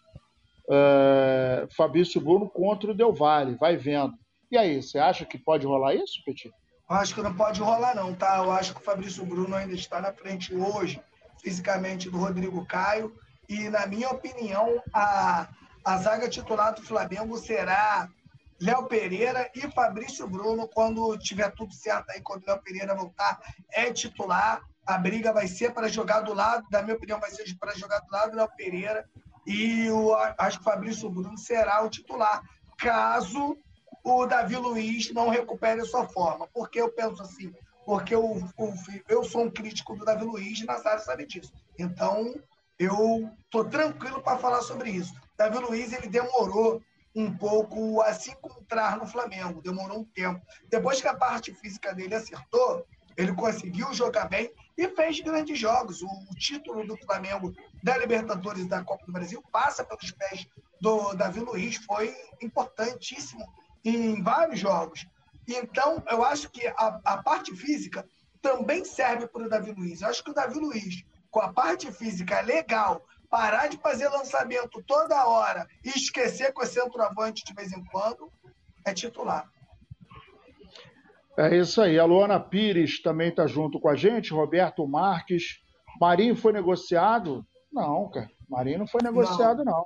[0.69, 4.13] É, Fabrício Bruno contra o Del Valle, vai vendo.
[4.51, 6.51] E aí, você acha que pode rolar isso, Petit?
[6.87, 8.37] Eu acho que não pode rolar, não, tá?
[8.37, 11.01] Eu acho que o Fabrício Bruno ainda está na frente hoje,
[11.41, 13.11] fisicamente, do Rodrigo Caio.
[13.49, 15.47] E, na minha opinião, a,
[15.83, 18.07] a zaga titular do Flamengo será
[18.65, 23.39] Léo Pereira e Fabrício Bruno, quando tiver tudo certo aí, quando o Léo Pereira voltar,
[23.71, 24.59] é titular.
[24.83, 27.99] A briga vai ser para jogar do lado, da minha opinião, vai ser para jogar
[27.99, 29.07] do lado do Léo Pereira.
[29.45, 32.41] E o, acho que o Fabrício Bruno será o titular,
[32.75, 33.55] caso
[34.03, 36.47] o Davi Luiz não recupere a sua forma.
[36.47, 37.53] Porque eu penso assim,
[37.85, 38.41] porque o,
[39.07, 41.53] eu sou um crítico do Davi Luiz e Nazário sabe disso.
[41.77, 42.33] Então,
[42.79, 45.13] eu tô tranquilo para falar sobre isso.
[45.37, 46.81] Davi Luiz, ele demorou
[47.15, 49.61] um pouco a se encontrar no Flamengo.
[49.61, 50.45] Demorou um tempo.
[50.69, 52.85] Depois que a parte física dele acertou,
[53.15, 56.01] ele conseguiu jogar bem e fez grandes jogos.
[56.01, 60.45] O, título do Flamengo da Libertadores da Copa do Brasil passa pelos pés
[60.81, 63.47] do Davi Luiz, foi importantíssimo
[63.83, 65.07] em vários jogos.
[65.47, 68.05] Então, eu acho que a, a parte física
[68.41, 70.01] também serve para o Davi Luiz.
[70.01, 74.83] Eu acho que o Davi Luiz, com a parte física legal, parar de fazer lançamento
[74.85, 78.31] toda hora e esquecer com o centroavante de vez em quando,
[78.85, 79.49] é titular.
[81.37, 81.99] É isso aí.
[81.99, 85.59] A Luana Pires também está junto com a gente, Roberto Marques.
[85.99, 87.45] Marinho foi negociado?
[87.71, 88.29] Não, cara.
[88.49, 89.83] Marinho não foi negociado, não.
[89.83, 89.85] não.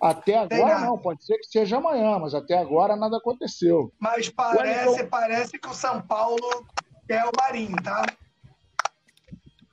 [0.00, 3.92] Até agora não, pode ser que seja amanhã, mas até agora nada aconteceu.
[3.98, 6.66] Mas parece, parece que o São Paulo
[7.08, 8.04] é o Marinho, tá?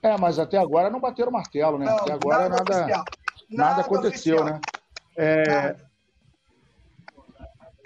[0.04, 1.86] É, mas até agora não bateram o martelo, né?
[1.86, 3.04] Não, até agora nada, nada, nada,
[3.48, 4.44] nada aconteceu, oficial.
[4.44, 4.60] né?
[5.16, 5.76] É,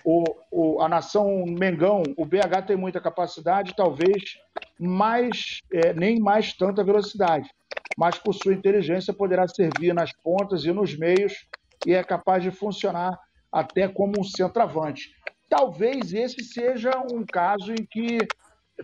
[0.04, 4.36] o, o, a nação Mengão, o BH tem muita capacidade, talvez
[4.80, 7.48] mais, é, nem mais tanta velocidade,
[7.96, 11.46] mas por sua inteligência poderá servir nas pontas e nos meios
[11.86, 13.16] e é capaz de funcionar
[13.52, 15.12] até como um centroavante.
[15.48, 18.18] Talvez esse seja um caso em que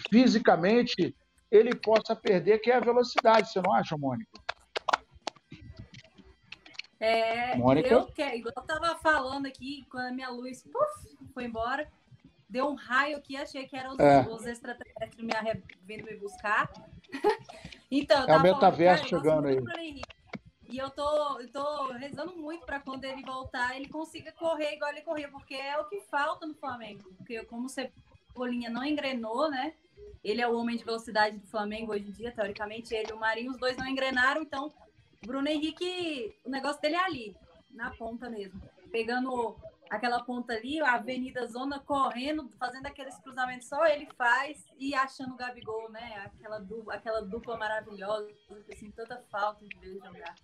[0.09, 1.17] fisicamente
[1.57, 4.31] ele possa perder, que é a velocidade, você não acha, Mônica?
[7.01, 7.89] É, Mônica?
[7.89, 11.91] eu quero, igual eu estava falando aqui, quando a minha luz puff, foi embora,
[12.49, 14.27] deu um raio aqui, achei que eram os, é.
[14.29, 15.33] os extraterrestres me
[15.83, 16.71] vindo me buscar.
[17.91, 20.03] então, é o metaverso chegando aí.
[20.71, 24.91] E eu tô, eu tô rezando muito para quando ele voltar, ele consiga correr igual
[24.91, 27.13] ele corria, porque é o que falta no Flamengo.
[27.17, 27.93] Porque como você
[28.35, 29.75] Cebolinha não engrenou, né?
[30.23, 32.95] Ele é o homem de velocidade do Flamengo hoje em dia, teoricamente.
[32.95, 34.73] Ele e o Marinho, os dois não engrenaram, então
[35.25, 37.37] Bruno Henrique, o negócio dele é ali,
[37.71, 38.61] na ponta mesmo.
[38.91, 39.57] Pegando
[39.91, 45.35] aquela ponta ali, a Avenida Zona correndo, fazendo aqueles cruzamentos só ele faz e achando
[45.35, 46.25] o Gabigol, né?
[46.25, 48.29] Aquela dupla, aquela dupla maravilhosa,
[48.73, 50.35] assim, tanta falta de ver jogar.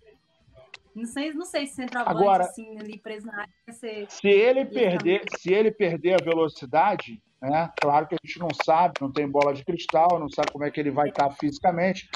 [0.93, 4.11] Não sei, não sei se centroavante Agora, assim, ali preso na área ser...
[4.11, 7.71] Se ele perder, se ele perder a velocidade, né?
[7.81, 10.71] Claro que a gente não sabe, não tem bola de cristal, não sabe como é
[10.71, 12.09] que ele vai estar fisicamente.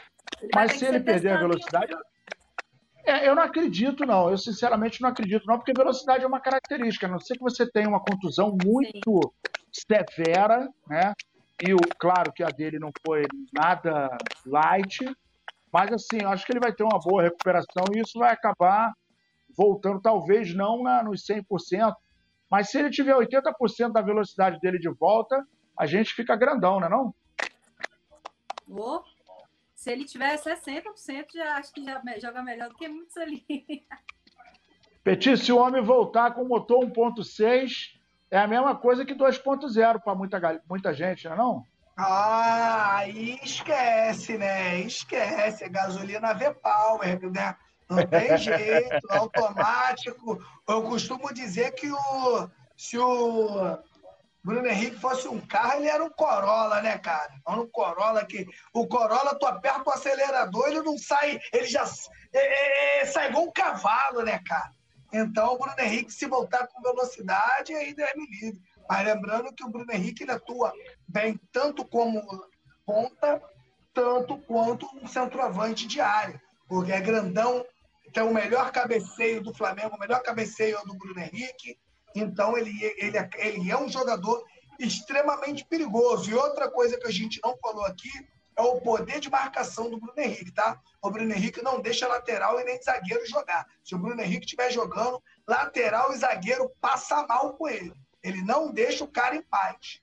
[0.53, 1.93] Mas se ele perder a velocidade,
[3.05, 4.29] é, eu não acredito, não.
[4.29, 7.05] Eu sinceramente não acredito, não, porque velocidade é uma característica.
[7.07, 9.33] A não ser que você tenha uma contusão muito
[9.71, 9.85] Sim.
[9.87, 11.13] severa, né?
[11.61, 13.23] E o, claro que a dele não foi
[13.53, 14.99] nada light,
[15.71, 18.93] mas assim, eu acho que ele vai ter uma boa recuperação e isso vai acabar
[19.55, 21.93] voltando, talvez não na, nos 100%,
[22.49, 25.45] mas se ele tiver 80% da velocidade dele de volta,
[25.77, 27.13] a gente fica grandão, né não?
[28.67, 29.01] Oh,
[29.75, 30.83] se ele tiver 60%,
[31.33, 33.45] já acho que já joga melhor do que muitos ali.
[35.03, 37.91] Petit, se o homem voltar com motor 1.6,
[38.31, 41.63] é a mesma coisa que 2.0 para muita, muita gente, não é não?
[41.97, 44.79] Ah, aí esquece, né?
[44.81, 45.63] Esquece.
[45.63, 47.55] É gasolina V-Power, né?
[47.89, 50.43] Não tem jeito, automático.
[50.67, 53.77] Eu costumo dizer que o, se o
[54.43, 57.33] Bruno Henrique fosse um carro, ele era um Corolla, né, cara?
[57.47, 58.47] Era um Corolla que.
[58.73, 61.39] O Corolla, tu aperta o acelerador, ele não sai.
[61.51, 61.83] Ele já.
[62.33, 64.71] É, é, é sai igual um cavalo, né, cara?
[65.13, 68.61] Então, o Bruno Henrique, se voltar com velocidade, aí me livre.
[68.87, 70.73] Mas lembrando que o Bruno Henrique ele atua
[71.07, 72.21] bem tanto como
[72.85, 73.41] ponta,
[73.93, 76.41] tanto quanto um centroavante de área.
[76.67, 77.65] Porque é grandão,
[78.15, 81.77] tem o melhor cabeceio do Flamengo, o melhor cabeceio é do Bruno Henrique.
[82.15, 84.41] Então ele, ele, ele é um jogador
[84.79, 86.31] extremamente perigoso.
[86.31, 88.09] E outra coisa que a gente não falou aqui
[88.55, 90.79] é o poder de marcação do Bruno Henrique, tá?
[91.01, 93.67] O Bruno Henrique não deixa lateral e nem zagueiro jogar.
[93.83, 97.93] Se o Bruno Henrique estiver jogando, lateral e zagueiro passa mal com ele.
[98.23, 99.99] Ele não deixa o cara em paz.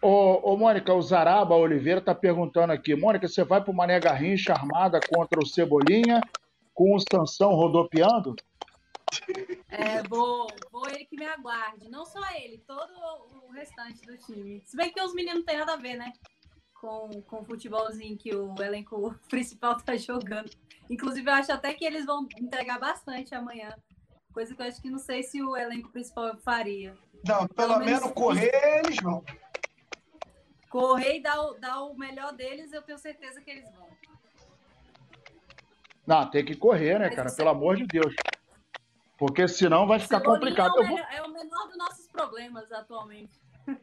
[0.00, 2.94] Ô, ô Mônica, o Zaraba Oliveira está perguntando aqui.
[2.94, 6.20] Mônica, você vai para uma Mané Garrincha armada contra o Cebolinha
[6.72, 8.36] com o Sansão rodopiando?
[9.68, 11.88] É, vou, vou ele que me aguarde.
[11.90, 12.92] Não só ele, todo
[13.48, 14.62] o restante do time.
[14.64, 16.12] Se bem que os meninos não tem nada a ver, né?
[16.80, 20.50] Com, com o futebolzinho que o elenco principal tá jogando.
[20.88, 23.74] Inclusive, eu acho até que eles vão entregar bastante amanhã.
[24.32, 26.96] Coisa que eu acho que não sei se o elenco principal faria.
[27.26, 29.24] Não, pelo, pelo menos, menos correr eles vão.
[30.68, 33.88] Correr e dar o, dar o melhor deles, eu tenho certeza que eles vão.
[36.06, 37.34] Não, tem que correr, né, Mas cara?
[37.34, 37.52] Pelo é...
[37.52, 38.14] amor de Deus.
[39.18, 40.78] Porque senão vai ficar complicado.
[40.78, 40.98] É o, vou...
[40.98, 43.38] é o menor dos nossos problemas atualmente.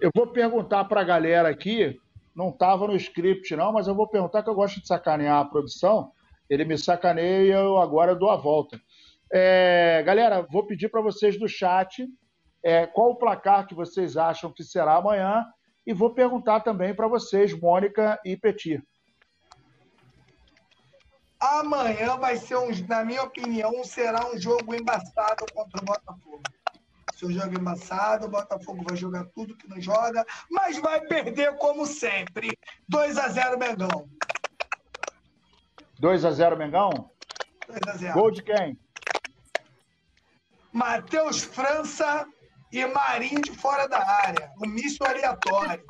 [0.00, 2.00] Eu vou perguntar para a galera aqui,
[2.32, 5.44] não estava no script não, mas eu vou perguntar que eu gosto de sacanear a
[5.44, 6.12] produção.
[6.48, 8.80] Ele me sacaneia e eu agora dou a volta.
[9.32, 12.06] É, galera, vou pedir para vocês do chat
[12.62, 15.44] é, qual o placar que vocês acham que será amanhã
[15.88, 18.82] e vou perguntar também para vocês, Mônica e Petit.
[21.40, 26.42] Amanhã vai ser, um, na minha opinião, será um jogo embaçado contra o Botafogo.
[27.14, 31.86] Seu jogo embaçado, o Botafogo vai jogar tudo que não joga, mas vai perder como
[31.86, 32.50] sempre.
[32.86, 34.10] 2 a 0 Mengão.
[35.98, 37.10] 2 a 0 Mengão?
[37.66, 38.12] 2 a 0.
[38.12, 38.78] Gol de quem?
[40.70, 42.28] Matheus França
[42.72, 44.52] e Marinho de fora da área.
[44.58, 45.84] O míssil aleatório.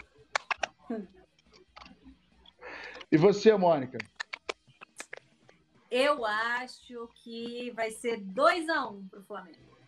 [3.10, 3.98] E você, Mônica?
[5.90, 9.78] Eu acho que vai ser 2x1 um para o Flamengo.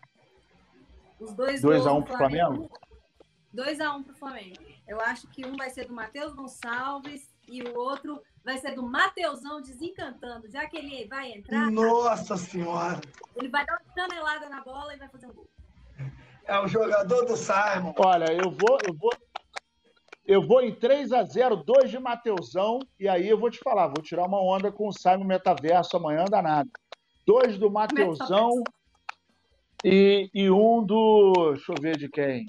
[1.20, 2.70] Os dois 2x1 um para o Flamengo?
[3.54, 4.64] 2x1 um para o Flamengo.
[4.88, 8.82] Eu acho que um vai ser do Matheus Gonçalves e o outro vai ser do
[8.82, 10.50] Mateusão desencantando.
[10.50, 11.70] Já que ele vai entrar.
[11.70, 13.00] Nossa Senhora!
[13.36, 15.48] Ele vai dar uma canelada na bola e vai fazer um gol.
[16.50, 17.94] É o jogador do Simon.
[17.96, 19.10] Olha, eu vou, eu vou,
[20.26, 23.86] eu vou em 3 a 0 2 de Mateusão, e aí eu vou te falar,
[23.86, 26.68] vou tirar uma onda com o Simon Metaverso amanhã, danado.
[27.24, 28.50] Dois do Mateusão
[29.84, 31.52] e, e um do.
[31.52, 32.44] Deixa eu ver de quem.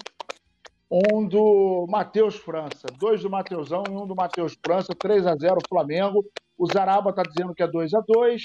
[0.90, 2.88] Um do Matheus França.
[2.98, 4.92] Dois do Mateusão e um do Matheus França.
[4.98, 6.24] 3 a 0 Flamengo.
[6.58, 8.42] O Zaraba está dizendo que é 2 a 2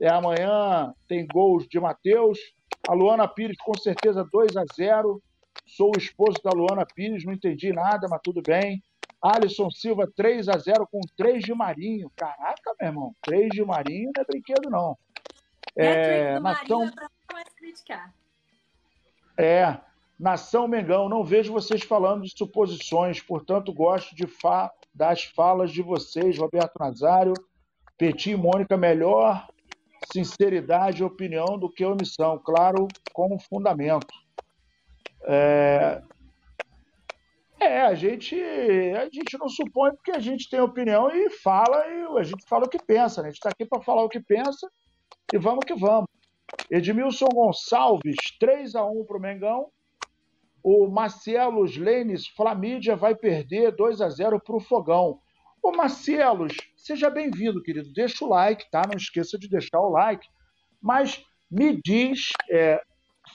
[0.00, 2.38] É amanhã tem gols de Matheus.
[2.86, 5.22] A Luana Pires, com certeza, 2 a 0
[5.66, 8.82] Sou o esposo da Luana Pires, não entendi nada, mas tudo bem.
[9.20, 12.10] Alisson Silva, 3 a 0 com 3 de Marinho.
[12.16, 14.96] Caraca, meu irmão, 3 de Marinho não é brinquedo, não.
[15.76, 16.90] É, é nação...
[17.32, 18.14] mais criticar.
[19.36, 19.78] É.
[20.18, 25.80] Nação Mengão, não vejo vocês falando de suposições, portanto gosto de fa das falas de
[25.80, 27.34] vocês, Roberto Nazário,
[27.96, 29.46] Petit e Mônica, melhor
[30.12, 34.14] sinceridade e opinião do que omissão, claro, com fundamento.
[35.24, 36.02] É,
[37.60, 42.18] é, a gente, a gente não supõe porque a gente tem opinião e fala, e
[42.18, 43.28] a gente fala o que pensa, né?
[43.28, 44.70] A gente está aqui para falar o que pensa
[45.32, 46.08] e vamos que vamos.
[46.70, 49.66] Edmilson Gonçalves, 3 a 1 para o Mengão.
[50.62, 55.20] O Marcelos Lenes, Flamídia vai perder 2 a 0 para o Fogão.
[55.62, 56.54] Ô Marcelos,
[56.88, 57.92] seja bem-vindo, querido.
[57.92, 58.80] Deixa o like, tá?
[58.88, 60.26] Não esqueça de deixar o like.
[60.80, 62.80] Mas me diz, é,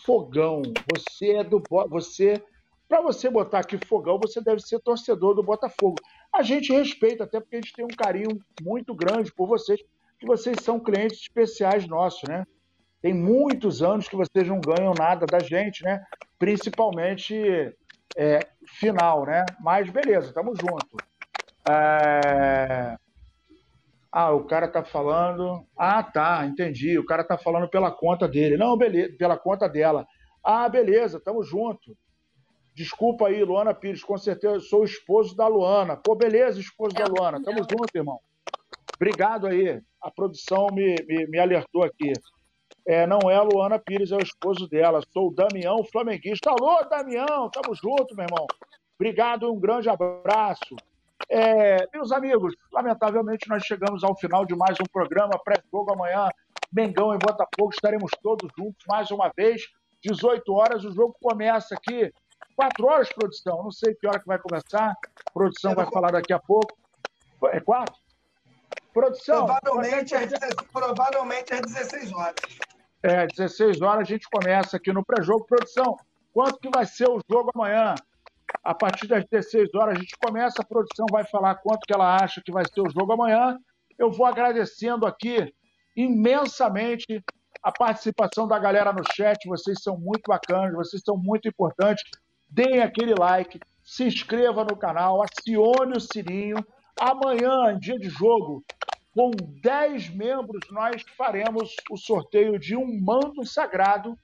[0.03, 1.61] Fogão, você é do.
[1.89, 2.43] Você.
[2.89, 5.95] Para você botar aqui Fogão, você deve ser torcedor do Botafogo.
[6.33, 9.79] A gente respeita, até porque a gente tem um carinho muito grande por vocês,
[10.19, 12.45] que vocês são clientes especiais nossos, né?
[13.01, 16.03] Tem muitos anos que vocês não ganham nada da gente, né?
[16.39, 17.35] Principalmente
[18.17, 18.39] é,
[18.79, 19.45] final, né?
[19.59, 21.07] Mas beleza, estamos juntos.
[21.69, 22.97] É...
[24.15, 25.65] Ah, o cara tá falando.
[25.75, 26.99] Ah, tá, entendi.
[26.99, 28.55] O cara tá falando pela conta dele.
[28.55, 30.05] Não, beleza, pela conta dela.
[30.43, 31.97] Ah, beleza, tamo junto.
[32.75, 35.97] Desculpa aí, Luana Pires, com certeza eu sou o esposo da Luana.
[35.97, 37.41] Pô, beleza, esposo da Luana.
[37.41, 38.19] Tamo junto, irmão.
[38.95, 39.81] Obrigado aí.
[39.99, 42.13] A produção me, me, me alertou aqui.
[42.85, 45.01] É, não é a Luana Pires, é o esposo dela.
[45.11, 46.51] Sou o Damião, flamenguista.
[46.51, 48.45] Alô, Damião, tamo junto, meu irmão.
[48.95, 50.75] Obrigado, um grande abraço.
[51.29, 56.29] É, meus amigos, lamentavelmente nós chegamos ao final de mais um programa pré-jogo amanhã.
[56.71, 59.63] Mengão e Botafogo, estaremos todos juntos mais uma vez.
[60.03, 62.11] 18 horas, o jogo começa aqui.
[62.55, 63.63] 4 horas, produção.
[63.63, 64.91] Não sei que hora que vai começar.
[64.91, 66.77] A produção vai falar daqui a pouco.
[67.45, 67.95] É 4?
[68.93, 69.45] Produção.
[69.45, 70.27] Provavelmente, é,
[70.71, 72.35] provavelmente às 16 horas.
[73.01, 75.45] É, 16 horas a gente começa aqui no pré-jogo.
[75.45, 75.97] Produção,
[76.33, 77.95] quanto que vai ser o jogo amanhã?
[78.63, 82.15] A partir das 16 horas a gente começa, a produção vai falar quanto que ela
[82.15, 83.57] acha que vai ser o jogo amanhã.
[83.97, 85.53] Eu vou agradecendo aqui
[85.95, 87.23] imensamente
[87.61, 89.47] a participação da galera no chat.
[89.47, 92.03] Vocês são muito bacanas, vocês são muito importantes.
[92.49, 96.57] Deem aquele like, se inscreva no canal, acione o sininho.
[96.99, 98.61] Amanhã, dia de jogo,
[99.13, 99.31] com
[99.61, 104.17] 10 membros, nós faremos o sorteio de um manto sagrado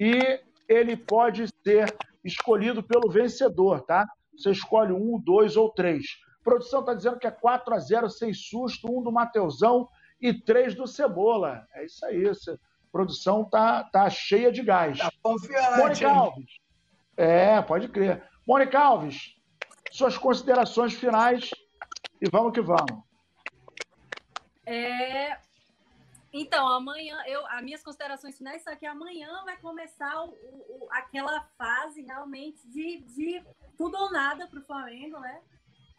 [0.00, 1.94] e ele pode ser
[2.24, 4.06] escolhido pelo vencedor, tá?
[4.36, 6.04] Você escolhe um, dois ou três.
[6.40, 9.88] A produção está dizendo que é 4 a 0 sem susto, um do Mateusão
[10.20, 11.66] e três do Cebola.
[11.74, 12.28] É isso aí.
[12.28, 12.32] A
[12.90, 14.98] produção tá, tá cheia de gás.
[14.98, 15.78] Tá confiante.
[15.78, 16.50] Mônica Alves.
[17.16, 18.22] É, pode crer.
[18.46, 19.36] Mônica Alves,
[19.90, 21.50] suas considerações finais
[22.20, 23.02] e vamos que vamos.
[24.64, 25.36] É,
[26.32, 31.42] então, amanhã, eu, as minhas considerações finais são que amanhã vai começar o, o, aquela
[31.58, 33.44] fase realmente de, de
[33.76, 35.42] tudo ou nada para o Flamengo, né?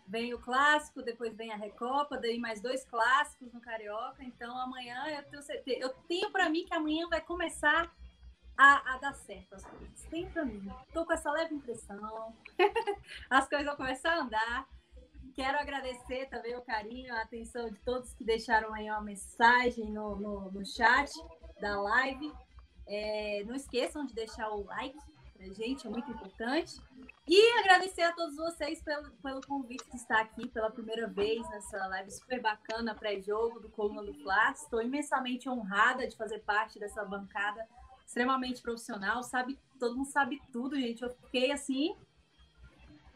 [0.07, 4.23] Vem o clássico, depois vem a Recopa, daí mais dois clássicos no Carioca.
[4.23, 7.93] Então, amanhã eu tenho certeza, eu tenho para mim que amanhã vai começar
[8.57, 10.03] a, a dar certo as coisas.
[10.10, 10.68] Tem para mim.
[10.93, 12.35] Tô com essa leve impressão.
[13.30, 14.68] as coisas vão começar a andar.
[15.35, 20.15] Quero agradecer também o carinho, a atenção de todos que deixaram aí uma mensagem no,
[20.15, 21.11] no, no chat
[21.60, 22.31] da live.
[22.88, 24.97] É, não esqueçam de deixar o like
[25.35, 26.80] pra gente, é muito importante.
[27.27, 31.88] E agradecer a todos vocês pelo, pelo convite de estar aqui pela primeira vez nessa
[31.88, 34.51] live super bacana pré-jogo do Coluna do Fla.
[34.51, 37.68] Estou imensamente honrada de fazer parte dessa bancada
[38.05, 39.23] extremamente profissional.
[39.23, 41.01] Sabe, todo mundo sabe tudo, gente.
[41.01, 41.95] Eu fiquei assim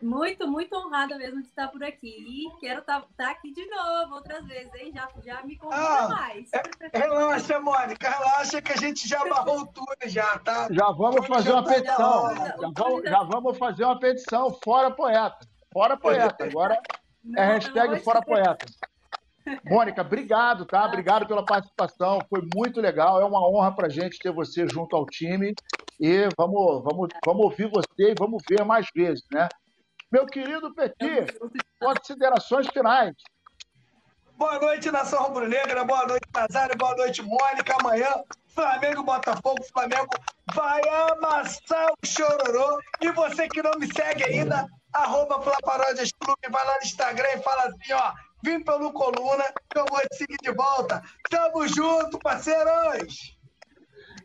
[0.02, 2.07] muito, muito honrada mesmo de estar por aqui.
[2.07, 4.91] E quero estar, tá, tá aqui de novo outras vezes, hein?
[4.94, 6.49] Já, já me convida ah, mais.
[6.53, 10.68] É, relaxa, Mônica, relaxa que a gente já amarrou tudo já, tá?
[10.72, 12.36] Já vamos fazer uma petição.
[12.36, 14.60] Já vamos, já vamos fazer uma petição.
[14.64, 15.40] Fora poeta.
[15.74, 16.44] Fora poeta.
[16.44, 16.80] Agora
[17.36, 18.65] é hashtag fora poeta.
[19.65, 20.86] Mônica, obrigado, tá?
[20.86, 22.19] Obrigado pela participação.
[22.30, 23.22] Foi muito legal.
[23.22, 25.53] É uma honra para gente ter você junto ao time.
[25.99, 29.48] E vamos, vamos, vamos ouvir você e vamos ver mais vezes, né?
[30.10, 31.38] Meu querido Petit,
[31.80, 33.14] considerações finais.
[34.38, 35.84] Boa noite, nação rubro-negra.
[35.84, 36.78] Boa noite, Nazário.
[36.78, 37.76] Boa noite, Mônica.
[37.82, 38.14] Amanhã,
[38.48, 39.62] Flamengo Botafogo.
[39.74, 40.08] Flamengo
[40.54, 40.82] vai
[41.12, 42.80] amassar o chororô.
[43.02, 47.44] E você que não me segue ainda, arroba Flaparódias Clube, vai lá no Instagram e
[47.44, 48.14] fala assim, ó,
[48.44, 51.04] vim pelo Coluna, que eu vou te seguir de volta.
[51.30, 53.36] Tamo junto, parceiros!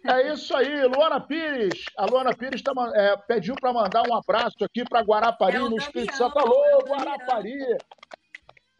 [0.05, 1.85] É isso aí, Luana Pires.
[1.97, 5.77] A Luana Pires tá, é, pediu para mandar um abraço aqui para Guarapari, é no
[5.77, 6.39] Espírito Santo.
[6.39, 7.57] Alô, Guarapari!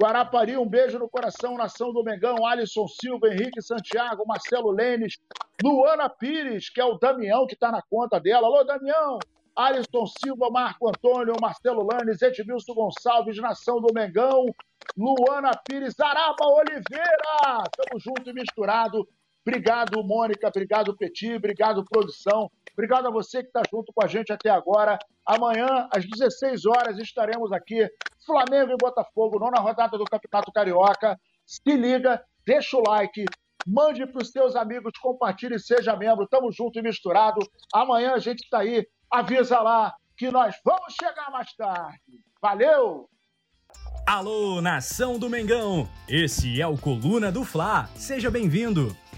[0.03, 5.15] Guarapari, um beijo no coração, nação do Mengão, Alisson Silva, Henrique Santiago, Marcelo Lênis,
[5.63, 8.49] Luana Pires, que é o Damião que está na conta dela.
[8.49, 9.21] Alô, Damião!
[9.55, 14.47] Alisson Silva, Marco Antônio, Marcelo Lanes, Edmilson Gonçalves, Nação do Mengão,
[14.97, 17.63] Luana Pires, Araba Oliveira.
[17.77, 19.07] Tamo junto e misturado.
[19.47, 20.49] Obrigado, Mônica.
[20.49, 21.35] Obrigado, Petit.
[21.35, 22.51] Obrigado, produção.
[22.73, 24.99] Obrigado a você que está junto com a gente até agora.
[25.27, 27.87] Amanhã, às 16 horas, estaremos aqui.
[28.25, 31.19] Flamengo e Botafogo, nona rodada do Campeonato Carioca.
[31.45, 33.25] Se liga, deixa o like,
[33.67, 36.27] mande para os seus amigos, compartilhe, seja membro.
[36.29, 37.41] Tamo junto e misturado.
[37.75, 38.87] Amanhã a gente está aí.
[39.11, 42.01] Avisa lá que nós vamos chegar mais tarde.
[42.41, 43.09] Valeu!
[44.07, 45.89] Alô, nação do Mengão!
[46.09, 47.89] Esse é o Coluna do Fla.
[47.95, 49.02] Seja bem-vindo!